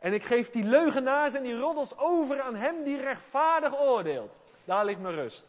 En 0.00 0.12
ik 0.12 0.24
geef 0.24 0.50
die 0.50 0.64
leugenaars 0.64 1.34
en 1.34 1.42
die 1.42 1.58
roddels 1.58 1.98
over 1.98 2.40
aan 2.40 2.54
hem 2.54 2.82
die 2.84 3.00
rechtvaardig 3.00 3.80
oordeelt. 3.80 4.36
Daar 4.64 4.84
ligt 4.84 5.00
mijn 5.00 5.14
rust. 5.14 5.46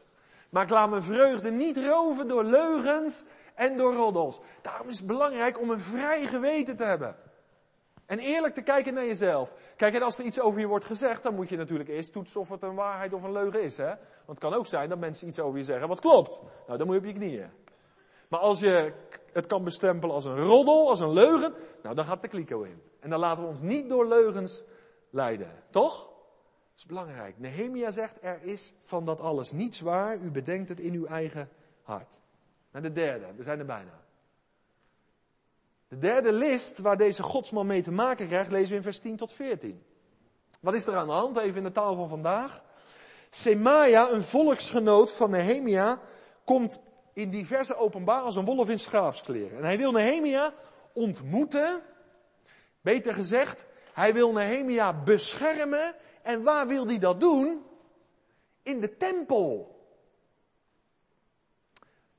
Maar 0.50 0.64
ik 0.64 0.70
laat 0.70 0.90
mijn 0.90 1.04
vreugde 1.04 1.52
niet 1.52 1.78
roven 1.78 2.28
door 2.28 2.44
leugens 2.44 3.24
en 3.56 3.78
door 3.78 3.94
roddels. 3.94 4.40
Daarom 4.62 4.90
is 4.90 4.98
het 4.98 5.08
belangrijk 5.08 5.60
om 5.60 5.70
een 5.70 5.80
vrij 5.80 6.26
geweten 6.26 6.76
te 6.76 6.84
hebben. 6.84 7.16
En 8.06 8.20
eerlijk 8.20 8.54
te 8.54 8.62
kijken 8.62 8.94
naar 8.94 9.06
jezelf. 9.06 9.54
Kijk, 9.76 9.94
en 9.94 10.02
als 10.02 10.18
er 10.18 10.26
iets 10.26 10.40
over 10.40 10.60
je 10.60 10.68
wordt 10.68 10.86
gezegd, 10.86 11.24
dan 11.24 11.36
moet 11.36 11.50
je 11.50 11.58
natuurlijk 11.58 11.90
eerst 11.90 12.14
toetsen 12.14 12.42
of 12.42 12.50
het 12.50 12.62
een 12.62 12.76
waarheid 12.76 13.14
of 13.14 13.24
een 13.24 13.32
leugen 13.32 13.64
is. 13.64 13.78
Hè? 13.78 13.86
Want 13.86 14.00
het 14.26 14.40
kan 14.40 14.54
ook 14.54 14.68
zijn 14.68 14.90
dat 14.90 15.00
mensen 15.00 15.28
iets 15.28 15.40
over 15.40 15.58
je 15.58 15.64
zeggen 15.64 15.88
wat 15.88 16.00
klopt. 16.00 16.40
Nou, 16.68 16.78
dan 16.78 16.88
moet 16.88 16.96
je 16.96 17.02
op 17.02 17.08
je 17.08 17.14
knieën. 17.14 17.50
Maar 18.28 18.40
als 18.40 18.60
je 18.60 18.94
het 19.32 19.46
kan 19.46 19.64
bestempelen 19.64 20.16
als 20.16 20.26
een 20.26 20.46
roddel, 20.46 20.90
als 20.90 21.00
een 21.00 21.14
leugen, 21.14 21.54
nou 21.84 21.96
dan 21.96 22.06
gaat 22.06 22.22
de 22.22 22.28
kliko 22.28 22.62
in. 22.62 22.82
En 23.00 23.10
dan 23.10 23.20
laten 23.20 23.44
we 23.44 23.50
ons 23.50 23.62
niet 23.62 23.90
door 23.90 24.08
leugens 24.08 24.64
leiden. 25.10 25.64
Toch? 25.70 25.98
Dat 25.98 26.78
is 26.78 26.86
belangrijk. 26.86 27.40
Nehemia 27.40 27.92
zegt, 27.92 28.18
er 28.22 28.40
is 28.44 28.74
van 28.82 29.06
dat 29.06 29.20
alles 29.20 29.52
niets 29.52 29.80
waar. 29.80 30.18
U 30.18 30.32
bedenkt 30.32 30.70
het 30.70 30.80
in 30.80 30.94
uw 30.94 31.06
eigen 31.06 31.50
hart. 31.82 32.20
En 32.72 32.82
de 32.82 32.92
derde, 32.92 33.26
we 33.36 33.44
zijn 33.44 33.60
er 33.60 33.66
bijna. 33.66 34.02
De 35.88 35.98
derde 35.98 36.32
list 36.32 36.78
waar 36.78 36.98
deze 36.98 37.24
godsman 37.24 37.66
mee 37.66 37.82
te 37.82 37.92
maken 37.92 38.28
krijgt, 38.28 38.52
lezen 38.52 38.70
we 38.70 38.76
in 38.76 38.82
vers 38.82 39.00
10 39.00 39.16
tot 39.16 39.32
14. 39.32 39.84
Wat 40.60 40.74
is 40.74 40.88
er 40.88 40.96
aan 40.96 41.08
de 41.08 41.14
hand? 41.14 41.38
Even 41.38 41.58
in 41.58 41.64
de 41.64 41.72
taal 41.72 41.96
van 41.96 42.08
vandaag. 42.08 42.64
Semaja, 43.30 44.10
een 44.12 44.22
volksgenoot 44.22 45.12
van 45.12 45.30
Nehemia, 45.30 46.00
komt 46.44 46.80
in 47.18 47.30
diverse 47.30 47.76
openbaar 47.76 48.22
als 48.22 48.36
een 48.36 48.46
wolf 48.46 48.70
in 48.70 48.80
schaapskleren. 48.80 49.58
En 49.58 49.64
hij 49.64 49.78
wil 49.78 49.92
Nehemia 49.92 50.54
ontmoeten. 50.94 51.82
Beter 52.82 53.14
gezegd, 53.14 53.66
hij 53.94 54.14
wil 54.14 54.32
Nehemia 54.32 55.04
beschermen. 55.04 55.96
En 56.22 56.44
waar 56.44 56.68
wil 56.68 56.88
hij 56.88 57.00
dat 57.00 57.20
doen? 57.20 57.64
In 58.64 58.80
de 58.80 58.98
tempel. 58.98 59.76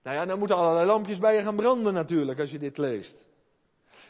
Nou 0.03 0.17
ja, 0.17 0.27
dan 0.27 0.39
moeten 0.39 0.57
allerlei 0.57 0.87
lampjes 0.87 1.19
bij 1.19 1.35
je 1.35 1.43
gaan 1.43 1.57
branden 1.57 1.95
natuurlijk 1.95 2.41
als 2.41 2.51
je 2.51 2.59
dit 2.59 2.79
leest. 2.79 3.25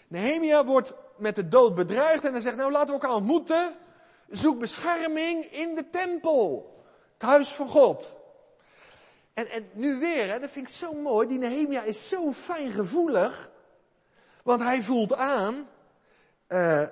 Nehemia 0.06 0.64
wordt 0.64 0.94
met 1.16 1.34
de 1.34 1.48
dood 1.48 1.74
bedreigd 1.74 2.24
en 2.24 2.32
hij 2.32 2.40
zegt, 2.40 2.56
nou 2.56 2.72
laten 2.72 2.86
we 2.86 3.00
elkaar 3.00 3.16
ontmoeten. 3.16 3.76
Zoek 4.28 4.58
bescherming 4.58 5.44
in 5.44 5.74
de 5.74 5.90
tempel. 5.90 6.74
Het 7.12 7.22
huis 7.22 7.52
van 7.52 7.68
God. 7.68 8.16
En, 9.38 9.50
en 9.50 9.68
nu 9.72 9.98
weer, 9.98 10.30
hè, 10.32 10.38
dat 10.38 10.50
vind 10.50 10.68
ik 10.68 10.74
zo 10.74 10.92
mooi, 10.92 11.28
die 11.28 11.38
Nehemia 11.38 11.82
is 11.82 12.08
zo 12.08 12.32
fijngevoelig. 12.32 13.50
Want 14.42 14.62
hij 14.62 14.82
voelt 14.82 15.14
aan, 15.14 15.68
uh, 16.48 16.86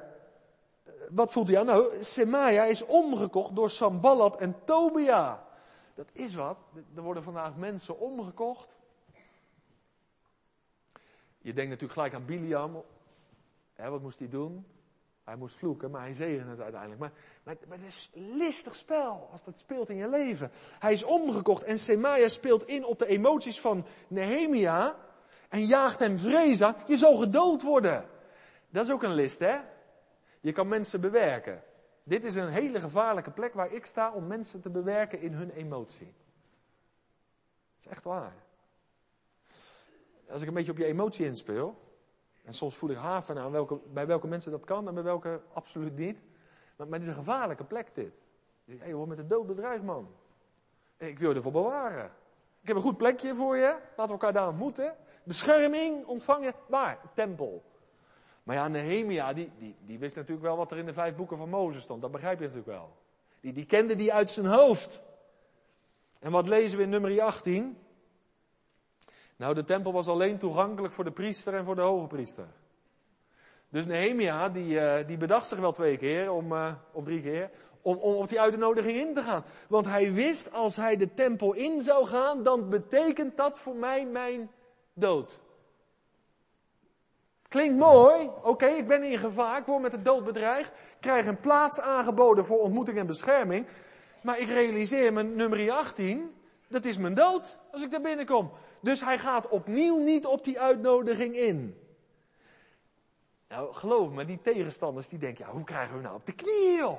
wat 1.11 1.33
voelt 1.33 1.49
hij 1.49 1.59
aan? 1.59 1.67
Nou, 1.67 2.03
Semaya 2.03 2.65
is 2.65 2.85
omgekocht 2.85 3.55
door 3.55 3.71
Sambalat 3.71 4.37
en 4.41 4.65
Tobia. 4.65 5.47
Dat 5.95 6.09
is 6.13 6.35
wat. 6.35 6.59
Er 6.95 7.03
worden 7.03 7.23
vandaag 7.23 7.57
mensen 7.57 7.99
omgekocht. 7.99 8.77
Je 11.39 11.53
denkt 11.53 11.71
natuurlijk 11.71 11.93
gelijk 11.93 12.15
aan 12.15 12.25
Biliam. 12.25 12.83
Hè, 13.75 13.91
wat 13.91 14.03
moest 14.03 14.19
hij 14.19 14.29
doen? 14.29 14.67
Hij 15.27 15.37
moest 15.37 15.57
vloeken, 15.57 15.91
maar 15.91 16.01
hij 16.01 16.13
zegende 16.13 16.51
het 16.51 16.61
uiteindelijk. 16.61 17.01
Maar, 17.01 17.13
maar, 17.43 17.57
maar, 17.69 17.79
het 17.79 17.87
is 17.87 18.11
een 18.15 18.37
listig 18.37 18.75
spel 18.75 19.29
als 19.33 19.45
dat 19.45 19.59
speelt 19.59 19.89
in 19.89 19.97
je 19.97 20.09
leven. 20.09 20.51
Hij 20.79 20.93
is 20.93 21.05
omgekocht 21.05 21.63
en 21.63 21.79
Semaya 21.79 22.29
speelt 22.29 22.67
in 22.67 22.85
op 22.85 22.99
de 22.99 23.07
emoties 23.07 23.61
van 23.61 23.87
Nehemia. 24.09 24.97
En 25.49 25.65
jaagt 25.65 25.99
hem 25.99 26.19
vrees 26.19 26.63
aan. 26.63 26.77
Je 26.87 26.97
zal 26.97 27.15
gedood 27.15 27.63
worden. 27.63 28.09
Dat 28.71 28.85
is 28.85 28.93
ook 28.93 29.03
een 29.03 29.15
list, 29.15 29.39
hè? 29.39 29.59
Je 30.41 30.53
kan 30.53 30.69
mensen 30.69 31.01
bewerken. 31.01 31.63
Dit 32.03 32.25
is 32.25 32.35
een 32.35 32.49
hele 32.49 32.81
gevaarlijke 32.81 33.31
plek 33.31 33.55
waar 33.55 33.73
ik 33.73 33.87
sta 33.87 34.13
om 34.13 34.27
mensen 34.27 34.61
te 34.61 34.71
bewerken 34.71 35.21
in 35.21 35.33
hun 35.33 35.51
emotie. 35.51 36.15
Dat 37.75 37.79
is 37.79 37.87
echt 37.87 38.05
waar. 38.05 38.35
Als 40.29 40.43
ik 40.43 40.49
een 40.49 40.55
beetje 40.55 40.73
op 40.73 40.79
je 40.79 40.85
emotie 40.85 41.27
inspeel, 41.27 41.86
en 42.47 42.55
soms 42.55 42.75
voel 42.75 42.91
ik 42.91 42.97
haven 42.97 43.39
aan 43.39 43.51
welke, 43.51 43.79
bij 43.93 44.07
welke 44.07 44.27
mensen 44.27 44.51
dat 44.51 44.65
kan 44.65 44.89
en 44.89 44.95
bij 44.95 45.03
welke 45.03 45.41
absoluut 45.53 45.97
niet. 45.97 46.19
Maar, 46.77 46.87
het 46.91 47.01
is 47.01 47.07
een 47.07 47.15
gevaarlijke 47.15 47.65
plek 47.65 47.95
dit. 47.95 48.13
Je 48.65 48.73
zegt, 48.73 48.85
hé, 48.85 48.93
wordt 48.93 49.09
met 49.09 49.19
de 49.19 49.27
dood 49.27 49.47
bedreigd, 49.47 49.83
man. 49.83 50.09
Ik 50.97 51.19
wil 51.19 51.31
je 51.31 51.37
ervoor 51.37 51.53
bewaren. 51.53 52.11
Ik 52.61 52.69
heb 52.69 52.77
een 52.77 52.83
goed 52.83 52.97
plekje 52.97 53.35
voor 53.35 53.57
je. 53.57 53.77
Laten 53.97 54.05
we 54.05 54.13
elkaar 54.13 54.33
daar 54.33 54.49
ontmoeten. 54.49 54.97
Bescherming 55.23 56.07
ontvangen. 56.07 56.55
Waar? 56.67 56.99
Tempel. 57.15 57.65
Maar 58.43 58.57
ja, 58.57 58.69
Nehemia, 58.69 59.33
die, 59.33 59.53
die, 59.59 59.77
die 59.81 59.99
wist 59.99 60.15
natuurlijk 60.15 60.47
wel 60.47 60.57
wat 60.57 60.71
er 60.71 60.79
in 60.79 60.87
de 60.87 60.93
vijf 60.93 61.17
boeken 61.17 61.37
van 61.37 61.49
Mozes 61.49 61.83
stond. 61.83 62.03
Dat 62.03 62.11
begrijp 62.11 62.39
je 62.39 62.45
natuurlijk 62.45 62.79
wel. 62.79 62.97
Die, 63.41 63.53
die 63.53 63.67
kende 63.67 63.95
die 63.95 64.13
uit 64.13 64.31
zijn 64.31 64.47
hoofd. 64.47 65.03
En 66.19 66.31
wat 66.31 66.49
lezen 66.49 66.77
we 66.77 66.83
in 66.83 66.89
nummer 66.89 67.23
18? 67.23 67.79
Nou, 69.37 69.55
de 69.55 69.65
tempel 69.65 69.93
was 69.93 70.09
alleen 70.09 70.39
toegankelijk 70.39 70.95
voor 70.95 71.05
de 71.05 71.11
priester 71.11 71.55
en 71.55 71.65
voor 71.65 71.75
de 71.75 71.81
hoge 71.81 72.07
priester. 72.07 72.47
Dus 73.69 73.87
Nehemia, 73.87 74.49
die, 74.49 74.75
uh, 74.75 75.07
die 75.07 75.17
bedacht 75.17 75.47
zich 75.47 75.59
wel 75.59 75.73
twee 75.73 75.97
keer, 75.97 76.33
om, 76.33 76.53
uh, 76.53 76.73
of 76.93 77.05
drie 77.05 77.23
keer, 77.23 77.51
om, 77.83 77.97
om 77.97 78.15
op 78.15 78.29
die 78.29 78.41
uitnodiging 78.41 78.99
in 78.99 79.15
te 79.15 79.23
gaan. 79.23 79.45
Want 79.69 79.87
hij 79.87 80.13
wist, 80.13 80.53
als 80.53 80.77
hij 80.77 80.97
de 80.97 81.15
tempel 81.15 81.53
in 81.53 81.83
zou 81.83 82.07
gaan, 82.07 82.43
dan 82.43 82.69
betekent 82.69 83.37
dat 83.37 83.59
voor 83.59 83.75
mij 83.75 84.07
mijn 84.07 84.51
dood. 84.93 85.39
Klinkt 87.49 87.79
mooi, 87.79 88.31
oké, 88.43 88.67
ik 88.67 88.89
ben 88.89 89.03
in 89.03 89.19
gevaar, 89.19 89.59
ik 89.59 89.67
word 89.67 89.83
met 89.83 89.91
de 89.91 90.03
dood 90.03 90.25
bedreigd, 90.25 90.73
krijg 91.01 91.27
een 91.27 91.41
plaats 91.41 91.81
aangeboden 91.81 92.45
voor 92.45 92.59
ontmoeting 92.59 92.99
en 92.99 93.07
bescherming. 93.07 93.67
Maar 94.23 94.41
ik 94.41 94.49
realiseer 94.49 95.13
me, 95.13 95.23
nummer 95.23 95.71
18, 95.71 96.36
dat 96.69 96.85
is 96.85 96.97
mijn 96.97 97.15
dood 97.15 97.59
als 97.73 97.83
ik 97.83 97.91
daar 97.91 98.01
binnenkom. 98.01 98.51
Dus 98.81 99.01
hij 99.01 99.19
gaat 99.19 99.49
opnieuw 99.49 99.99
niet 99.99 100.27
op 100.27 100.45
die 100.45 100.61
uitnodiging 100.61 101.37
in. 101.37 101.81
Nou, 103.49 103.75
geloof 103.75 104.11
me, 104.11 104.25
die 104.25 104.41
tegenstanders 104.43 105.09
die 105.09 105.19
denken, 105.19 105.47
ja, 105.47 105.53
hoe 105.53 105.65
krijgen 105.65 105.97
we 105.97 106.03
nou 106.03 106.15
op 106.15 106.27
de 106.27 106.33
knieën? 106.33 106.97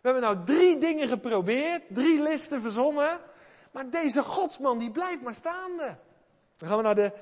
We 0.00 0.08
hebben 0.08 0.22
nou 0.22 0.44
drie 0.44 0.78
dingen 0.78 1.08
geprobeerd, 1.08 1.82
drie 1.88 2.22
listen 2.22 2.60
verzonnen, 2.60 3.20
maar 3.72 3.90
deze 3.90 4.22
godsman 4.22 4.78
die 4.78 4.90
blijft 4.90 5.22
maar 5.22 5.34
staande. 5.34 5.98
Dan 6.56 6.68
gaan 6.68 6.76
we 6.76 6.82
naar 6.82 6.94
de 6.94 7.12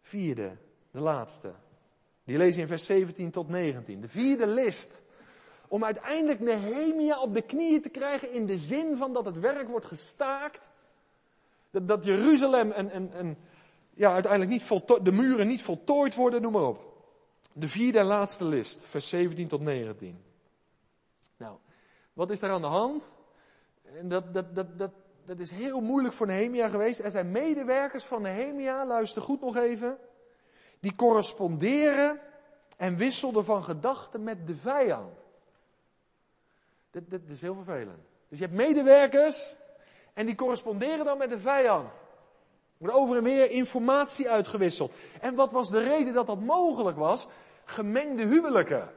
vierde, 0.00 0.56
de 0.90 1.00
laatste. 1.00 1.54
Die 2.24 2.36
lezen 2.36 2.54
je 2.54 2.60
in 2.60 2.66
vers 2.66 2.84
17 2.84 3.30
tot 3.30 3.48
19. 3.48 4.00
De 4.00 4.08
vierde 4.08 4.46
list. 4.46 5.02
Om 5.70 5.84
uiteindelijk 5.84 6.40
Nehemia 6.40 7.20
op 7.20 7.34
de 7.34 7.42
knieën 7.42 7.82
te 7.82 7.88
krijgen 7.88 8.32
in 8.32 8.46
de 8.46 8.58
zin 8.58 8.96
van 8.96 9.12
dat 9.12 9.24
het 9.24 9.40
werk 9.40 9.68
wordt 9.68 9.86
gestaakt 9.86 10.68
dat, 11.70 11.88
dat 11.88 12.04
Jeruzalem 12.04 12.72
en, 12.72 12.90
en, 12.90 13.12
en 13.12 13.38
ja, 13.94 14.12
uiteindelijk 14.12 14.52
niet 14.52 14.62
voltooid, 14.62 15.04
de 15.04 15.12
muren 15.12 15.46
niet 15.46 15.62
voltooid 15.62 16.14
worden, 16.14 16.42
noem 16.42 16.52
maar 16.52 16.66
op. 16.66 17.04
De 17.52 17.68
vierde 17.68 17.98
en 17.98 18.04
laatste 18.04 18.44
list, 18.44 18.84
vers 18.84 19.08
17 19.08 19.48
tot 19.48 19.60
19. 19.60 20.22
Nou, 21.36 21.56
wat 22.12 22.30
is 22.30 22.40
daar 22.40 22.50
aan 22.50 22.60
de 22.60 22.66
hand? 22.66 23.10
En 23.82 24.08
dat, 24.08 24.34
dat, 24.34 24.54
dat, 24.54 24.78
dat, 24.78 24.92
dat 25.24 25.38
is 25.38 25.50
heel 25.50 25.80
moeilijk 25.80 26.14
voor 26.14 26.26
Nehemia 26.26 26.68
geweest. 26.68 26.98
Er 26.98 27.10
zijn 27.10 27.30
medewerkers 27.30 28.04
van 28.04 28.22
Nehemia, 28.22 28.86
luister 28.86 29.22
goed 29.22 29.40
nog 29.40 29.56
even, 29.56 29.98
die 30.80 30.94
corresponderen 30.94 32.20
en 32.76 32.96
wisselden 32.96 33.44
van 33.44 33.62
gedachten 33.62 34.22
met 34.22 34.46
de 34.46 34.54
vijand. 34.54 35.18
Dat, 36.90 37.10
dat 37.10 37.20
is 37.26 37.40
heel 37.40 37.54
vervelend. 37.54 38.08
Dus 38.28 38.38
je 38.38 38.44
hebt 38.44 38.56
medewerkers 38.56 39.54
en 40.14 40.26
die 40.26 40.34
corresponderen 40.34 41.04
dan 41.04 41.18
met 41.18 41.30
de 41.30 41.38
vijand. 41.38 41.92
Er 41.92 41.98
wordt 42.86 42.94
over 42.94 43.16
en 43.16 43.22
weer 43.22 43.50
informatie 43.50 44.30
uitgewisseld. 44.30 44.94
En 45.20 45.34
wat 45.34 45.52
was 45.52 45.70
de 45.70 45.82
reden 45.82 46.14
dat 46.14 46.26
dat 46.26 46.40
mogelijk 46.40 46.96
was? 46.96 47.26
Gemengde 47.64 48.26
huwelijken. 48.26 48.90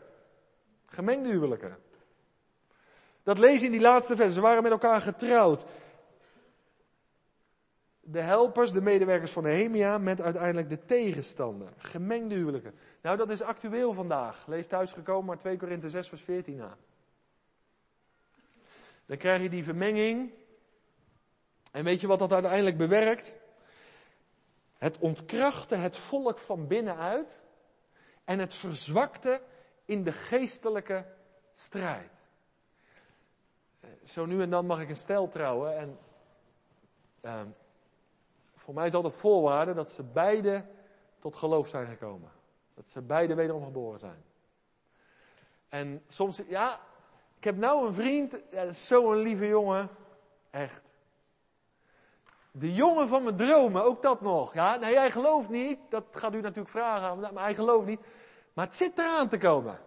Gemengde 0.86 1.30
huwelijken. 1.30 1.78
Dat 3.24 3.38
lees 3.38 3.60
je 3.60 3.66
in 3.66 3.72
die 3.72 3.82
laatste 3.82 4.16
vers. 4.16 4.34
Ze 4.34 4.42
waren 4.42 4.64
met 4.64 4.72
elkaar 4.72 5.02
getrouwd. 5.02 5.66
De 8.00 8.22
helpers, 8.22 8.72
de 8.72 8.82
medewerkers 8.82 9.32
van 9.32 9.44
Nehemia, 9.44 9.98
met 9.98 10.22
uiteindelijk 10.22 10.70
de 10.70 10.86
tegenstander. 10.86 11.74
Gemengde 11.78 12.36
huwelijken. 12.36 12.74
Nou, 13.02 13.18
dat 13.18 13.30
is 13.30 13.42
actueel 13.42 13.94
vandaag. 13.94 14.48
Lees 14.48 14.68
thuisgekomen 14.68 15.26
maar 15.26 15.38
2 15.38 15.58
Korinthe 15.58 15.90
6 15.90 16.10
vers 16.10 16.22
14 16.22 16.62
aan. 16.62 16.78
Dan 19.06 19.18
krijg 19.18 19.42
je 19.42 19.50
die 19.50 19.64
vermenging 19.64 20.34
en 21.72 21.84
weet 21.84 22.02
je 22.02 22.08
wat 22.08 22.20
dat 22.20 22.34
uiteindelijk 22.34 22.78
bewerkt? 22.78 23.36
Het 24.78 24.98
ontkrachtte 24.98 25.76
het 25.76 25.98
volk 25.98 26.40
van 26.40 26.68
binnenuit 26.68 27.42
en 28.24 28.40
het 28.40 28.54
verzwakte 28.54 29.42
in 29.86 30.04
de 30.04 30.12
geestelijke 30.12 31.06
strijd. 31.52 32.12
Zo 34.04 34.26
nu 34.26 34.42
en 34.42 34.50
dan 34.50 34.66
mag 34.66 34.80
ik 34.80 34.90
een 34.90 34.96
stel 34.96 35.28
trouwen 35.28 35.78
en 35.78 36.00
uh, 37.22 37.42
voor 38.56 38.74
mij 38.74 38.88
is 38.88 38.94
altijd 38.94 39.16
voorwaarde 39.16 39.74
dat 39.74 39.92
ze 39.92 40.04
beide 40.04 40.66
tot 41.20 41.36
geloof 41.36 41.68
zijn 41.68 41.88
gekomen. 41.88 42.32
Dat 42.74 42.88
ze 42.88 43.02
beide 43.02 43.36
wederom 43.36 43.64
geboren 43.64 44.00
zijn. 44.00 44.24
En 45.70 46.04
soms, 46.08 46.42
ja, 46.48 46.80
ik 47.44 47.50
heb 47.50 47.58
nou 47.58 47.88
een 47.88 47.94
vriend, 47.94 48.36
zo'n 48.70 49.16
lieve 49.16 49.48
jongen, 49.48 49.90
echt. 50.50 50.86
De 52.52 52.74
jongen 52.74 53.08
van 53.08 53.24
mijn 53.24 53.36
dromen, 53.36 53.84
ook 53.84 54.02
dat 54.02 54.22
nog. 54.22 54.54
Ja, 54.54 54.76
nou, 54.76 54.94
hij 54.96 55.12
gelooft 55.12 55.50
niet, 55.50 55.80
dat 55.90 56.04
gaat 56.12 56.34
u 56.34 56.42
natuurlijk 56.42 56.70
vragen, 56.70 57.20
maar 57.20 57.44
hij 57.44 57.56
gelooft 57.56 57.88
niet. 57.88 58.00
Maar 58.54 58.66
het 58.66 58.76
zit 58.76 58.98
eraan 58.98 59.30
te 59.30 59.38
komen. 59.38 59.80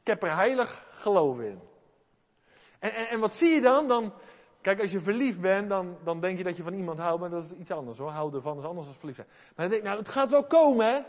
Ik 0.00 0.06
heb 0.06 0.22
er 0.22 0.34
heilig 0.34 0.86
geloof 0.90 1.40
in. 1.40 1.60
En, 2.78 2.94
en, 2.94 3.08
en 3.08 3.20
wat 3.20 3.32
zie 3.32 3.54
je 3.54 3.60
dan? 3.60 3.88
dan? 3.88 4.12
Kijk, 4.60 4.80
als 4.80 4.92
je 4.92 5.00
verliefd 5.00 5.40
bent, 5.40 5.68
dan, 5.68 5.96
dan 6.04 6.20
denk 6.20 6.38
je 6.38 6.44
dat 6.44 6.56
je 6.56 6.62
van 6.62 6.74
iemand 6.74 6.98
houdt, 6.98 7.20
maar 7.20 7.30
dat 7.30 7.44
is 7.44 7.52
iets 7.52 7.70
anders 7.70 7.98
hoor. 7.98 8.10
Houden 8.10 8.42
van 8.42 8.58
is 8.58 8.64
anders 8.64 8.86
dan 8.86 8.96
verliefd 8.96 9.18
zijn. 9.18 9.30
Maar 9.30 9.68
dan 9.68 9.68
denk 9.68 9.82
nou, 9.82 9.98
het 9.98 10.08
gaat 10.08 10.30
wel 10.30 10.44
komen, 10.44 10.86
hè? 10.86 11.00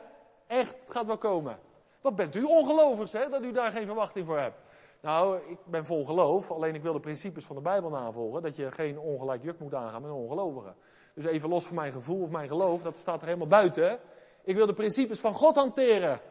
Echt, 0.47 0.75
het 0.83 0.91
gaat 0.91 1.05
wel 1.05 1.17
komen. 1.17 1.59
Wat 2.01 2.15
bent 2.15 2.35
u 2.35 2.43
ongelovig, 2.43 3.11
hè, 3.11 3.29
dat 3.29 3.43
u 3.43 3.51
daar 3.51 3.71
geen 3.71 3.85
verwachting 3.85 4.25
voor 4.25 4.39
hebt. 4.39 4.65
Nou, 5.07 5.39
ik 5.49 5.57
ben 5.65 5.85
vol 5.85 6.05
geloof, 6.05 6.51
alleen 6.51 6.75
ik 6.75 6.81
wil 6.81 6.93
de 6.93 6.99
principes 6.99 7.45
van 7.45 7.55
de 7.55 7.61
Bijbel 7.61 7.89
navolgen. 7.89 8.41
Dat 8.41 8.55
je 8.55 8.71
geen 8.71 8.99
ongelijk 8.99 9.43
juk 9.43 9.59
moet 9.59 9.73
aangaan 9.73 10.01
met 10.01 10.11
een 10.11 10.17
ongelovige. 10.17 10.73
Dus 11.13 11.25
even 11.25 11.49
los 11.49 11.65
van 11.65 11.75
mijn 11.75 11.91
gevoel 11.91 12.21
of 12.21 12.29
mijn 12.29 12.47
geloof, 12.47 12.81
dat 12.81 12.97
staat 12.97 13.19
er 13.19 13.25
helemaal 13.25 13.47
buiten. 13.47 13.99
Ik 14.43 14.55
wil 14.55 14.65
de 14.65 14.73
principes 14.73 15.19
van 15.19 15.33
God 15.33 15.55
hanteren. 15.55 16.21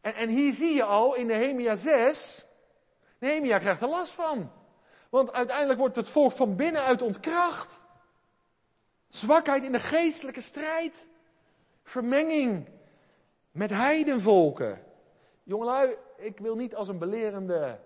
En, 0.00 0.14
en 0.14 0.28
hier 0.28 0.52
zie 0.52 0.74
je 0.74 0.84
al 0.84 1.14
in 1.14 1.26
Nehemia 1.26 1.76
6, 1.76 2.46
Nehemia 3.18 3.58
krijgt 3.58 3.82
er 3.82 3.88
last 3.88 4.12
van. 4.12 4.50
Want 5.10 5.32
uiteindelijk 5.32 5.78
wordt 5.78 5.96
het 5.96 6.08
volk 6.08 6.32
van 6.32 6.56
binnenuit 6.56 7.02
ontkracht. 7.02 7.82
Zwakheid 9.08 9.64
in 9.64 9.72
de 9.72 9.78
geestelijke 9.78 10.40
strijd. 10.40 11.06
Vermenging 11.82 12.68
met 13.50 13.70
heidenvolken. 13.70 14.84
Jongelui, 15.42 15.96
ik 16.24 16.38
wil 16.38 16.56
niet 16.56 16.74
als 16.74 16.88
een 16.88 16.98
belerende 16.98 17.78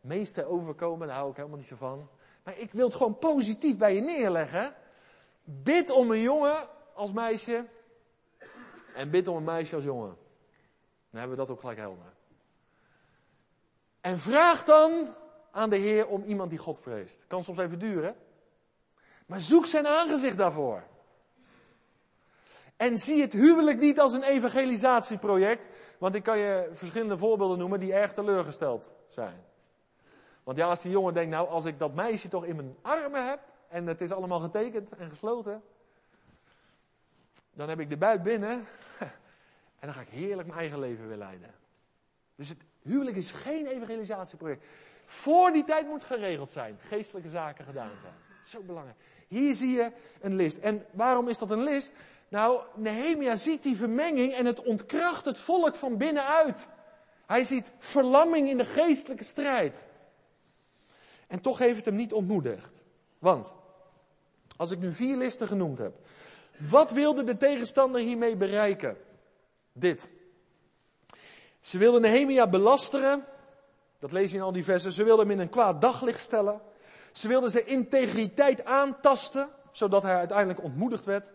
meester 0.00 0.46
overkomen, 0.46 1.06
daar 1.06 1.16
hou 1.16 1.30
ik 1.30 1.36
helemaal 1.36 1.58
niet 1.58 1.66
zo 1.66 1.76
van. 1.76 2.08
Maar 2.44 2.58
ik 2.58 2.72
wil 2.72 2.86
het 2.86 2.94
gewoon 2.94 3.18
positief 3.18 3.76
bij 3.76 3.94
je 3.94 4.00
neerleggen. 4.00 4.74
Bid 5.44 5.90
om 5.90 6.10
een 6.10 6.20
jongen 6.20 6.68
als 6.94 7.12
meisje. 7.12 7.66
En 8.94 9.10
bid 9.10 9.28
om 9.28 9.36
een 9.36 9.44
meisje 9.44 9.74
als 9.74 9.84
jongen. 9.84 10.16
Dan 11.10 11.20
hebben 11.20 11.30
we 11.30 11.44
dat 11.44 11.50
ook 11.50 11.60
gelijk 11.60 11.78
helder. 11.78 12.12
En 14.00 14.18
vraag 14.18 14.64
dan 14.64 15.14
aan 15.50 15.70
de 15.70 15.76
Heer 15.76 16.06
om 16.06 16.22
iemand 16.22 16.50
die 16.50 16.58
God 16.58 16.78
vreest. 16.78 17.24
Kan 17.26 17.42
soms 17.42 17.58
even 17.58 17.78
duren. 17.78 18.16
Maar 19.26 19.40
zoek 19.40 19.66
zijn 19.66 19.86
aangezicht 19.86 20.36
daarvoor. 20.36 20.82
En 22.76 22.98
zie 22.98 23.20
het 23.20 23.32
huwelijk 23.32 23.78
niet 23.78 24.00
als 24.00 24.12
een 24.12 24.22
evangelisatieproject. 24.22 25.68
Want 26.04 26.16
ik 26.16 26.22
kan 26.22 26.38
je 26.38 26.68
verschillende 26.72 27.18
voorbeelden 27.18 27.58
noemen 27.58 27.80
die 27.80 27.92
erg 27.92 28.12
teleurgesteld 28.12 28.92
zijn. 29.08 29.44
Want 30.42 30.58
ja, 30.58 30.68
als 30.68 30.82
die 30.82 30.90
jongen 30.90 31.14
denkt, 31.14 31.30
nou, 31.30 31.48
als 31.48 31.64
ik 31.64 31.78
dat 31.78 31.94
meisje 31.94 32.28
toch 32.28 32.44
in 32.44 32.56
mijn 32.56 32.76
armen 32.82 33.26
heb. 33.28 33.40
en 33.68 33.86
het 33.86 34.00
is 34.00 34.12
allemaal 34.12 34.40
getekend 34.40 34.90
en 34.92 35.10
gesloten. 35.10 35.62
dan 37.52 37.68
heb 37.68 37.80
ik 37.80 37.90
de 37.90 37.96
buit 37.96 38.22
binnen. 38.22 38.50
en 39.80 39.80
dan 39.80 39.92
ga 39.92 40.00
ik 40.00 40.08
heerlijk 40.08 40.48
mijn 40.48 40.60
eigen 40.60 40.78
leven 40.78 41.08
weer 41.08 41.16
leiden. 41.16 41.54
Dus 42.34 42.48
het 42.48 42.64
huwelijk 42.82 43.16
is 43.16 43.30
geen 43.30 43.66
evangelisatieproject. 43.66 44.64
Voor 45.04 45.52
die 45.52 45.64
tijd 45.64 45.86
moet 45.86 46.04
geregeld 46.04 46.52
zijn. 46.52 46.78
Geestelijke 46.80 47.30
zaken 47.30 47.64
gedaan 47.64 47.92
zijn. 48.00 48.14
Zo 48.44 48.62
belangrijk. 48.62 48.98
Hier 49.28 49.54
zie 49.54 49.70
je 49.70 49.92
een 50.20 50.34
list. 50.34 50.58
En 50.58 50.86
waarom 50.90 51.28
is 51.28 51.38
dat 51.38 51.50
een 51.50 51.62
list? 51.62 51.92
Nou, 52.34 52.60
Nehemia 52.74 53.36
ziet 53.36 53.62
die 53.62 53.76
vermenging 53.76 54.34
en 54.34 54.46
het 54.46 54.62
ontkracht 54.62 55.24
het 55.24 55.38
volk 55.38 55.74
van 55.74 55.96
binnenuit. 55.96 56.68
Hij 57.26 57.44
ziet 57.44 57.72
verlamming 57.78 58.48
in 58.48 58.56
de 58.56 58.64
geestelijke 58.64 59.24
strijd. 59.24 59.86
En 61.26 61.40
toch 61.40 61.58
heeft 61.58 61.76
het 61.76 61.84
hem 61.84 61.94
niet 61.94 62.12
ontmoedigd. 62.12 62.72
Want, 63.18 63.52
als 64.56 64.70
ik 64.70 64.78
nu 64.78 64.92
vier 64.92 65.16
listen 65.16 65.46
genoemd 65.46 65.78
heb, 65.78 65.94
wat 66.58 66.90
wilde 66.90 67.22
de 67.22 67.36
tegenstander 67.36 68.00
hiermee 68.00 68.36
bereiken? 68.36 68.96
Dit. 69.72 70.08
Ze 71.60 71.78
wilden 71.78 72.00
Nehemia 72.00 72.48
belasteren. 72.48 73.24
Dat 73.98 74.12
lees 74.12 74.30
je 74.30 74.36
in 74.36 74.42
al 74.42 74.52
die 74.52 74.64
versen. 74.64 74.92
Ze 74.92 75.04
wilden 75.04 75.26
hem 75.26 75.34
in 75.34 75.42
een 75.42 75.50
kwaad 75.50 75.80
daglicht 75.80 76.20
stellen. 76.20 76.60
Ze 77.12 77.28
wilden 77.28 77.50
zijn 77.50 77.66
integriteit 77.66 78.64
aantasten, 78.64 79.48
zodat 79.70 80.02
hij 80.02 80.16
uiteindelijk 80.16 80.62
ontmoedigd 80.62 81.04
werd. 81.04 81.30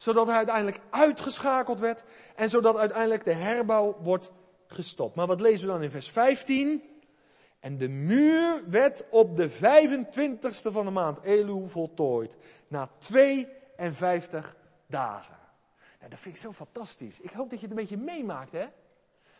Zodat 0.00 0.26
hij 0.26 0.36
uiteindelijk 0.36 0.80
uitgeschakeld 0.90 1.80
werd. 1.80 2.02
En 2.34 2.48
zodat 2.48 2.76
uiteindelijk 2.76 3.24
de 3.24 3.32
herbouw 3.32 3.96
wordt 4.02 4.32
gestopt. 4.66 5.14
Maar 5.14 5.26
wat 5.26 5.40
lezen 5.40 5.66
we 5.66 5.72
dan 5.72 5.82
in 5.82 5.90
vers 5.90 6.10
15? 6.10 6.82
En 7.58 7.76
de 7.76 7.88
muur 7.88 8.62
werd 8.70 9.04
op 9.10 9.36
de 9.36 9.50
25ste 9.50 10.72
van 10.72 10.84
de 10.84 10.90
maand 10.90 11.22
Elu 11.22 11.68
voltooid. 11.68 12.36
Na 12.68 12.88
52 12.98 14.56
dagen. 14.86 15.38
Nou, 15.98 16.10
dat 16.10 16.20
vind 16.20 16.34
ik 16.34 16.40
zo 16.40 16.52
fantastisch. 16.52 17.20
Ik 17.20 17.30
hoop 17.30 17.50
dat 17.50 17.60
je 17.60 17.66
het 17.66 17.76
een 17.76 17.82
beetje 17.82 18.04
meemaakt, 18.04 18.52
hè? 18.52 18.66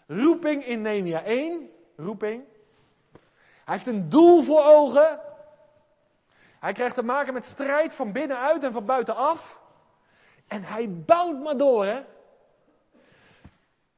Roeping 0.06 0.64
in 0.64 0.82
Nehemia 0.82 1.22
1. 1.22 1.70
Roeping. 1.96 2.44
Hij 3.64 3.74
heeft 3.74 3.86
een 3.86 4.08
doel 4.08 4.42
voor 4.42 4.62
ogen. 4.64 5.20
Hij 6.58 6.72
krijgt 6.72 6.94
te 6.94 7.02
maken 7.02 7.34
met 7.34 7.44
strijd 7.44 7.94
van 7.94 8.12
binnenuit 8.12 8.64
en 8.64 8.72
van 8.72 8.84
buitenaf. 8.84 9.59
En 10.50 10.62
hij 10.62 10.90
bouwt 10.90 11.42
maar 11.42 11.56
door, 11.56 11.86
hè. 11.86 12.00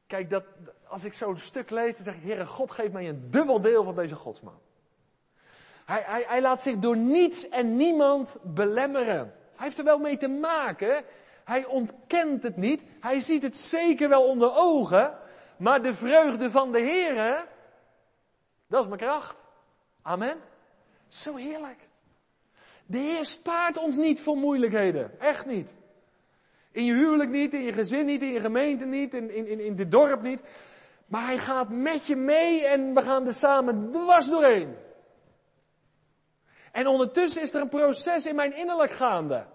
Kijk, 0.06 0.30
dat, 0.30 0.44
als 0.86 1.04
ik 1.04 1.14
zo'n 1.14 1.36
stuk 1.36 1.70
lees, 1.70 1.96
dan 1.96 2.04
zeg 2.04 2.14
ik, 2.14 2.22
Heere 2.22 2.46
God, 2.46 2.70
geef 2.70 2.90
mij 2.90 3.08
een 3.08 3.30
dubbel 3.30 3.60
deel 3.60 3.84
van 3.84 3.94
deze 3.94 4.14
godsman. 4.14 4.58
Hij, 5.84 6.02
hij, 6.04 6.24
hij 6.26 6.40
laat 6.40 6.62
zich 6.62 6.78
door 6.78 6.96
niets 6.96 7.48
en 7.48 7.76
niemand 7.76 8.36
belemmeren. 8.42 9.34
Hij 9.54 9.66
heeft 9.66 9.78
er 9.78 9.84
wel 9.84 9.98
mee 9.98 10.16
te 10.16 10.28
maken. 10.28 11.04
Hij 11.44 11.64
ontkent 11.64 12.42
het 12.42 12.56
niet. 12.56 12.84
Hij 13.00 13.20
ziet 13.20 13.42
het 13.42 13.56
zeker 13.56 14.08
wel 14.08 14.28
onder 14.28 14.54
ogen. 14.54 15.18
Maar 15.56 15.82
de 15.82 15.94
vreugde 15.94 16.50
van 16.50 16.72
de 16.72 16.80
Heere, 16.80 17.46
dat 18.66 18.82
is 18.82 18.88
mijn 18.88 19.00
kracht. 19.00 19.36
Amen. 20.02 20.40
Zo 21.08 21.36
heerlijk. 21.36 21.88
De 22.86 22.98
Heer 22.98 23.24
spaart 23.24 23.76
ons 23.76 23.96
niet 23.96 24.20
voor 24.20 24.36
moeilijkheden. 24.36 25.20
Echt 25.20 25.46
niet. 25.46 25.80
In 26.72 26.84
je 26.84 26.92
huwelijk 26.92 27.30
niet, 27.30 27.54
in 27.54 27.62
je 27.62 27.72
gezin 27.72 28.06
niet, 28.06 28.22
in 28.22 28.32
je 28.32 28.40
gemeente 28.40 28.84
niet, 28.84 29.14
in, 29.14 29.34
in, 29.34 29.60
in 29.60 29.76
dit 29.76 29.90
dorp 29.90 30.22
niet. 30.22 30.42
Maar 31.06 31.24
hij 31.24 31.38
gaat 31.38 31.68
met 31.68 32.06
je 32.06 32.16
mee 32.16 32.66
en 32.66 32.94
we 32.94 33.02
gaan 33.02 33.26
er 33.26 33.34
samen 33.34 33.90
dwars 33.90 34.28
doorheen. 34.28 34.76
En 36.72 36.86
ondertussen 36.86 37.42
is 37.42 37.54
er 37.54 37.60
een 37.60 37.68
proces 37.68 38.26
in 38.26 38.34
mijn 38.34 38.56
innerlijk 38.56 38.90
gaande. 38.90 39.46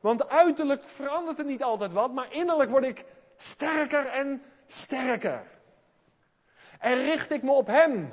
Want 0.00 0.28
uiterlijk 0.28 0.84
verandert 0.84 1.38
er 1.38 1.44
niet 1.44 1.62
altijd 1.62 1.92
wat, 1.92 2.12
maar 2.12 2.32
innerlijk 2.32 2.70
word 2.70 2.84
ik 2.84 3.04
sterker 3.36 4.06
en 4.06 4.42
sterker. 4.66 5.46
En 6.78 7.02
richt 7.02 7.30
ik 7.30 7.42
me 7.42 7.50
op 7.50 7.66
Hem. 7.66 8.12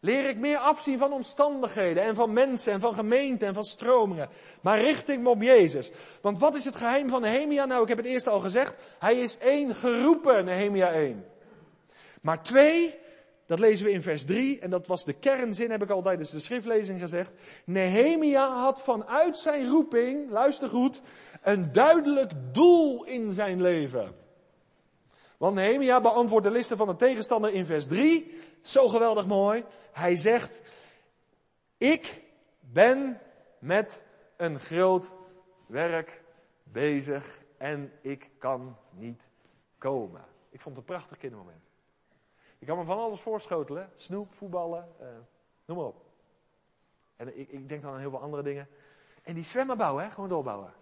Leer 0.00 0.28
ik 0.28 0.36
meer 0.36 0.58
afzien 0.58 0.98
van 0.98 1.12
omstandigheden 1.12 2.02
en 2.02 2.14
van 2.14 2.32
mensen 2.32 2.72
en 2.72 2.80
van 2.80 2.94
gemeenten 2.94 3.48
en 3.48 3.54
van 3.54 3.64
stromingen. 3.64 4.28
Maar 4.60 4.80
richt 4.80 5.08
ik 5.08 5.20
me 5.20 5.28
op 5.28 5.42
Jezus. 5.42 5.90
Want 6.20 6.38
wat 6.38 6.54
is 6.54 6.64
het 6.64 6.76
geheim 6.76 7.08
van 7.08 7.20
Nehemia? 7.20 7.64
Nou, 7.64 7.82
ik 7.82 7.88
heb 7.88 7.98
het 7.98 8.06
eerst 8.06 8.26
al 8.26 8.40
gezegd. 8.40 8.74
Hij 8.98 9.20
is 9.20 9.38
één 9.38 9.74
geroepen, 9.74 10.44
Nehemia 10.44 10.92
1. 10.92 11.24
Maar 12.20 12.42
twee, 12.42 12.98
dat 13.46 13.58
lezen 13.58 13.84
we 13.84 13.92
in 13.92 14.02
vers 14.02 14.24
3, 14.24 14.58
en 14.58 14.70
dat 14.70 14.86
was 14.86 15.04
de 15.04 15.12
kernzin, 15.12 15.70
heb 15.70 15.82
ik 15.82 15.90
al 15.90 16.02
tijdens 16.02 16.30
de 16.30 16.38
schriftlezing 16.38 17.00
gezegd. 17.00 17.32
Nehemia 17.64 18.48
had 18.48 18.82
vanuit 18.82 19.38
zijn 19.38 19.68
roeping, 19.68 20.30
luister 20.30 20.68
goed, 20.68 21.02
een 21.42 21.72
duidelijk 21.72 22.32
doel 22.52 23.04
in 23.04 23.32
zijn 23.32 23.62
leven. 23.62 24.14
Want 25.40 25.54
Nehemia 25.54 26.00
beantwoordt 26.00 26.46
de 26.46 26.52
listen 26.52 26.76
van 26.76 26.86
de 26.86 26.96
tegenstander 26.96 27.52
in 27.52 27.64
vers 27.64 27.86
3. 27.86 28.34
Zo 28.60 28.88
geweldig 28.88 29.26
mooi. 29.26 29.64
Hij 29.92 30.16
zegt, 30.16 30.60
ik 31.76 32.22
ben 32.60 33.20
met 33.58 34.02
een 34.36 34.58
groot 34.58 35.12
werk 35.66 36.22
bezig 36.62 37.42
en 37.56 37.92
ik 38.00 38.30
kan 38.38 38.76
niet 38.90 39.28
komen. 39.78 40.24
Ik 40.50 40.60
vond 40.60 40.76
het 40.76 40.88
een 40.88 40.94
prachtig 40.94 41.18
kindermoment. 41.18 41.70
Ik 42.58 42.66
kan 42.66 42.78
me 42.78 42.84
van 42.84 42.98
alles 42.98 43.20
voorschotelen. 43.20 43.90
Snoep, 43.96 44.34
voetballen, 44.34 44.88
uh, 45.00 45.06
noem 45.64 45.76
maar 45.76 45.86
op. 45.86 46.04
En 47.16 47.38
ik, 47.38 47.48
ik, 47.48 47.68
denk 47.68 47.82
dan 47.82 47.92
aan 47.92 47.98
heel 47.98 48.10
veel 48.10 48.20
andere 48.20 48.42
dingen. 48.42 48.68
En 49.22 49.34
die 49.34 49.44
zwemmen 49.44 49.76
bouwen, 49.76 50.04
hè? 50.04 50.10
gewoon 50.10 50.28
doorbouwen. 50.28 50.72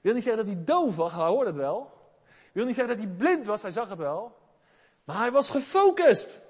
Wil 0.00 0.14
niet 0.14 0.22
zeggen 0.22 0.46
dat 0.46 0.54
hij 0.54 0.64
doof 0.64 0.96
was, 0.96 1.12
hij 1.12 1.26
hoorde 1.26 1.46
het 1.50 1.56
wel. 1.56 1.92
Wil 2.52 2.64
niet 2.64 2.74
zeggen 2.74 2.96
dat 2.96 3.04
hij 3.04 3.14
blind 3.14 3.46
was, 3.46 3.62
hij 3.62 3.70
zag 3.70 3.88
het 3.88 3.98
wel. 3.98 4.36
Maar 5.04 5.16
hij 5.16 5.32
was 5.32 5.50
gefocust. 5.50 6.42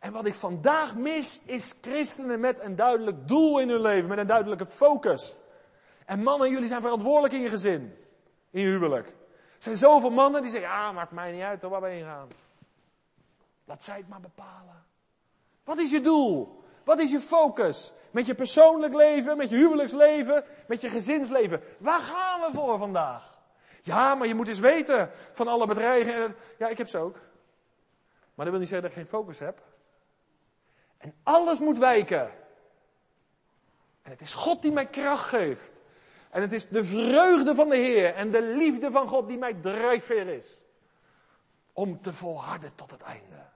En 0.00 0.12
wat 0.12 0.26
ik 0.26 0.34
vandaag 0.34 0.96
mis, 0.96 1.40
is 1.44 1.74
christenen 1.80 2.40
met 2.40 2.60
een 2.60 2.76
duidelijk 2.76 3.28
doel 3.28 3.58
in 3.58 3.68
hun 3.68 3.80
leven, 3.80 4.08
met 4.08 4.18
een 4.18 4.26
duidelijke 4.26 4.66
focus. 4.66 5.36
En 6.04 6.22
mannen, 6.22 6.50
jullie 6.50 6.68
zijn 6.68 6.80
verantwoordelijk 6.80 7.34
in 7.34 7.40
je 7.40 7.48
gezin, 7.48 7.96
in 8.50 8.60
je 8.60 8.68
huwelijk. 8.68 9.06
Er 9.08 9.64
zijn 9.64 9.76
zoveel 9.76 10.10
mannen 10.10 10.42
die 10.42 10.50
zeggen, 10.50 10.70
ja, 10.70 10.92
maakt 10.92 11.10
mij 11.10 11.32
niet 11.32 11.42
uit, 11.42 11.62
waar 11.62 11.80
ben 11.80 11.94
je 11.94 12.04
gaan? 12.04 12.28
Laat 13.64 13.82
zij 13.82 13.96
het 13.96 14.08
maar 14.08 14.20
bepalen. 14.20 14.84
Wat 15.64 15.78
is 15.78 15.90
je 15.90 16.00
doel? 16.00 16.64
Wat 16.84 16.98
is 16.98 17.10
je 17.10 17.20
focus? 17.20 17.92
Met 18.10 18.26
je 18.26 18.34
persoonlijk 18.34 18.94
leven, 18.94 19.36
met 19.36 19.50
je 19.50 19.56
huwelijksleven, 19.56 20.44
met 20.66 20.80
je 20.80 20.88
gezinsleven. 20.88 21.62
Waar 21.78 22.00
gaan 22.00 22.40
we 22.40 22.48
voor 22.52 22.78
vandaag? 22.78 23.38
Ja, 23.82 24.14
maar 24.14 24.26
je 24.26 24.34
moet 24.34 24.48
eens 24.48 24.58
weten 24.58 25.10
van 25.32 25.48
alle 25.48 25.66
bedreigingen. 25.66 26.36
Ja, 26.58 26.68
ik 26.68 26.78
heb 26.78 26.88
ze 26.88 26.98
ook. 26.98 27.16
Maar 28.38 28.46
dat 28.46 28.54
wil 28.54 28.58
niet 28.58 28.68
zeggen 28.68 28.88
dat 28.88 28.96
ik 28.96 29.04
geen 29.04 29.20
focus 29.20 29.38
heb. 29.38 29.62
En 30.98 31.14
alles 31.22 31.58
moet 31.58 31.78
wijken. 31.78 32.30
En 34.02 34.10
het 34.10 34.20
is 34.20 34.34
God 34.34 34.62
die 34.62 34.72
mij 34.72 34.86
kracht 34.86 35.28
geeft. 35.28 35.80
En 36.30 36.42
het 36.42 36.52
is 36.52 36.68
de 36.68 36.84
vreugde 36.84 37.54
van 37.54 37.68
de 37.68 37.76
Heer 37.76 38.14
en 38.14 38.30
de 38.30 38.42
liefde 38.42 38.90
van 38.90 39.08
God 39.08 39.28
die 39.28 39.38
mij 39.38 39.54
drijfveer 39.54 40.26
is. 40.26 40.60
Om 41.72 42.00
te 42.00 42.12
volharden 42.12 42.74
tot 42.74 42.90
het 42.90 43.02
einde 43.02 43.46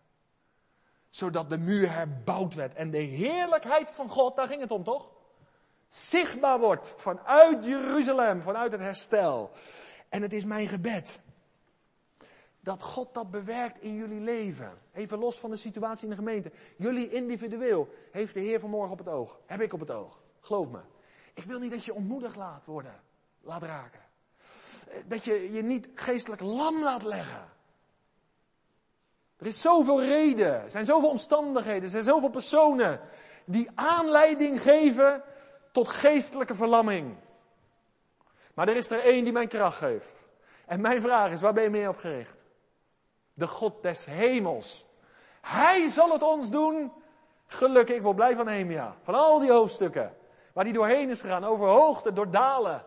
zodat 1.11 1.49
de 1.49 1.59
muur 1.59 1.93
herbouwd 1.93 2.55
werd. 2.55 2.75
En 2.75 2.91
de 2.91 2.99
heerlijkheid 2.99 3.91
van 3.91 4.09
God, 4.09 4.37
daar 4.37 4.47
ging 4.47 4.61
het 4.61 4.71
om 4.71 4.85
toch? 4.85 5.11
Zichtbaar 5.89 6.59
wordt 6.59 6.95
vanuit 6.97 7.65
Jeruzalem, 7.65 8.43
vanuit 8.43 8.73
het 8.73 8.81
herstel. 8.81 9.51
En 10.09 10.23
het 10.23 10.33
is 10.33 10.45
mijn 10.45 10.69
gebed. 10.69 11.21
Dat 12.65 12.83
God 12.83 13.15
dat 13.15 13.31
bewerkt 13.31 13.81
in 13.81 13.95
jullie 13.95 14.21
leven. 14.21 14.79
Even 14.93 15.19
los 15.19 15.39
van 15.39 15.51
de 15.51 15.57
situatie 15.57 16.05
in 16.05 16.11
de 16.11 16.17
gemeente. 16.17 16.53
Jullie 16.77 17.11
individueel 17.11 17.89
heeft 18.11 18.35
de 18.35 18.41
Heer 18.41 18.61
vanmorgen 18.61 18.93
op 18.93 18.99
het 18.99 19.09
oog. 19.09 19.41
Heb 19.47 19.61
ik 19.61 19.73
op 19.73 19.81
het 19.81 19.91
oog. 19.91 20.23
Geloof 20.41 20.69
me. 20.69 20.81
Ik 21.35 21.45
wil 21.45 21.59
niet 21.59 21.71
dat 21.71 21.85
je 21.85 21.95
ontmoedigd 21.95 22.37
laat 22.37 22.67
worden, 22.67 23.01
laat 23.41 23.63
raken. 23.63 24.01
Dat 25.07 25.25
je 25.25 25.53
je 25.53 25.63
niet 25.63 25.89
geestelijk 25.95 26.41
lam 26.41 26.83
laat 26.83 27.03
leggen. 27.03 27.49
Er 29.37 29.47
is 29.47 29.61
zoveel 29.61 30.03
reden, 30.03 30.63
er 30.63 30.71
zijn 30.71 30.85
zoveel 30.85 31.09
omstandigheden, 31.09 31.83
er 31.83 31.89
zijn 31.89 32.03
zoveel 32.03 32.31
personen 32.31 33.01
die 33.45 33.71
aanleiding 33.75 34.61
geven 34.61 35.23
tot 35.73 35.89
geestelijke 35.89 36.55
verlamming. 36.55 37.17
Maar 38.55 38.69
er 38.69 38.77
is 38.77 38.91
er 38.91 39.05
één 39.05 39.25
die 39.25 39.33
mijn 39.33 39.49
kracht 39.49 39.77
geeft. 39.77 40.25
En 40.67 40.81
mijn 40.81 41.01
vraag 41.01 41.31
is, 41.31 41.41
waar 41.41 41.53
ben 41.53 41.63
je 41.63 41.71
mee 41.71 41.89
op 41.89 41.97
gericht? 41.97 42.42
De 43.35 43.47
God 43.47 43.83
des 43.83 44.05
hemels. 44.05 44.85
Hij 45.41 45.89
zal 45.89 46.13
het 46.13 46.23
ons 46.23 46.51
doen. 46.51 46.93
Gelukkig, 47.47 47.97
ik 47.97 48.03
word 48.03 48.17
blij 48.17 48.37
van 48.37 48.45
Nehemia. 48.45 48.97
Van 49.03 49.15
al 49.15 49.39
die 49.39 49.51
hoofdstukken. 49.51 50.17
Waar 50.53 50.65
hij 50.65 50.73
doorheen 50.73 51.11
is 51.11 51.21
gegaan. 51.21 51.45
Over 51.45 51.67
hoogte, 51.67 52.13
door 52.13 52.31
dalen. 52.31 52.85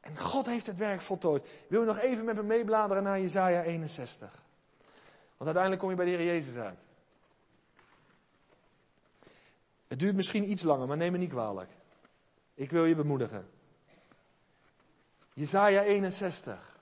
En 0.00 0.18
God 0.18 0.46
heeft 0.46 0.66
het 0.66 0.78
werk 0.78 1.00
voltooid. 1.00 1.48
Wil 1.68 1.80
je 1.80 1.86
nog 1.86 1.98
even 1.98 2.24
met 2.24 2.36
me 2.36 2.42
meebladeren 2.42 3.02
naar 3.02 3.20
Jezaja 3.20 3.62
61? 3.62 4.30
Want 5.36 5.56
uiteindelijk 5.56 5.80
kom 5.80 5.90
je 5.90 5.96
bij 5.96 6.04
de 6.04 6.10
Heer 6.10 6.24
Jezus 6.24 6.56
uit. 6.56 6.84
Het 9.88 9.98
duurt 9.98 10.14
misschien 10.14 10.50
iets 10.50 10.62
langer, 10.62 10.86
maar 10.86 10.96
neem 10.96 11.12
me 11.12 11.18
niet 11.18 11.30
kwalijk. 11.30 11.70
Ik 12.54 12.70
wil 12.70 12.84
je 12.84 12.94
bemoedigen. 12.94 13.48
Jezaja 15.32 15.82
61. 15.82 16.75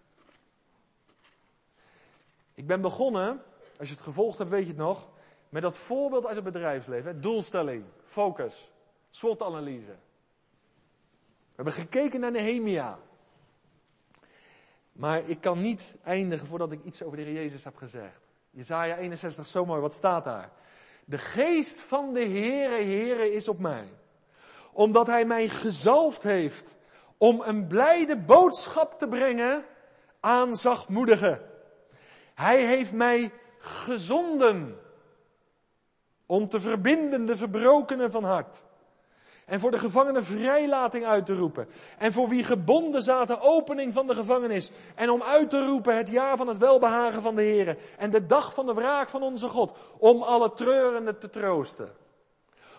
Ik 2.55 2.67
ben 2.67 2.81
begonnen, 2.81 3.43
als 3.79 3.89
je 3.89 3.95
het 3.95 4.05
gevolgd 4.05 4.39
hebt 4.39 4.51
weet 4.51 4.63
je 4.63 4.69
het 4.69 4.77
nog, 4.77 5.09
met 5.49 5.63
dat 5.63 5.77
voorbeeld 5.77 6.27
uit 6.27 6.35
het 6.35 6.45
bedrijfsleven. 6.45 7.21
Doelstelling, 7.21 7.85
focus, 8.05 8.73
SWOT-analyse. 9.11 9.97
We 11.55 11.63
hebben 11.63 11.75
gekeken 11.75 12.21
naar 12.21 12.31
Nehemia. 12.31 12.99
Maar 14.93 15.29
ik 15.29 15.41
kan 15.41 15.61
niet 15.61 15.95
eindigen 16.03 16.47
voordat 16.47 16.73
ik 16.73 16.85
iets 16.85 17.03
over 17.03 17.17
de 17.17 17.23
Heer 17.23 17.33
Jezus 17.33 17.65
heb 17.65 17.77
gezegd. 17.77 18.21
Jezaja 18.51 18.97
61, 18.97 19.47
zo 19.47 19.65
mooi, 19.65 19.81
wat 19.81 19.93
staat 19.93 20.25
daar? 20.25 20.51
De 21.05 21.19
geest 21.19 21.81
van 21.81 22.13
de 22.13 22.25
Heere, 22.25 22.83
Heere 22.83 23.33
is 23.33 23.49
op 23.49 23.59
mij. 23.59 23.89
Omdat 24.73 25.07
Hij 25.07 25.25
mij 25.25 25.49
gezalfd 25.49 26.23
heeft 26.23 26.77
om 27.19 27.41
een 27.41 27.67
blijde 27.67 28.17
boodschap 28.17 28.99
te 28.99 29.09
brengen 29.09 29.65
aan 30.21 30.57
zachtmoedigen. 30.57 31.54
Hij 32.35 32.65
heeft 32.65 32.93
mij 32.93 33.33
gezonden 33.59 34.79
om 36.27 36.49
te 36.49 36.61
verbinden 36.61 37.27
de 37.27 37.37
verbrokenen 37.37 38.11
van 38.11 38.25
hart. 38.25 38.65
En 39.45 39.61
voor 39.61 39.71
de 39.71 39.79
gevangenen 39.79 40.25
vrijlating 40.25 41.05
uit 41.05 41.27
te 41.27 41.35
roepen. 41.35 41.69
En 41.99 42.13
voor 42.13 42.29
wie 42.29 42.45
gebonden 42.45 43.03
zaten 43.03 43.41
opening 43.41 43.93
van 43.93 44.07
de 44.07 44.15
gevangenis. 44.15 44.71
En 44.95 45.11
om 45.11 45.23
uit 45.23 45.51
te 45.51 45.67
roepen 45.67 45.97
het 45.97 46.09
jaar 46.09 46.37
van 46.37 46.49
het 46.49 46.59
welbehagen 46.59 47.23
van 47.23 47.35
de 47.35 47.43
Heer. 47.43 47.79
En 47.99 48.11
de 48.11 48.27
dag 48.27 48.55
van 48.55 48.67
de 48.67 48.75
wraak 48.75 49.09
van 49.09 49.23
onze 49.23 49.49
God. 49.49 49.77
Om 49.99 50.23
alle 50.23 50.53
treurenden 50.53 51.19
te 51.19 51.31
troosten. 51.31 51.93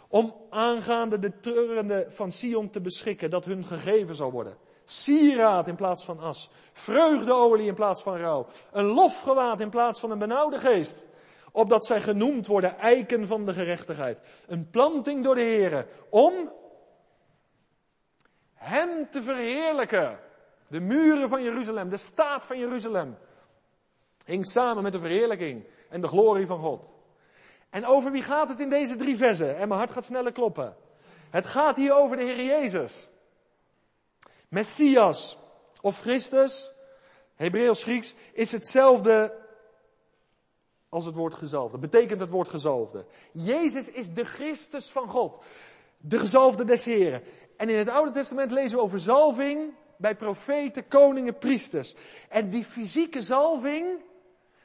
Om 0.07 0.35
aangaande 0.49 1.19
de 1.19 1.39
treurenden 1.39 2.13
van 2.13 2.31
Sion 2.31 2.69
te 2.69 2.81
beschikken 2.81 3.29
dat 3.29 3.45
hun 3.45 3.63
gegeven 3.63 4.15
zal 4.15 4.31
worden. 4.31 4.57
Sieraad 4.85 5.67
in 5.67 5.75
plaats 5.75 6.05
van 6.05 6.19
as. 6.19 6.49
Vreugdeolie 6.73 7.67
in 7.67 7.75
plaats 7.75 8.03
van 8.03 8.17
rouw. 8.17 8.47
Een 8.71 8.85
lofgewaad 8.85 9.61
in 9.61 9.69
plaats 9.69 9.99
van 9.99 10.11
een 10.11 10.19
benauwde 10.19 10.57
geest 10.57 11.05
opdat 11.55 11.85
zij 11.85 12.01
genoemd 12.01 12.47
worden 12.47 12.77
eiken 12.77 13.27
van 13.27 13.45
de 13.45 13.53
gerechtigheid. 13.53 14.19
Een 14.47 14.69
planting 14.69 15.23
door 15.23 15.35
de 15.35 15.41
Heere, 15.41 15.87
om 16.09 16.51
Hem 18.53 19.09
te 19.09 19.23
verheerlijken. 19.23 20.19
De 20.67 20.79
muren 20.79 21.29
van 21.29 21.43
Jeruzalem, 21.43 21.89
de 21.89 21.97
staat 21.97 22.43
van 22.43 22.59
Jeruzalem, 22.59 23.17
hing 24.25 24.47
samen 24.47 24.83
met 24.83 24.91
de 24.91 24.99
verheerlijking 24.99 25.67
en 25.89 26.01
de 26.01 26.07
glorie 26.07 26.45
van 26.45 26.59
God. 26.59 26.93
En 27.69 27.85
over 27.85 28.11
wie 28.11 28.23
gaat 28.23 28.49
het 28.49 28.59
in 28.59 28.69
deze 28.69 28.95
drie 28.95 29.17
versen? 29.17 29.57
En 29.57 29.67
mijn 29.67 29.79
hart 29.79 29.91
gaat 29.91 30.05
sneller 30.05 30.31
kloppen. 30.31 30.75
Het 31.29 31.45
gaat 31.45 31.75
hier 31.75 31.93
over 31.93 32.17
de 32.17 32.23
Heer 32.23 32.45
Jezus. 32.45 33.09
Messias 34.49 35.37
of 35.81 35.99
Christus, 35.99 36.71
Hebreeuws 37.35 37.83
Grieks, 37.83 38.15
is 38.33 38.51
hetzelfde 38.51 39.43
als 40.89 41.05
het 41.05 41.15
woord 41.15 41.33
gezalfde. 41.33 41.77
Betekent 41.77 42.19
het 42.19 42.29
woord 42.29 42.49
gezalfde. 42.49 43.05
Jezus 43.31 43.89
is 43.89 44.13
de 44.13 44.25
Christus 44.25 44.89
van 44.89 45.07
God. 45.07 45.43
De 45.97 46.19
gezalfde 46.19 46.63
des 46.63 46.85
Heren. 46.85 47.21
En 47.57 47.69
in 47.69 47.75
het 47.75 47.89
Oude 47.89 48.11
Testament 48.11 48.51
lezen 48.51 48.77
we 48.77 48.83
over 48.83 48.99
zalving 48.99 49.73
bij 49.97 50.15
profeten, 50.15 50.87
koningen, 50.87 51.37
priesters. 51.37 51.95
En 52.29 52.49
die 52.49 52.63
fysieke 52.63 53.21
zalving 53.21 54.03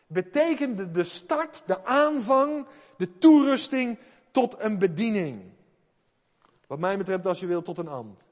betekende 0.07 0.91
de 0.91 1.05
start, 1.05 1.63
de 1.67 1.85
aanvang, 1.85 2.67
de 2.97 3.19
toerusting 3.19 3.99
tot 4.31 4.57
een 4.59 4.79
bediening. 4.79 5.43
Wat 6.67 6.79
mij 6.79 6.97
betreft, 6.97 7.27
als 7.27 7.41
je 7.41 7.47
wil, 7.47 7.63
tot 7.63 7.79
een 7.79 7.89
ambt. 7.89 8.30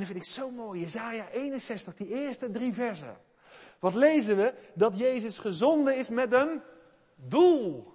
En 0.00 0.06
dat 0.06 0.14
vind 0.14 0.26
ik 0.26 0.32
zo 0.32 0.50
mooi. 0.50 0.80
Jezaja 0.80 1.28
61, 1.28 1.94
die 1.94 2.08
eerste 2.08 2.50
drie 2.50 2.74
versen. 2.74 3.16
Wat 3.78 3.94
lezen 3.94 4.36
we? 4.36 4.54
Dat 4.74 4.98
Jezus 4.98 5.38
gezonden 5.38 5.96
is 5.96 6.08
met 6.08 6.32
een 6.32 6.62
doel. 7.14 7.92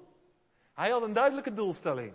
Hij 0.74 0.90
had 0.90 1.02
een 1.02 1.14
duidelijke 1.14 1.54
doelstelling. 1.54 2.14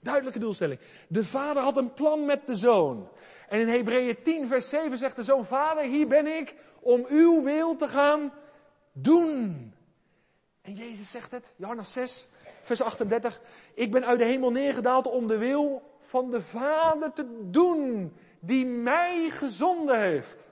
Duidelijke 0.00 0.38
doelstelling. 0.38 0.80
De 1.08 1.24
vader 1.24 1.62
had 1.62 1.76
een 1.76 1.94
plan 1.94 2.24
met 2.24 2.46
de 2.46 2.54
zoon. 2.54 3.08
En 3.48 3.60
in 3.60 3.68
Hebreeën 3.68 4.22
10 4.22 4.46
vers 4.46 4.68
7 4.68 4.98
zegt 4.98 5.16
de 5.16 5.22
zoon, 5.22 5.44
vader, 5.46 5.84
hier 5.84 6.08
ben 6.08 6.26
ik 6.26 6.54
om 6.80 7.06
uw 7.08 7.42
wil 7.42 7.76
te 7.76 7.88
gaan 7.88 8.32
doen. 8.92 9.72
En 10.62 10.72
Jezus 10.72 11.10
zegt 11.10 11.30
het, 11.30 11.54
Johannes 11.56 11.92
6 11.92 12.26
vers 12.62 12.80
38, 12.80 13.40
ik 13.74 13.90
ben 13.90 14.06
uit 14.06 14.18
de 14.18 14.24
hemel 14.24 14.50
neergedaald 14.50 15.06
om 15.06 15.26
de 15.26 15.38
wil 15.38 15.82
van 16.00 16.30
de 16.30 16.42
vader 16.42 17.12
te 17.12 17.48
doen 17.50 18.12
die 18.40 18.66
mij 18.66 19.30
gezonden 19.30 20.00
heeft. 20.00 20.48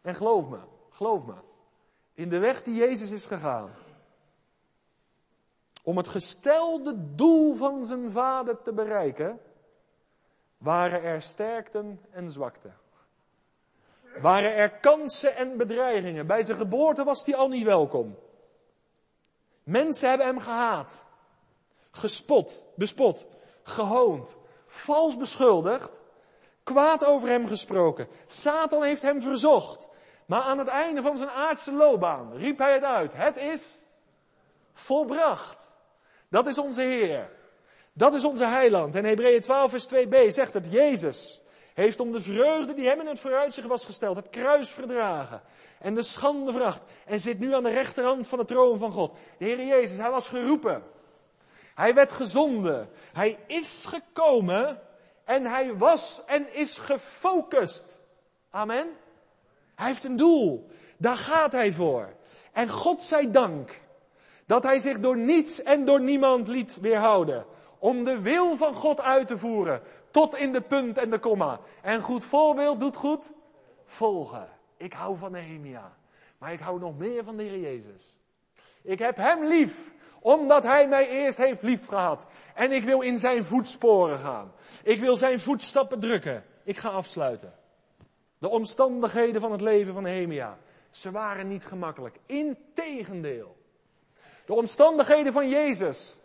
En 0.00 0.14
geloof 0.14 0.48
me, 0.48 0.58
geloof 0.90 1.26
me, 1.26 1.34
in 2.14 2.28
de 2.28 2.38
weg 2.38 2.62
die 2.62 2.74
Jezus 2.74 3.10
is 3.10 3.26
gegaan, 3.26 3.70
om 5.82 5.96
het 5.96 6.08
gestelde 6.08 7.14
doel 7.14 7.54
van 7.54 7.84
zijn 7.84 8.10
vader 8.10 8.62
te 8.62 8.72
bereiken, 8.72 9.40
waren 10.58 11.02
er 11.02 11.22
sterkten 11.22 12.00
en 12.10 12.30
zwakten. 12.30 12.76
Waren 14.20 14.54
er 14.54 14.70
kansen 14.70 15.36
en 15.36 15.56
bedreigingen. 15.56 16.26
Bij 16.26 16.44
zijn 16.44 16.58
geboorte 16.58 17.04
was 17.04 17.24
hij 17.24 17.34
al 17.34 17.48
niet 17.48 17.64
welkom. 17.64 18.18
Mensen 19.62 20.08
hebben 20.08 20.26
hem 20.26 20.38
gehaat, 20.38 21.04
gespot, 21.90 22.64
bespot, 22.76 23.26
gehoond, 23.62 24.36
vals 24.66 25.16
beschuldigd, 25.16 26.02
kwaad 26.64 27.04
over 27.04 27.28
hem 27.28 27.46
gesproken. 27.46 28.08
Satan 28.26 28.82
heeft 28.82 29.02
hem 29.02 29.20
verzocht. 29.20 29.88
Maar 30.26 30.42
aan 30.42 30.58
het 30.58 30.68
einde 30.68 31.02
van 31.02 31.16
zijn 31.16 31.30
aardse 31.30 31.72
loopbaan 31.72 32.36
riep 32.36 32.58
hij 32.58 32.72
het 32.72 32.84
uit. 32.84 33.12
Het 33.14 33.36
is 33.36 33.78
volbracht. 34.72 35.72
Dat 36.28 36.46
is 36.46 36.58
onze 36.58 36.80
Heer. 36.80 37.30
Dat 37.92 38.14
is 38.14 38.24
onze 38.24 38.46
heiland. 38.46 38.94
En 38.94 39.04
Hebreeën 39.04 39.40
12 39.40 39.70
vers 39.70 39.86
2b 39.86 40.28
zegt 40.28 40.52
dat 40.52 40.72
Jezus 40.72 41.42
heeft 41.74 42.00
om 42.00 42.12
de 42.12 42.20
vreugde 42.20 42.74
die 42.74 42.86
hem 42.86 43.00
in 43.00 43.06
het 43.06 43.20
vooruitzicht 43.20 43.66
was 43.66 43.84
gesteld, 43.84 44.16
het 44.16 44.30
kruis 44.30 44.70
verdragen. 44.70 45.42
En 45.78 45.94
de 45.94 46.02
schande 46.02 46.52
vracht. 46.52 46.82
En 47.04 47.20
zit 47.20 47.38
nu 47.38 47.54
aan 47.54 47.62
de 47.62 47.70
rechterhand 47.70 48.28
van 48.28 48.38
de 48.38 48.44
troon 48.44 48.78
van 48.78 48.92
God. 48.92 49.16
De 49.38 49.44
Heer 49.44 49.64
Jezus, 49.64 49.98
hij 49.98 50.10
was 50.10 50.28
geroepen. 50.28 50.82
Hij 51.74 51.94
werd 51.94 52.12
gezonden. 52.12 52.88
Hij 53.12 53.38
is 53.46 53.84
gekomen. 53.88 54.80
En 55.24 55.44
hij 55.44 55.76
was 55.76 56.22
en 56.26 56.54
is 56.54 56.78
gefocust. 56.78 57.84
Amen. 58.50 58.88
Hij 59.74 59.86
heeft 59.86 60.04
een 60.04 60.16
doel. 60.16 60.70
Daar 60.96 61.16
gaat 61.16 61.52
hij 61.52 61.72
voor. 61.72 62.12
En 62.52 62.68
God 62.68 63.02
zij 63.02 63.30
dank 63.30 63.80
dat 64.46 64.62
hij 64.62 64.78
zich 64.78 65.00
door 65.00 65.16
niets 65.16 65.62
en 65.62 65.84
door 65.84 66.00
niemand 66.00 66.48
liet 66.48 66.80
weerhouden. 66.80 67.46
Om 67.78 68.04
de 68.04 68.20
wil 68.20 68.56
van 68.56 68.74
God 68.74 69.00
uit 69.00 69.28
te 69.28 69.38
voeren. 69.38 69.82
Tot 70.10 70.36
in 70.36 70.52
de 70.52 70.60
punt 70.60 70.98
en 70.98 71.10
de 71.10 71.18
komma. 71.18 71.60
En 71.82 72.00
goed 72.00 72.24
voorbeeld 72.24 72.80
doet 72.80 72.96
goed 72.96 73.30
volgen. 73.84 74.48
Ik 74.76 74.92
hou 74.92 75.18
van 75.18 75.32
Nehemia. 75.32 75.96
Maar 76.38 76.52
ik 76.52 76.60
hou 76.60 76.78
nog 76.78 76.98
meer 76.98 77.24
van 77.24 77.36
de 77.36 77.42
Heer 77.42 77.58
Jezus. 77.58 78.16
Ik 78.82 78.98
heb 78.98 79.16
Hem 79.16 79.44
lief. 79.44 79.93
Omdat 80.24 80.62
Hij 80.62 80.88
mij 80.88 81.08
eerst 81.08 81.38
heeft 81.38 81.62
lief 81.62 81.86
gehad. 81.86 82.26
En 82.54 82.72
ik 82.72 82.84
wil 82.84 83.00
in 83.00 83.18
Zijn 83.18 83.44
voetsporen 83.44 84.18
gaan. 84.18 84.52
Ik 84.82 85.00
wil 85.00 85.16
Zijn 85.16 85.40
voetstappen 85.40 86.00
drukken. 86.00 86.44
Ik 86.62 86.76
ga 86.76 86.88
afsluiten. 86.88 87.54
De 88.38 88.48
omstandigheden 88.48 89.40
van 89.40 89.52
het 89.52 89.60
leven 89.60 89.92
van 89.92 90.02
Nehemia. 90.02 90.58
Ze 90.90 91.10
waren 91.10 91.48
niet 91.48 91.64
gemakkelijk. 91.64 92.18
Integendeel. 92.26 93.56
De 94.46 94.54
omstandigheden 94.54 95.32
van 95.32 95.48
Jezus 95.48 96.16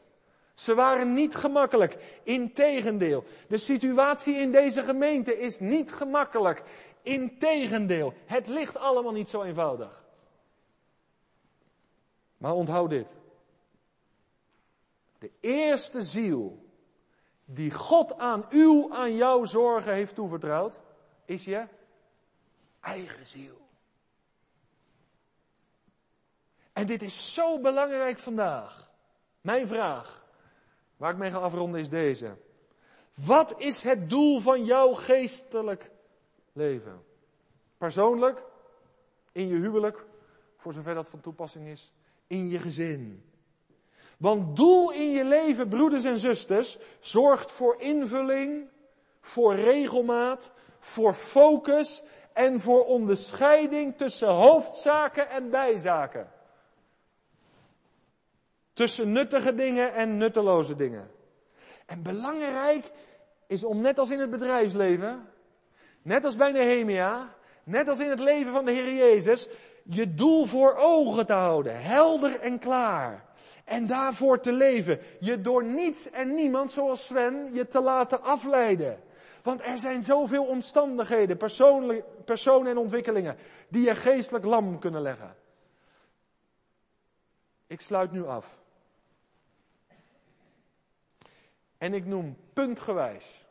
Ze 0.53 0.75
waren 0.75 1.13
niet 1.13 1.35
gemakkelijk. 1.35 2.19
Integendeel. 2.23 3.23
De 3.47 3.57
situatie 3.57 4.35
in 4.35 4.51
deze 4.51 4.83
gemeente 4.83 5.39
is 5.39 5.59
niet 5.59 5.91
gemakkelijk. 5.91 6.63
Integendeel. 7.01 8.13
Het 8.25 8.47
ligt 8.47 8.77
allemaal 8.77 9.13
niet 9.13 9.29
zo 9.29 9.41
eenvoudig. 9.41 10.05
Maar 12.37 12.53
onthoud 12.53 12.89
dit. 12.89 13.17
De 15.19 15.31
eerste 15.39 16.01
ziel 16.01 16.65
die 17.45 17.71
God 17.71 18.17
aan 18.17 18.45
uw, 18.49 18.93
aan 18.93 19.15
jouw 19.15 19.45
zorgen 19.45 19.93
heeft 19.93 20.15
toevertrouwd, 20.15 20.79
is 21.25 21.45
je 21.45 21.67
eigen 22.79 23.27
ziel. 23.27 23.67
En 26.73 26.87
dit 26.87 27.01
is 27.01 27.33
zo 27.33 27.59
belangrijk 27.59 28.19
vandaag. 28.19 28.91
Mijn 29.41 29.67
vraag, 29.67 30.25
waar 30.97 31.11
ik 31.11 31.17
mee 31.17 31.31
ga 31.31 31.37
afronden, 31.37 31.79
is 31.79 31.89
deze. 31.89 32.37
Wat 33.13 33.59
is 33.59 33.83
het 33.83 34.09
doel 34.09 34.39
van 34.39 34.65
jouw 34.65 34.93
geestelijk 34.93 35.91
leven? 36.53 37.03
Persoonlijk, 37.77 38.43
in 39.31 39.47
je 39.47 39.55
huwelijk, 39.55 40.05
voor 40.57 40.73
zover 40.73 40.93
dat 40.93 41.09
van 41.09 41.21
toepassing 41.21 41.67
is, 41.67 41.93
in 42.27 42.49
je 42.49 42.59
gezin. 42.59 43.28
Want 44.19 44.55
doel 44.55 44.91
in 44.91 45.11
je 45.11 45.25
leven, 45.25 45.67
broeders 45.67 46.03
en 46.03 46.19
zusters, 46.19 46.77
zorgt 46.99 47.51
voor 47.51 47.81
invulling, 47.81 48.69
voor 49.21 49.55
regelmaat, 49.55 50.51
voor 50.79 51.13
focus 51.13 52.03
en 52.33 52.59
voor 52.59 52.85
onderscheiding 52.85 53.97
tussen 53.97 54.27
hoofdzaken 54.27 55.29
en 55.29 55.49
bijzaken. 55.49 56.31
Tussen 58.73 59.11
nuttige 59.11 59.55
dingen 59.55 59.93
en 59.93 60.17
nutteloze 60.17 60.75
dingen. 60.75 61.11
En 61.85 62.03
belangrijk 62.03 62.91
is 63.47 63.63
om 63.63 63.81
net 63.81 63.99
als 63.99 64.09
in 64.09 64.19
het 64.19 64.29
bedrijfsleven, 64.29 65.29
net 66.01 66.25
als 66.25 66.35
bij 66.35 66.51
Nehemia, 66.51 67.35
net 67.63 67.87
als 67.87 67.99
in 67.99 68.09
het 68.09 68.19
leven 68.19 68.51
van 68.51 68.65
de 68.65 68.71
Heer 68.71 68.93
Jezus, 68.93 69.49
je 69.83 70.13
doel 70.13 70.45
voor 70.45 70.75
ogen 70.75 71.25
te 71.25 71.33
houden, 71.33 71.81
helder 71.81 72.39
en 72.39 72.59
klaar. 72.59 73.28
En 73.69 73.87
daarvoor 73.87 74.39
te 74.39 74.51
leven. 74.51 74.99
Je 75.19 75.41
door 75.41 75.63
niets 75.63 76.09
en 76.09 76.33
niemand, 76.33 76.71
zoals 76.71 77.05
Sven, 77.05 77.53
je 77.53 77.67
te 77.67 77.81
laten 77.81 78.21
afleiden. 78.21 79.03
Want 79.43 79.61
er 79.61 79.77
zijn 79.77 80.03
zoveel 80.03 80.45
omstandigheden, 80.45 81.37
personen 82.25 82.71
en 82.71 82.77
ontwikkelingen, 82.77 83.37
die 83.67 83.85
je 83.85 83.95
geestelijk 83.95 84.45
lam 84.45 84.79
kunnen 84.79 85.01
leggen. 85.01 85.35
Ik 87.67 87.81
sluit 87.81 88.11
nu 88.11 88.25
af. 88.25 88.59
En 91.77 91.93
ik 91.93 92.05
noem 92.05 92.37
puntgewijs. 92.53 93.47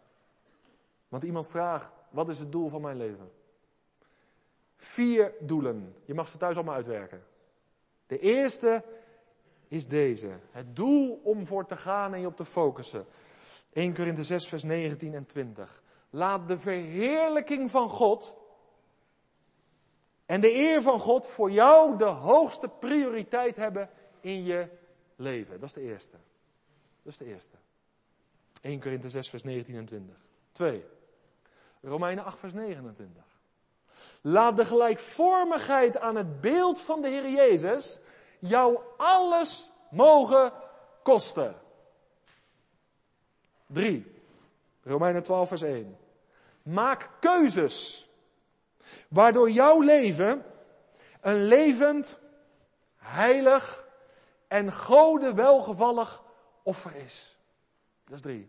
Want 1.08 1.22
iemand 1.22 1.46
vraagt, 1.46 1.92
wat 2.10 2.28
is 2.28 2.38
het 2.38 2.52
doel 2.52 2.68
van 2.68 2.80
mijn 2.80 2.96
leven? 2.96 3.30
Vier 4.76 5.32
doelen. 5.40 5.94
Je 6.04 6.14
mag 6.14 6.28
ze 6.28 6.36
thuis 6.36 6.56
allemaal 6.56 6.74
uitwerken. 6.74 7.24
De 8.06 8.18
eerste 8.18 8.84
is 9.68 9.86
deze. 9.86 10.30
Het 10.50 10.76
doel 10.76 11.20
om 11.22 11.46
voor 11.46 11.66
te 11.66 11.76
gaan 11.76 12.14
en 12.14 12.20
je 12.20 12.26
op 12.26 12.36
te 12.36 12.44
focussen. 12.44 13.06
1 13.72 13.94
Korinthe 13.94 14.24
6 14.24 14.48
vers 14.48 14.62
19 14.62 15.14
en 15.14 15.26
20. 15.26 15.82
Laat 16.10 16.48
de 16.48 16.58
verheerlijking 16.58 17.70
van 17.70 17.88
God 17.88 18.36
en 20.26 20.40
de 20.40 20.54
eer 20.54 20.82
van 20.82 21.00
God 21.00 21.26
voor 21.26 21.50
jou 21.50 21.98
de 21.98 22.04
hoogste 22.04 22.68
prioriteit 22.68 23.56
hebben 23.56 23.90
in 24.20 24.44
je 24.44 24.68
leven. 25.16 25.60
Dat 25.60 25.68
is 25.68 25.74
de 25.74 25.80
eerste. 25.80 26.16
Dat 27.02 27.12
is 27.12 27.18
de 27.18 27.24
eerste. 27.24 27.56
1 28.60 28.80
Korinthe 28.80 29.10
6 29.10 29.28
vers 29.28 29.42
19 29.42 29.74
en 29.74 29.84
20. 29.84 30.16
2. 30.52 30.84
Romeinen 31.82 32.24
8 32.24 32.38
vers 32.38 32.52
29. 32.52 33.24
Laat 34.20 34.56
de 34.56 34.64
gelijkvormigheid 34.64 35.98
aan 35.98 36.16
het 36.16 36.40
beeld 36.40 36.80
van 36.80 37.02
de 37.02 37.08
Heer 37.08 37.30
Jezus 37.30 37.98
jou 38.38 38.78
alles 38.96 39.70
mogen 39.90 40.52
kosten. 41.02 41.56
3. 43.66 44.16
Romeinen 44.82 45.22
12 45.22 45.48
vers 45.48 45.62
1. 45.62 45.98
Maak 46.62 47.10
keuzes. 47.20 48.08
Waardoor 49.08 49.50
jouw 49.50 49.80
leven 49.80 50.44
een 51.20 51.44
levend, 51.44 52.18
heilig 52.96 53.86
en 54.48 54.72
gode 54.72 55.34
welgevallig 55.34 56.22
offer 56.62 56.96
is. 56.96 57.38
Dat 58.04 58.14
is 58.14 58.20
drie. 58.20 58.48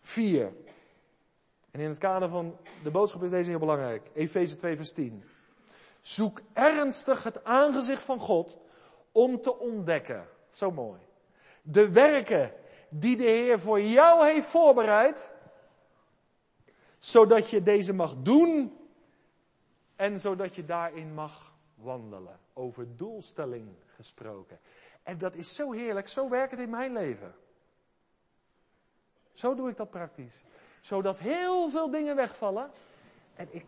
Vier. 0.00 0.52
En 1.70 1.80
in 1.80 1.88
het 1.88 1.98
kader 1.98 2.28
van 2.28 2.56
de 2.82 2.90
boodschap 2.90 3.22
is 3.22 3.30
deze 3.30 3.50
heel 3.50 3.58
belangrijk. 3.58 4.10
Efeze 4.14 4.56
2 4.56 4.76
vers 4.76 4.92
10. 4.92 5.24
Zoek 6.00 6.40
ernstig 6.52 7.22
het 7.22 7.44
aangezicht 7.44 8.02
van 8.02 8.18
God 8.18 8.56
om 9.18 9.40
te 9.40 9.58
ontdekken. 9.58 10.28
Zo 10.50 10.70
mooi. 10.70 11.00
De 11.62 11.90
werken 11.90 12.52
die 12.88 13.16
de 13.16 13.22
Heer 13.22 13.60
voor 13.60 13.80
jou 13.80 14.30
heeft 14.30 14.46
voorbereid, 14.46 15.28
zodat 16.98 17.50
je 17.50 17.62
deze 17.62 17.92
mag 17.92 18.14
doen 18.16 18.78
en 19.96 20.20
zodat 20.20 20.54
je 20.54 20.64
daarin 20.64 21.14
mag 21.14 21.52
wandelen. 21.74 22.38
Over 22.52 22.96
doelstelling 22.96 23.68
gesproken. 23.86 24.58
En 25.02 25.18
dat 25.18 25.34
is 25.34 25.54
zo 25.54 25.72
heerlijk, 25.72 26.08
zo 26.08 26.28
werkt 26.28 26.50
het 26.50 26.60
in 26.60 26.70
mijn 26.70 26.92
leven. 26.92 27.34
Zo 29.32 29.54
doe 29.54 29.68
ik 29.68 29.76
dat 29.76 29.90
praktisch. 29.90 30.44
Zodat 30.80 31.18
heel 31.18 31.70
veel 31.70 31.90
dingen 31.90 32.16
wegvallen 32.16 32.70
en 33.34 33.48
ik 33.50 33.64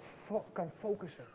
kan 0.52 0.70
focussen. 0.70 1.26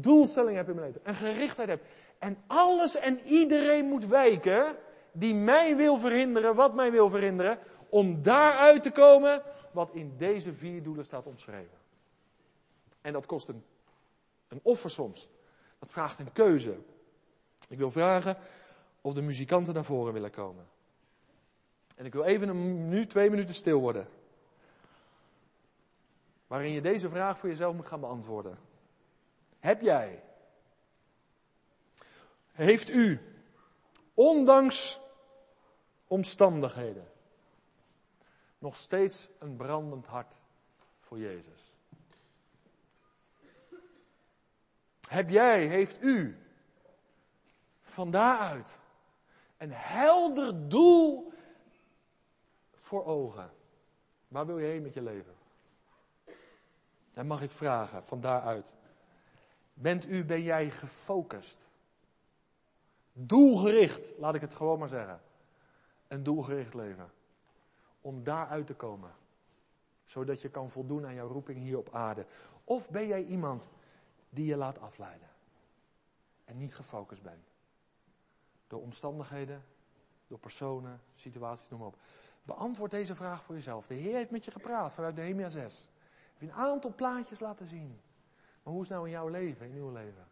Doelstelling 0.00 0.56
heb 0.56 0.68
in 0.68 0.74
mijn 0.74 0.86
leven. 0.86 1.04
En 1.04 1.14
gerichtheid 1.14 1.68
heb. 1.68 1.82
En 2.18 2.38
alles 2.46 2.96
en 2.96 3.20
iedereen 3.20 3.84
moet 3.84 4.06
wijken 4.06 4.76
die 5.12 5.34
mij 5.34 5.76
wil 5.76 5.98
verhinderen, 5.98 6.54
wat 6.54 6.74
mij 6.74 6.90
wil 6.90 7.08
verhinderen, 7.08 7.58
om 7.88 8.22
daaruit 8.22 8.82
te 8.82 8.90
komen 8.90 9.42
wat 9.72 9.90
in 9.92 10.16
deze 10.16 10.54
vier 10.54 10.82
doelen 10.82 11.04
staat 11.04 11.26
omschreven. 11.26 11.78
En 13.00 13.12
dat 13.12 13.26
kost 13.26 13.48
een, 13.48 13.64
een 14.48 14.60
offer 14.62 14.90
soms. 14.90 15.28
Dat 15.78 15.90
vraagt 15.90 16.18
een 16.18 16.32
keuze. 16.32 16.76
Ik 17.68 17.78
wil 17.78 17.90
vragen 17.90 18.36
of 19.00 19.14
de 19.14 19.22
muzikanten 19.22 19.74
naar 19.74 19.84
voren 19.84 20.12
willen 20.12 20.30
komen. 20.30 20.66
En 21.96 22.04
ik 22.04 22.12
wil 22.12 22.24
even 22.24 22.48
een 22.48 22.88
minuut, 22.88 23.10
twee 23.10 23.30
minuten 23.30 23.54
stil 23.54 23.80
worden. 23.80 24.08
Waarin 26.46 26.72
je 26.72 26.80
deze 26.80 27.08
vraag 27.08 27.38
voor 27.38 27.48
jezelf 27.48 27.74
moet 27.74 27.86
gaan 27.86 28.00
beantwoorden. 28.00 28.58
Heb 29.64 29.80
jij, 29.80 30.22
heeft 32.52 32.90
u, 32.90 33.20
ondanks 34.14 35.00
omstandigheden, 36.06 37.12
nog 38.58 38.76
steeds 38.76 39.30
een 39.38 39.56
brandend 39.56 40.06
hart 40.06 40.34
voor 41.00 41.18
Jezus? 41.18 41.72
Heb 45.08 45.30
jij, 45.30 45.66
heeft 45.66 46.02
u, 46.02 46.38
van 47.80 48.10
daaruit 48.10 48.78
een 49.56 49.72
helder 49.72 50.68
doel 50.68 51.32
voor 52.72 53.04
ogen? 53.04 53.50
Waar 54.28 54.46
wil 54.46 54.58
je 54.58 54.66
heen 54.66 54.82
met 54.82 54.94
je 54.94 55.02
leven? 55.02 55.34
Dan 57.12 57.26
mag 57.26 57.42
ik 57.42 57.50
vragen 57.50 58.04
van 58.04 58.20
daaruit. 58.20 58.72
Bent 59.74 60.06
u, 60.06 60.24
ben 60.24 60.42
jij 60.42 60.70
gefocust? 60.70 61.68
Doelgericht, 63.12 64.18
laat 64.18 64.34
ik 64.34 64.40
het 64.40 64.54
gewoon 64.54 64.78
maar 64.78 64.88
zeggen. 64.88 65.20
Een 66.08 66.22
doelgericht 66.22 66.74
leven. 66.74 67.10
Om 68.00 68.24
daaruit 68.24 68.66
te 68.66 68.74
komen. 68.74 69.10
Zodat 70.04 70.40
je 70.40 70.50
kan 70.50 70.70
voldoen 70.70 71.06
aan 71.06 71.14
jouw 71.14 71.28
roeping 71.28 71.58
hier 71.58 71.78
op 71.78 71.94
aarde. 71.94 72.26
Of 72.64 72.90
ben 72.90 73.06
jij 73.06 73.24
iemand 73.24 73.68
die 74.30 74.46
je 74.46 74.56
laat 74.56 74.80
afleiden. 74.80 75.28
En 76.44 76.56
niet 76.56 76.74
gefocust 76.74 77.22
bent. 77.22 77.52
Door 78.66 78.80
omstandigheden, 78.80 79.64
door 80.26 80.38
personen, 80.38 81.00
situaties, 81.14 81.68
noem 81.68 81.78
maar 81.78 81.88
op. 81.88 81.98
Beantwoord 82.42 82.90
deze 82.90 83.14
vraag 83.14 83.44
voor 83.44 83.54
jezelf. 83.54 83.86
De 83.86 83.94
Heer 83.94 84.14
heeft 84.14 84.30
met 84.30 84.44
je 84.44 84.50
gepraat 84.50 84.92
vanuit 84.92 85.14
Nehemia 85.14 85.48
6. 85.48 85.88
Heb 86.32 86.40
je 86.40 86.46
een 86.46 86.52
aantal 86.52 86.94
plaatjes 86.94 87.40
laten 87.40 87.66
zien. 87.66 88.00
Maar 88.64 88.72
hoe 88.72 88.82
is 88.82 88.88
het 88.88 88.96
nou 88.98 89.08
in 89.08 89.14
jouw 89.14 89.28
leven, 89.28 89.66
in 89.66 89.76
uw 89.76 89.90
leven? 89.90 90.26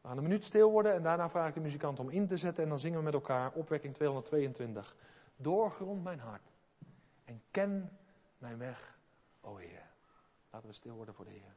We 0.00 0.08
gaan 0.08 0.16
een 0.16 0.22
minuut 0.22 0.44
stil 0.44 0.70
worden 0.70 0.94
en 0.94 1.02
daarna 1.02 1.28
vraag 1.28 1.48
ik 1.48 1.54
de 1.54 1.60
muzikant 1.60 2.00
om 2.00 2.10
in 2.10 2.26
te 2.26 2.36
zetten 2.36 2.62
en 2.62 2.68
dan 2.68 2.78
zingen 2.78 2.98
we 2.98 3.04
met 3.04 3.14
elkaar 3.14 3.52
opwekking 3.52 3.94
222. 3.94 4.96
Doorgrond 5.36 6.02
mijn 6.02 6.18
hart 6.18 6.52
en 7.24 7.42
ken 7.50 7.98
mijn 8.38 8.58
weg, 8.58 8.98
o 9.40 9.56
Heer. 9.56 9.90
Laten 10.50 10.68
we 10.68 10.74
stil 10.74 10.94
worden 10.94 11.14
voor 11.14 11.24
de 11.24 11.30
Heer. 11.30 11.54